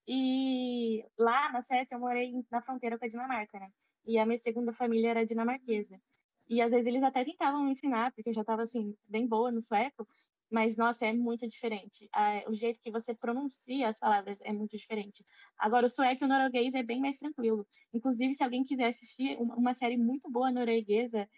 E 0.07 1.05
lá 1.19 1.53
na 1.53 1.63
Suécia 1.63 1.95
eu 1.97 2.01
morei 2.01 2.33
na 2.51 2.63
fronteira 2.63 2.99
com 2.99 3.05
a 3.05 3.09
Dinamarca, 3.09 3.59
né? 3.61 3.71
E 4.09 4.19
a 4.19 4.25
minha 4.27 4.39
segunda 4.41 4.73
família 4.73 5.11
era 5.11 5.27
dinamarquesa. 5.27 6.01
E 6.49 6.63
às 6.63 6.71
vezes 6.71 6.87
eles 6.87 7.03
até 7.03 7.25
tentavam 7.27 7.63
me 7.63 7.73
ensinar, 7.73 8.11
porque 8.13 8.31
eu 8.31 8.35
já 8.35 8.41
estava 8.41 8.63
assim, 8.63 8.97
bem 9.07 9.27
boa 9.29 9.53
no 9.53 9.63
sueco, 9.63 10.09
mas 10.51 10.79
nossa, 10.79 11.05
é 11.05 11.13
muito 11.13 11.47
diferente. 11.47 12.09
o 12.49 12.55
jeito 12.55 12.81
que 12.81 12.91
você 12.91 13.15
pronuncia 13.15 13.89
as 13.91 13.99
palavras 13.99 14.39
é 14.41 14.51
muito 14.51 14.79
diferente. 14.79 15.23
Agora, 15.59 15.87
o 15.87 15.91
sueco 15.91 16.25
e 16.25 16.27
o 16.27 16.29
norueguês 16.29 16.73
é 16.75 16.83
bem 16.83 17.01
mais 17.01 17.19
tranquilo. 17.19 17.67
Inclusive, 17.93 18.35
se 18.35 18.43
alguém 18.43 18.65
quiser 18.65 18.89
assistir 18.89 19.37
uma 19.39 19.75
série 19.75 19.99
muito 19.99 20.31
boa 20.31 20.51
norueguesa, 20.51 21.29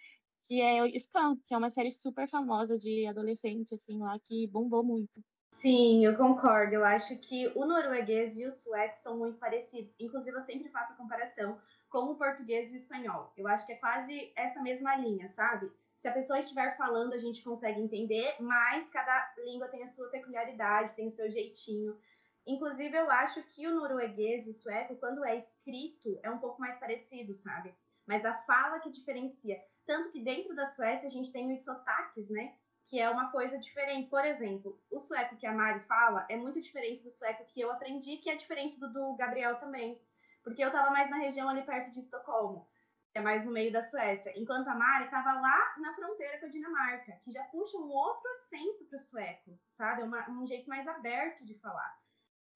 que 0.45 0.61
é 0.61 0.87
Skam, 0.99 1.37
que 1.47 1.55
é 1.55 1.59
uma 1.59 1.71
série 1.71 1.93
super 1.97 2.29
famosa 2.31 2.79
de 2.79 3.05
adolescente, 3.05 3.75
assim, 3.75 3.99
lá, 3.99 4.17
que 4.21 4.47
bombou 4.47 4.85
muito. 4.85 5.21
Sim, 5.53 6.07
eu 6.07 6.17
concordo. 6.17 6.75
Eu 6.75 6.85
acho 6.85 7.19
que 7.19 7.49
o 7.49 7.67
norueguês 7.67 8.39
e 8.39 8.47
o 8.47 8.53
sueco 8.53 8.99
são 8.99 9.19
muito 9.19 9.39
parecidos. 9.39 9.93
Inclusive, 9.99 10.37
eu 10.37 10.43
sempre 10.43 10.71
faço 10.71 10.93
a 10.93 10.97
comparação 10.97 11.61
com 11.91 12.13
o 12.13 12.17
português 12.17 12.71
e 12.71 12.75
o 12.75 12.77
espanhol. 12.77 13.33
Eu 13.37 13.47
acho 13.49 13.67
que 13.67 13.73
é 13.73 13.77
quase 13.77 14.33
essa 14.37 14.63
mesma 14.63 14.97
linha, 14.97 15.29
sabe? 15.31 15.71
Se 16.01 16.09
a 16.09 16.13
pessoa 16.13 16.39
estiver 16.39 16.77
falando, 16.77 17.13
a 17.13 17.19
gente 17.19 17.43
consegue 17.43 17.81
entender, 17.81 18.37
mas 18.41 18.89
cada 18.89 19.35
língua 19.45 19.69
tem 19.69 19.83
a 19.83 19.89
sua 19.89 20.09
peculiaridade, 20.09 20.95
tem 20.95 21.09
o 21.09 21.11
seu 21.11 21.31
jeitinho. 21.31 21.99
Inclusive, 22.47 22.97
eu 22.97 23.11
acho 23.11 23.43
que 23.43 23.67
o 23.67 23.75
norueguês 23.75 24.47
e 24.47 24.51
o 24.51 24.55
sueco, 24.55 24.97
quando 24.97 25.25
é 25.25 25.37
escrito, 25.37 26.19
é 26.23 26.31
um 26.31 26.39
pouco 26.39 26.61
mais 26.61 26.79
parecido, 26.79 27.35
sabe? 27.35 27.75
Mas 28.07 28.25
a 28.25 28.35
fala 28.45 28.81
que 28.81 28.91
diferencia. 28.91 29.63
Tanto 29.85 30.11
que 30.11 30.23
dentro 30.23 30.55
da 30.55 30.67
Suécia 30.67 31.07
a 31.07 31.11
gente 31.11 31.31
tem 31.33 31.53
os 31.53 31.63
sotaques, 31.65 32.31
né? 32.31 32.55
Que 32.89 32.99
é 32.99 33.11
uma 33.11 33.31
coisa 33.31 33.59
diferente. 33.59 34.09
Por 34.09 34.25
exemplo, 34.25 34.81
o 34.91 35.01
sueco 35.01 35.37
que 35.37 35.47
a 35.47 35.53
Mari 35.53 35.81
fala 35.81 36.25
é 36.29 36.37
muito 36.37 36.61
diferente 36.61 37.03
do 37.03 37.11
sueco 37.11 37.45
que 37.47 37.61
eu 37.61 37.71
aprendi, 37.71 38.17
que 38.17 38.31
é 38.31 38.37
diferente 38.37 38.81
do 38.81 38.91
do 38.91 39.15
Gabriel 39.17 39.57
também 39.57 40.01
porque 40.43 40.63
eu 40.63 40.69
estava 40.69 40.91
mais 40.91 41.11
na 41.11 41.19
região 41.19 41.49
ali 41.49 41.63
perto 41.63 41.93
de 41.93 42.01
Estocolmo, 42.01 42.69
que 43.13 43.19
é 43.19 43.21
mais 43.21 43.45
no 43.45 43.53
meio 43.53 43.73
da 43.73 43.83
Suécia, 43.83 44.33
enquanto 44.37 44.69
a 44.69 44.75
Mari 44.75 45.05
estava 45.05 45.41
lá 45.41 45.75
na 45.79 45.95
fronteira 45.95 46.39
com 46.39 46.47
a 46.47 46.51
Dinamarca, 46.51 47.21
que 47.25 47.33
já 47.33 47.43
puxa 47.45 47.77
um 47.77 47.91
outro 47.91 48.31
acento 48.33 48.85
para 48.85 48.99
o 48.99 49.03
sueco, 49.03 49.59
sabe? 49.77 50.03
Uma, 50.03 50.31
um 50.31 50.47
jeito 50.47 50.69
mais 50.69 50.87
aberto 50.87 51.45
de 51.45 51.59
falar. 51.59 51.99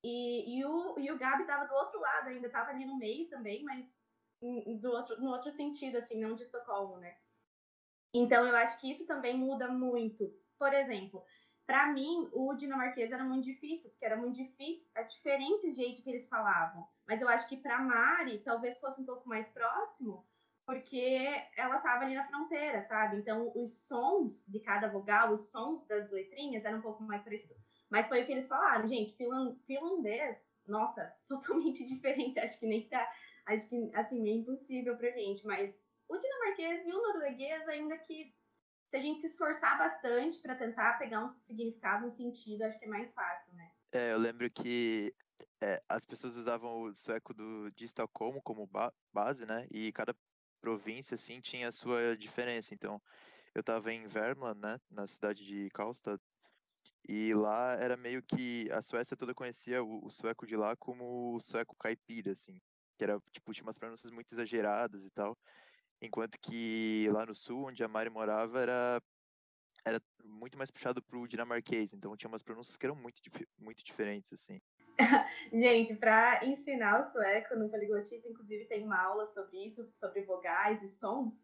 E, 0.03 0.59
e, 0.59 0.65
o, 0.65 0.99
e 0.99 1.11
o 1.11 1.19
Gabi 1.19 1.43
estava 1.43 1.67
do 1.67 1.75
outro 1.75 1.99
lado 1.99 2.29
ainda, 2.29 2.47
estava 2.47 2.71
ali 2.71 2.85
no 2.85 2.97
meio 2.97 3.29
também, 3.31 3.65
mas 3.65 3.87
do 4.81 4.91
outro, 4.91 5.21
no 5.21 5.31
outro 5.31 5.51
sentido, 5.53 5.97
assim, 5.97 6.21
não 6.21 6.35
de 6.35 6.43
Estocolmo, 6.43 6.99
né? 6.99 7.17
Então, 8.13 8.47
eu 8.47 8.55
acho 8.55 8.79
que 8.81 8.93
isso 8.93 9.07
também 9.07 9.37
muda 9.37 9.67
muito. 9.69 10.31
Por 10.59 10.73
exemplo, 10.73 11.25
para 11.67 11.93
mim, 11.93 12.29
o 12.33 12.55
dinamarquês 12.55 13.11
era 13.11 13.25
muito 13.25 13.45
difícil, 13.45 13.91
porque 13.91 14.05
era 14.05 14.17
muito 14.17 14.37
difícil, 14.37 14.87
é 14.95 15.03
diferente 15.03 15.69
o 15.69 15.75
jeito 15.75 16.03
que 16.03 16.11
eles 16.11 16.29
falavam. 16.29 16.87
Mas 17.07 17.21
eu 17.21 17.29
acho 17.29 17.49
que 17.49 17.57
para 17.57 17.81
Mari 17.81 18.39
talvez 18.41 18.79
fosse 18.79 19.01
um 19.01 19.05
pouco 19.05 19.29
mais 19.29 19.47
próximo, 19.49 20.27
porque 20.67 21.27
ela 21.57 21.77
estava 21.77 22.05
ali 22.05 22.15
na 22.15 22.27
fronteira, 22.27 22.83
sabe? 22.85 23.19
Então 23.19 23.53
os 23.55 23.87
sons 23.87 24.45
de 24.49 24.61
cada 24.61 24.89
vogal, 24.89 25.33
os 25.33 25.51
sons 25.51 25.87
das 25.87 26.11
letrinhas 26.11 26.65
eram 26.65 26.79
um 26.79 26.83
pouco 26.83 27.03
mais 27.03 27.23
parecidos. 27.23 27.63
Mas 27.91 28.09
foi 28.09 28.23
o 28.23 28.27
que 28.27 28.33
eles 28.33 28.49
falaram, 28.49 28.89
gente, 28.89 29.17
finlandês, 29.67 30.39
nossa, 30.67 31.13
totalmente 31.29 31.85
diferente, 31.85 32.39
acho 32.39 32.59
que 32.59 32.67
nem 32.67 32.89
tá, 32.89 33.07
acho 33.47 33.69
que 33.69 33.91
assim, 33.95 34.29
é 34.29 34.33
impossível 34.33 34.97
pra 34.97 35.11
gente, 35.11 35.47
mas 35.47 35.75
o 36.09 36.17
dinamarquês 36.17 36.87
e 36.87 36.93
o 36.93 37.03
norueguês 37.03 37.69
ainda 37.69 37.99
que 37.99 38.35
se 38.91 38.97
a 38.97 39.01
gente 39.01 39.21
se 39.21 39.27
esforçar 39.27 39.77
bastante 39.77 40.39
para 40.41 40.55
tentar 40.55 40.99
pegar 40.99 41.25
um 41.25 41.29
significado, 41.29 42.07
um 42.07 42.11
sentido, 42.11 42.63
acho 42.63 42.79
que 42.79 42.85
é 42.85 42.89
mais 42.89 43.13
fácil, 43.13 43.53
né? 43.55 43.71
É, 43.93 44.13
eu 44.13 44.19
lembro 44.19 44.49
que 44.51 45.13
é, 45.61 45.83
as 45.89 46.05
pessoas 46.05 46.37
usavam 46.37 46.83
o 46.83 46.95
sueco 46.95 47.35
do, 47.35 47.71
de 47.73 47.85
Estocolmo 47.85 48.43
como 48.43 48.67
ba 48.67 48.93
base, 49.13 49.47
né? 49.47 49.67
E 49.71 49.93
cada 49.93 50.15
província, 50.61 51.15
assim, 51.15 51.41
tinha 51.41 51.69
a 51.69 51.73
sua 51.73 52.17
diferença. 52.17 52.75
Então, 52.75 53.01
eu 53.55 53.61
estava 53.61 53.93
em 53.93 54.07
Värmland, 54.09 54.59
né? 54.61 54.81
Na 54.91 55.07
cidade 55.07 55.45
de 55.45 55.71
Karlstad. 55.71 56.21
E 57.09 57.35
lá 57.35 57.75
era 57.75 57.97
meio 57.97 58.23
que 58.23 58.71
a 58.73 58.83
Suécia 58.83 59.17
toda 59.17 59.35
conhecia 59.35 59.83
o, 59.83 60.07
o 60.07 60.11
sueco 60.11 60.47
de 60.47 60.57
lá 60.57 60.75
como 60.77 61.35
o 61.35 61.41
sueco 61.41 61.77
caipira, 61.77 62.33
assim. 62.33 62.61
Que 62.97 63.05
era, 63.05 63.21
tipo, 63.31 63.53
tinha 63.53 63.65
umas 63.65 63.79
pronúncias 63.79 64.11
muito 64.11 64.33
exageradas 64.33 65.05
e 65.05 65.11
tal. 65.11 65.37
Enquanto 66.01 66.39
que 66.41 67.09
lá 67.13 67.27
no 67.27 67.35
sul, 67.35 67.69
onde 67.69 67.85
a 67.85 67.89
Mari 67.89 68.11
morava, 68.11 68.61
era, 68.61 69.03
era 69.85 70.03
muito 70.25 70.57
mais 70.57 70.71
puxado 70.71 71.03
pro 71.03 71.29
dinamarquês. 71.29 71.93
Então 71.93 72.17
tinha 72.17 72.29
umas 72.29 72.43
pronúncias 72.43 72.77
que 72.77 72.87
eram 72.87 72.97
muito, 72.97 73.21
muito 73.59 73.85
diferentes, 73.85 74.33
assim. 74.33 74.61
Gente, 75.53 75.95
para 75.97 76.45
ensinar 76.45 77.01
o 77.01 77.13
sueco 77.13 77.57
no 77.57 77.69
Poliglotita, 77.69 78.29
inclusive 78.29 78.67
tem 78.67 78.85
uma 78.85 79.01
aula 79.01 79.27
sobre 79.29 79.67
isso, 79.67 79.91
sobre 79.95 80.23
vogais 80.23 80.83
e 80.83 80.89
sons. 80.89 81.43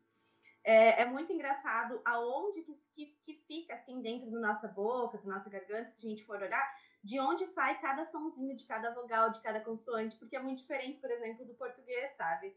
É, 0.63 1.03
é 1.03 1.07
muito 1.07 1.33
engraçado 1.33 2.01
aonde 2.05 2.63
que, 2.63 2.75
que, 2.95 3.07
que, 3.25 3.35
fica 3.47 3.75
assim 3.75 4.03
dentro 4.03 4.31
da 4.31 4.41
nossa 4.41 4.69
boca, 4.69 5.19
da 5.19 5.35
nossa 5.35 5.49
garganta, 5.49 5.91
se 5.93 6.07
a 6.07 6.11
gente 6.11 6.25
for 6.25 6.41
olhar, 6.41 6.77
de 7.03 7.19
onde 7.19 7.47
sai 7.49 7.81
cada 7.81 8.05
sonzinho 8.05 8.55
de 8.57 8.65
cada 8.67 8.93
vogal, 8.93 9.31
de 9.31 9.41
cada 9.41 9.61
consoante, 9.61 10.17
porque 10.17 10.37
é 10.37 10.43
muito 10.43 10.61
diferente, 10.61 11.01
por 11.01 11.11
exemplo, 11.11 11.47
do 11.47 11.55
português, 11.55 12.15
sabe? 12.17 12.55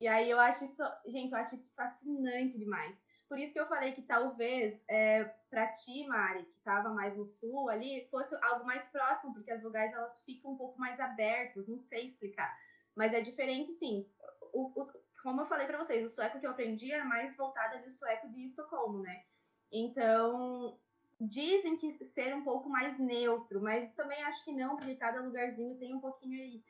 E 0.00 0.08
aí 0.08 0.28
eu 0.28 0.40
acho 0.40 0.64
isso, 0.64 0.82
gente, 1.06 1.32
eu 1.32 1.38
acho 1.38 1.54
isso 1.54 1.72
fascinante 1.74 2.58
demais. 2.58 2.96
Por 3.28 3.38
isso 3.38 3.52
que 3.52 3.60
eu 3.60 3.66
falei 3.66 3.92
que 3.92 4.02
talvez 4.02 4.80
é, 4.88 5.24
para 5.50 5.72
ti, 5.72 6.06
Mari, 6.06 6.44
que 6.44 6.58
estava 6.58 6.90
mais 6.90 7.16
no 7.16 7.26
sul 7.26 7.68
ali, 7.68 8.06
fosse 8.10 8.34
algo 8.42 8.64
mais 8.64 8.84
próximo, 8.88 9.34
porque 9.34 9.50
as 9.50 9.62
vogais 9.62 9.92
elas 9.92 10.22
ficam 10.24 10.52
um 10.52 10.56
pouco 10.56 10.78
mais 10.78 10.98
abertas, 11.00 11.66
não 11.66 11.76
sei 11.76 12.06
explicar. 12.06 12.56
Mas 12.94 13.12
é 13.12 13.20
diferente, 13.20 13.72
sim. 13.74 14.06
O, 14.52 14.70
o, 14.80 14.86
como 15.22 15.40
eu 15.40 15.46
falei 15.46 15.66
para 15.66 15.78
vocês, 15.78 16.04
o 16.04 16.08
sueco 16.08 16.38
que 16.38 16.46
eu 16.46 16.52
aprendi 16.52 16.92
era 16.92 17.04
mais 17.04 17.36
voltado 17.36 17.82
do 17.82 17.90
sueco 17.90 18.28
de 18.28 18.46
Estocolmo, 18.46 19.00
né? 19.02 19.24
Então, 19.72 20.78
dizem 21.20 21.76
que 21.76 21.92
ser 22.14 22.34
um 22.34 22.44
pouco 22.44 22.68
mais 22.68 22.98
neutro, 22.98 23.60
mas 23.60 23.92
também 23.94 24.22
acho 24.22 24.44
que 24.44 24.52
não, 24.52 24.76
porque 24.76 24.94
cada 24.94 25.20
lugarzinho 25.20 25.78
tem 25.78 25.94
um 25.94 26.00
pouquinho 26.00 26.40
aí. 26.40 26.62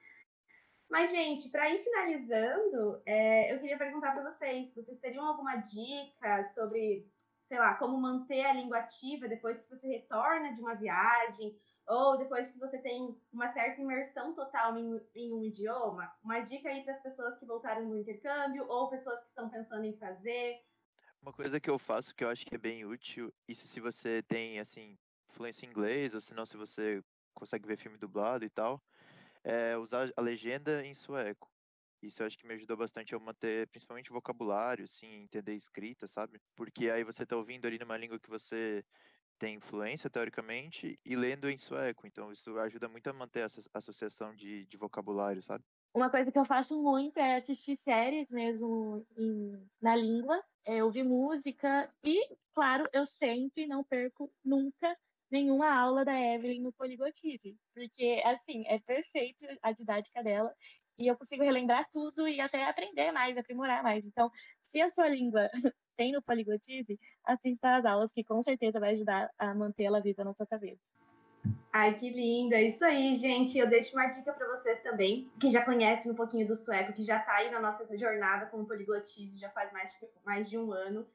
Mas, 0.89 1.11
gente, 1.11 1.49
para 1.49 1.69
ir 1.69 1.83
finalizando, 1.83 3.03
é, 3.05 3.53
eu 3.53 3.61
queria 3.61 3.77
perguntar 3.77 4.13
para 4.13 4.33
vocês, 4.33 4.73
vocês 4.75 5.01
teriam 5.01 5.27
alguma 5.27 5.57
dica 5.57 6.45
sobre, 6.45 7.11
sei 7.49 7.59
lá, 7.59 7.75
como 7.75 8.01
manter 8.01 8.45
a 8.45 8.53
língua 8.53 8.79
ativa 8.79 9.29
depois 9.29 9.61
que 9.61 9.69
você 9.69 9.89
retorna 9.89 10.55
de 10.55 10.61
uma 10.61 10.75
viagem, 10.75 11.59
ou 11.89 12.17
depois 12.17 12.51
que 12.51 12.59
você 12.59 12.79
tem 12.79 13.17
uma 13.33 13.53
certa 13.53 13.81
imersão 13.81 14.35
total 14.35 14.77
em, 14.79 15.01
em 15.15 15.33
um 15.33 15.43
idioma? 15.43 16.13
Uma 16.23 16.41
dica 16.41 16.69
aí 16.69 16.83
para 16.85 16.95
as 16.95 17.03
pessoas 17.03 17.39
que 17.39 17.47
voltaram 17.47 17.89
do 17.89 17.97
intercâmbio, 17.97 18.67
ou 18.69 18.89
pessoas 18.89 19.21
que 19.21 19.29
estão 19.29 19.49
pensando 19.49 19.85
em 19.85 19.97
fazer. 19.97 20.61
Uma 21.21 21.33
coisa 21.33 21.59
que 21.61 21.71
eu 21.71 21.79
faço 21.79 22.15
que 22.15 22.23
eu 22.23 22.29
acho 22.29 22.47
que 22.47 22.55
é 22.55 22.59
bem 22.59 22.85
útil, 22.85 23.33
isso 23.49 23.67
se 23.67 23.81
você 23.81 24.23
tem, 24.23 24.61
assim, 24.61 24.97
fluência 25.31 25.67
em 25.67 25.71
inglês, 25.71 26.15
ou 26.15 26.21
se 26.21 26.33
não, 26.33 26.47
se 26.47 26.57
você 26.57 27.03
consegue 27.35 27.67
ver 27.67 27.77
filme 27.77 27.99
dublado 27.99 28.45
e 28.45 28.51
tal, 28.51 28.81
é 29.47 29.77
usar 29.79 30.11
a 30.17 30.21
legenda 30.21 30.85
em 30.85 30.93
sueco. 30.95 31.49
Isso 32.03 32.23
eu 32.23 32.27
acho 32.27 32.37
que 32.37 32.47
me 32.47 32.55
ajudou 32.55 32.77
bastante 32.77 33.15
a 33.15 33.19
manter, 33.19 33.69
principalmente 33.69 34.11
vocabulário, 34.11 34.85
assim, 34.85 35.07
entender 35.23 35.55
escrita, 35.55 36.07
sabe? 36.09 36.41
Porque 36.57 36.91
aí 36.91 37.05
você 37.05 37.25
tá 37.25 37.37
ouvindo 37.37 37.67
ali 37.67 37.79
numa 37.79 37.97
língua 37.97 38.21
que 38.21 38.29
você 38.29 38.85
tem 39.39 39.57
influência, 39.57 40.11
teoricamente, 40.11 40.99
e 41.05 41.17
lendo 41.17 41.49
em 41.51 41.59
sueco. 41.59 42.07
Então, 42.07 42.33
isso 42.33 42.59
ajuda 42.59 42.89
muito 42.89 43.09
a 43.09 43.13
manter 43.13 43.41
essa 43.41 43.61
associação 43.75 44.35
de, 44.35 44.67
de 44.67 44.77
vocabulário, 44.77 45.43
sabe? 45.43 45.65
Uma 45.95 46.11
coisa 46.11 46.31
que 46.31 46.39
eu 46.39 46.45
faço 46.45 46.81
muito 46.83 47.19
é 47.19 47.37
assistir 47.37 47.77
séries 47.79 48.29
mesmo 48.31 49.07
em, 49.17 49.67
na 49.81 49.97
língua, 49.97 50.43
é 50.65 50.85
ouvir 50.85 51.05
música 51.05 51.91
e, 52.05 52.37
claro, 52.55 52.89
eu 52.93 53.07
sempre 53.07 53.67
não 53.67 53.83
perco 53.83 54.33
nunca 54.45 54.97
nenhuma 55.31 55.69
aula 55.69 56.05
da 56.05 56.19
Evelyn 56.19 56.63
no 56.63 56.73
Poligotive, 56.73 57.57
porque, 57.75 58.23
assim, 58.25 58.65
é 58.67 58.79
perfeito 58.79 59.47
a 59.63 59.73
didática 59.73 60.23
dela 60.23 60.53
e 60.99 61.07
eu 61.07 61.17
consigo 61.17 61.43
relembrar 61.43 61.87
tudo 61.93 62.27
e 62.27 62.41
até 62.41 62.65
aprender 62.65 63.13
mais, 63.13 63.37
aprimorar 63.37 63.83
mais. 63.83 64.05
Então, 64.05 64.31
se 64.71 64.81
a 64.81 64.91
sua 64.91 65.09
língua 65.09 65.51
tem 65.97 66.13
no 66.13 66.23
Poliglotize, 66.23 66.99
assista 67.25 67.77
às 67.77 67.85
aulas 67.85 68.13
que 68.13 68.25
com 68.25 68.43
certeza 68.43 68.81
vai 68.81 68.93
ajudar 68.93 69.31
a 69.39 69.55
mantê-la 69.55 70.01
viva 70.01 70.25
na 70.25 70.35
sua 70.35 70.47
cabeça. 70.47 70.81
Ai, 71.73 71.99
que 71.99 72.09
linda! 72.09 72.61
Isso 72.61 72.85
aí, 72.85 73.15
gente. 73.17 73.59
Eu 73.59 73.69
deixo 73.69 73.95
uma 73.95 74.07
dica 74.07 74.33
para 74.33 74.49
vocês 74.49 74.83
também, 74.83 75.31
que 75.39 75.51
já 75.51 75.65
conhecem 75.65 76.11
um 76.11 76.15
pouquinho 76.15 76.47
do 76.47 76.55
sueco, 76.55 76.93
que 76.93 77.05
já 77.05 77.19
está 77.19 77.35
aí 77.35 77.51
na 77.51 77.61
nossa 77.61 77.87
jornada 77.97 78.47
com 78.47 78.63
o 78.63 78.67
Poliglotize 78.67 79.39
já 79.39 79.51
faz 79.51 79.71
mais, 79.73 79.91
mais 80.25 80.49
de 80.49 80.59
um 80.59 80.73
ano, 80.73 81.07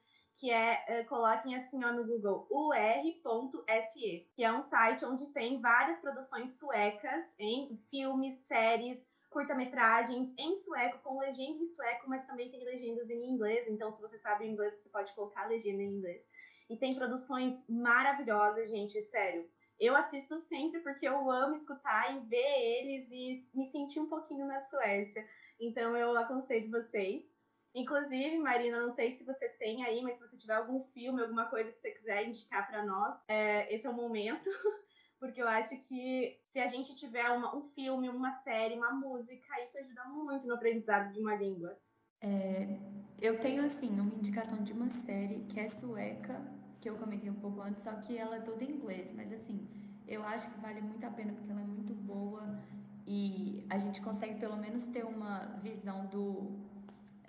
que 0.42 0.50
é, 0.50 0.84
uh, 0.88 1.08
coloquem 1.08 1.54
assim 1.54 1.84
ó, 1.84 1.92
no 1.92 2.04
Google, 2.04 2.48
ur.se, 2.50 4.26
que 4.34 4.42
é 4.42 4.52
um 4.52 4.64
site 4.64 5.04
onde 5.04 5.32
tem 5.32 5.60
várias 5.60 6.00
produções 6.00 6.58
suecas 6.58 7.24
em 7.38 7.80
filmes, 7.88 8.36
séries, 8.48 8.98
curta-metragens 9.30 10.34
em 10.36 10.56
sueco, 10.56 10.98
com 11.04 11.20
legenda 11.20 11.62
em 11.62 11.68
sueco, 11.68 12.10
mas 12.10 12.26
também 12.26 12.50
tem 12.50 12.64
legendas 12.64 13.08
em 13.08 13.24
inglês. 13.24 13.68
Então, 13.68 13.92
se 13.92 14.02
você 14.02 14.18
sabe 14.18 14.48
inglês, 14.48 14.74
você 14.74 14.88
pode 14.88 15.14
colocar 15.14 15.42
a 15.42 15.46
legenda 15.46 15.80
em 15.80 15.94
inglês. 15.94 16.20
E 16.68 16.76
tem 16.76 16.96
produções 16.96 17.56
maravilhosas, 17.68 18.68
gente, 18.68 19.00
sério. 19.10 19.48
Eu 19.78 19.94
assisto 19.94 20.40
sempre 20.40 20.80
porque 20.80 21.06
eu 21.06 21.30
amo 21.30 21.54
escutar 21.54 22.16
e 22.16 22.20
ver 22.26 22.36
eles 22.36 23.08
e 23.12 23.46
me 23.54 23.70
sentir 23.70 24.00
um 24.00 24.08
pouquinho 24.08 24.44
na 24.46 24.60
Suécia. 24.62 25.24
Então, 25.60 25.96
eu 25.96 26.18
aconselho 26.18 26.68
vocês. 26.68 27.31
Inclusive, 27.74 28.38
Marina, 28.38 28.86
não 28.86 28.94
sei 28.94 29.16
se 29.16 29.24
você 29.24 29.48
tem 29.48 29.84
aí, 29.84 30.02
mas 30.02 30.14
se 30.14 30.28
você 30.28 30.36
tiver 30.36 30.54
algum 30.54 30.84
filme, 30.92 31.22
alguma 31.22 31.46
coisa 31.46 31.72
que 31.72 31.80
você 31.80 31.90
quiser 31.92 32.26
indicar 32.26 32.68
para 32.68 32.84
nós, 32.84 33.18
é, 33.28 33.74
esse 33.74 33.86
é 33.86 33.90
o 33.90 33.94
momento. 33.94 34.48
porque 35.22 35.40
eu 35.40 35.46
acho 35.46 35.76
que 35.84 36.36
se 36.52 36.58
a 36.58 36.66
gente 36.66 36.96
tiver 36.96 37.30
uma, 37.30 37.56
um 37.56 37.62
filme, 37.76 38.08
uma 38.08 38.32
série, 38.42 38.74
uma 38.74 38.90
música, 38.90 39.62
isso 39.64 39.78
ajuda 39.78 40.04
muito 40.06 40.44
no 40.48 40.54
aprendizado 40.54 41.12
de 41.12 41.20
uma 41.20 41.36
língua. 41.36 41.78
É, 42.20 42.76
eu 43.20 43.38
tenho, 43.40 43.64
assim, 43.64 43.88
uma 44.00 44.12
indicação 44.16 44.64
de 44.64 44.72
uma 44.72 44.90
série 44.90 45.44
que 45.48 45.60
é 45.60 45.68
sueca, 45.68 46.42
que 46.80 46.90
eu 46.90 46.96
comentei 46.96 47.30
um 47.30 47.38
pouco 47.40 47.60
antes, 47.60 47.84
só 47.84 47.92
que 47.92 48.18
ela 48.18 48.34
é 48.34 48.40
toda 48.40 48.64
em 48.64 48.72
inglês, 48.72 49.12
mas, 49.14 49.32
assim, 49.32 49.68
eu 50.08 50.24
acho 50.24 50.50
que 50.50 50.60
vale 50.60 50.80
muito 50.80 51.06
a 51.06 51.10
pena 51.10 51.32
porque 51.32 51.52
ela 51.52 51.60
é 51.60 51.64
muito 51.64 51.94
boa 51.94 52.60
e 53.06 53.64
a 53.70 53.78
gente 53.78 54.02
consegue, 54.02 54.40
pelo 54.40 54.56
menos, 54.56 54.88
ter 54.88 55.04
uma 55.04 55.56
visão 55.62 56.06
do... 56.06 56.58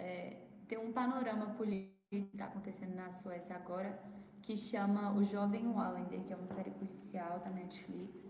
É, 0.04 0.38
ter 0.68 0.78
um 0.78 0.92
panorama 0.92 1.54
político 1.56 1.94
que 2.10 2.18
está 2.34 2.46
acontecendo 2.46 2.94
na 2.94 3.10
Suécia 3.10 3.56
agora, 3.56 3.98
que 4.42 4.58
chama 4.58 5.14
O 5.16 5.24
Jovem 5.24 5.66
Wallander, 5.68 6.22
que 6.24 6.34
é 6.34 6.36
uma 6.36 6.48
série 6.48 6.72
policial 6.72 7.40
da 7.40 7.50
Netflix. 7.50 8.22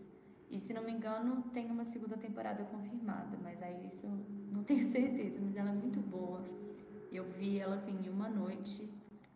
E 0.51 0.59
se 0.59 0.71
não 0.71 0.84
me 0.84 0.91
engano, 0.91 1.49
tem 1.51 1.71
uma 1.71 1.84
segunda 1.86 2.15
temporada 2.15 2.63
confirmada, 2.65 3.36
mas 3.41 3.61
aí 3.63 3.88
isso 3.88 4.05
não 4.51 4.63
tenho 4.69 4.86
certeza, 4.91 5.39
mas 5.41 5.55
ela 5.55 5.71
é 5.71 5.74
muito 5.74 5.99
boa. 5.99 6.43
Eu 7.11 7.26
vi 7.26 7.59
ela 7.59 7.76
assim 7.76 7.99
em 8.05 8.09
uma 8.09 8.30
noite 8.30 8.88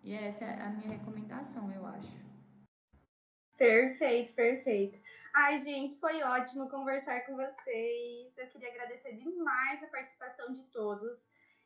e 0.04 0.14
essa 0.14 0.46
é 0.46 0.62
a 0.62 0.70
minha 0.70 0.92
recomendação, 0.92 1.72
eu 1.72 1.86
acho. 1.88 2.28
Perfeito, 3.58 4.34
perfeito. 4.34 5.00
Ai, 5.34 5.60
gente, 5.60 6.00
foi 6.00 6.22
ótimo 6.22 6.70
conversar 6.70 7.26
com 7.26 7.36
vocês. 7.36 8.38
Eu 8.38 8.48
queria 8.48 8.70
agradecer 8.70 9.18
demais 9.18 9.84
a 9.84 9.88
participação 9.88 10.54
de 10.54 10.64
todos. 10.72 11.18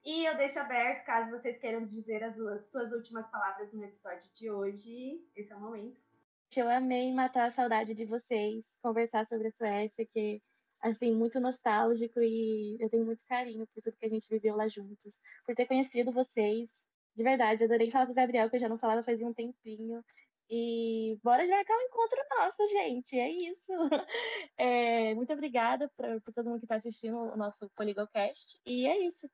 E 0.04 0.26
eu 0.26 0.36
deixo 0.36 0.60
aberto, 0.60 1.06
caso 1.06 1.30
vocês 1.30 1.60
queiram 1.60 1.86
dizer 1.86 2.24
as 2.24 2.36
suas 2.72 2.91
últimas 2.91 3.30
palavras 3.30 3.72
no 3.72 3.84
episódio 3.84 4.30
de 4.34 4.49
hoje. 4.49 5.22
Esse 5.36 5.52
é 5.52 5.56
o 5.56 5.60
momento. 5.60 5.99
Eu 6.56 6.70
amei 6.70 7.14
matar 7.14 7.47
a 7.47 7.52
saudade 7.52 7.93
de 7.93 8.06
vocês, 8.06 8.64
conversar 8.82 9.26
sobre 9.28 9.47
a 9.47 9.52
Suécia, 9.52 10.06
que 10.12 10.41
assim, 10.82 11.14
muito 11.14 11.39
nostálgico 11.39 12.20
e 12.20 12.78
eu 12.80 12.89
tenho 12.89 13.06
muito 13.06 13.22
carinho 13.28 13.68
por 13.68 13.82
tudo 13.82 13.95
que 13.97 14.06
a 14.06 14.10
gente 14.10 14.28
viveu 14.28 14.56
lá 14.56 14.68
juntos, 14.68 15.14
por 15.45 15.56
ter 15.56 15.68
conhecido 15.68 16.12
vocês. 16.12 16.68
De 17.16 17.24
verdade, 17.24 17.64
adorei 17.64 17.91
falar 17.91 18.08
com 18.08 18.14
o 18.14 18.16
Gabriel, 18.16 18.49
que 18.49 18.56
eu 18.56 18.60
já 18.60 18.68
não 18.68 18.80
falava 18.80 19.04
fazia 19.04 19.28
um 19.28 19.34
tempinho. 19.34 20.04
E 20.54 21.18
bora 21.24 21.47
marcar 21.47 21.78
um 21.78 21.82
encontro 21.82 22.20
nosso, 22.38 22.68
gente. 22.68 23.18
É 23.18 23.30
isso. 23.30 23.72
É, 24.58 25.16
muito 25.16 25.34
obrigada 25.34 25.89
por, 25.97 26.34
todo 26.34 26.49
mundo 26.49 26.60
que 26.60 26.66
está 26.66 26.76
assistindo 26.76 27.18
o 27.18 27.38
nosso 27.38 27.68
Poligocast. 27.76 28.60
E 28.64 28.86
é 28.86 29.08
isso. 29.08 29.28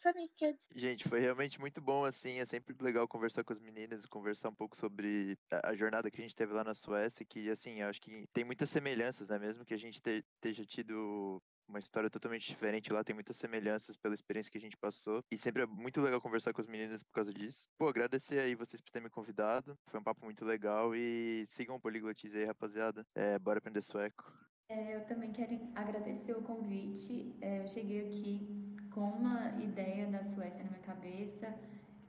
For 0.00 0.14
me, 0.14 0.28
kid. 0.36 0.58
Gente, 0.74 1.08
foi 1.08 1.20
realmente 1.20 1.60
muito 1.60 1.80
bom, 1.80 2.04
assim. 2.04 2.40
É 2.40 2.46
sempre 2.46 2.74
legal 2.80 3.06
conversar 3.06 3.44
com 3.44 3.52
as 3.52 3.60
meninas, 3.60 4.04
conversar 4.06 4.48
um 4.48 4.54
pouco 4.54 4.76
sobre 4.76 5.36
a, 5.62 5.74
jornada 5.76 6.10
que 6.10 6.20
a 6.20 6.24
gente 6.24 6.34
teve 6.34 6.52
lá 6.52 6.64
na 6.64 6.74
Suécia, 6.74 7.24
que, 7.24 7.48
assim, 7.50 7.82
eu 7.82 7.88
acho 7.88 8.00
que 8.00 8.26
tem 8.32 8.42
muitas 8.42 8.70
semelhanças, 8.70 9.28
né? 9.28 9.38
Mesmo 9.38 9.64
que 9.64 9.74
a 9.74 9.78
gente 9.78 10.00
te, 10.00 10.24
esteja 10.34 10.64
tido 10.64 11.40
uma 11.68 11.78
história 11.78 12.10
totalmente 12.10 12.46
diferente 12.46 12.92
lá, 12.92 13.02
tem 13.02 13.14
muitas 13.14 13.36
semelhanças 13.36 13.96
pela 13.96 14.14
experiência 14.14 14.50
que 14.50 14.58
a 14.58 14.60
gente 14.60 14.76
passou. 14.76 15.22
E 15.30 15.38
sempre 15.38 15.62
é 15.62 15.66
muito 15.66 16.00
legal 16.00 16.20
conversar 16.20 16.52
com 16.52 16.60
as 16.60 16.66
meninas 16.66 17.02
por 17.02 17.12
causa 17.12 17.32
disso. 17.32 17.68
Pô, 17.78 17.88
agradecer 17.88 18.38
aí 18.38 18.54
vocês 18.54 18.80
por 18.80 18.90
terem 18.90 19.04
me 19.04 19.10
convidado. 19.10 19.76
Foi 19.86 20.00
um 20.00 20.04
papo 20.04 20.24
muito 20.24 20.44
legal 20.44 20.94
e 20.94 21.46
sigam 21.50 21.76
o 21.76 21.80
Poliglotize 21.80 22.38
aí, 22.38 22.44
rapaziada. 22.44 23.06
É, 23.14 23.38
bora 23.38 23.58
aprender 23.58 23.82
sueco. 23.82 24.24
É, 24.68 24.96
eu 24.96 25.04
também 25.06 25.32
quero 25.32 25.58
agradecer 25.74 26.32
o 26.32 26.42
convite. 26.42 27.36
É, 27.40 27.60
eu 27.60 27.68
cheguei 27.68 28.06
aqui 28.06 28.76
com 28.90 29.10
uma 29.10 29.60
ideia 29.62 30.06
da 30.06 30.22
Suécia 30.24 30.62
na 30.64 30.70
minha 30.70 30.82
cabeça 30.82 31.54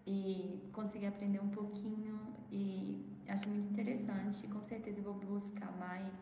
e 0.06 0.70
consegui 0.72 1.08
aprender 1.08 1.40
um 1.40 1.50
pouquinho 1.50 2.36
e 2.52 3.06
acho 3.28 3.50
muito 3.50 3.72
interessante. 3.74 4.48
Com 4.48 4.62
certeza 4.62 5.02
vou 5.02 5.16
buscar 5.16 5.72
mais 5.78 6.14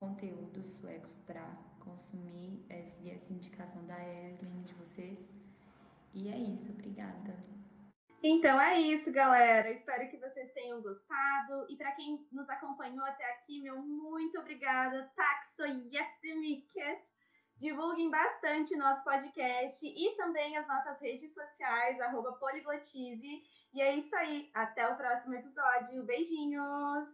conteúdos 0.00 0.68
suecos 0.80 1.18
para 1.20 1.56
consumir, 1.84 2.64
é, 2.68 2.82
seguir 2.84 3.12
essa 3.12 3.32
indicação 3.32 3.84
da 3.86 3.98
Evelyn 4.02 4.62
de 4.62 4.74
vocês. 4.74 5.18
E 6.12 6.28
é 6.28 6.36
isso, 6.36 6.70
obrigada. 6.70 7.36
Então 8.22 8.58
é 8.58 8.80
isso, 8.80 9.12
galera. 9.12 9.70
Espero 9.70 10.08
que 10.08 10.16
vocês 10.16 10.50
tenham 10.54 10.80
gostado. 10.80 11.66
E 11.68 11.76
para 11.76 11.92
quem 11.92 12.26
nos 12.32 12.48
acompanhou 12.48 13.04
até 13.04 13.24
aqui, 13.32 13.60
meu 13.60 13.82
muito 13.82 14.38
obrigada. 14.38 15.10
Taxoyetemiket. 15.14 17.02
Divulguem 17.58 18.10
bastante 18.10 18.76
nosso 18.76 19.04
podcast 19.04 19.86
e 19.86 20.16
também 20.16 20.56
as 20.56 20.66
nossas 20.66 21.00
redes 21.00 21.32
sociais, 21.32 22.00
arroba 22.00 22.32
Poliglotize. 22.32 23.42
E 23.74 23.82
é 23.82 23.94
isso 23.94 24.14
aí. 24.16 24.50
Até 24.54 24.88
o 24.88 24.96
próximo 24.96 25.34
episódio. 25.34 26.02
Beijinhos! 26.04 27.08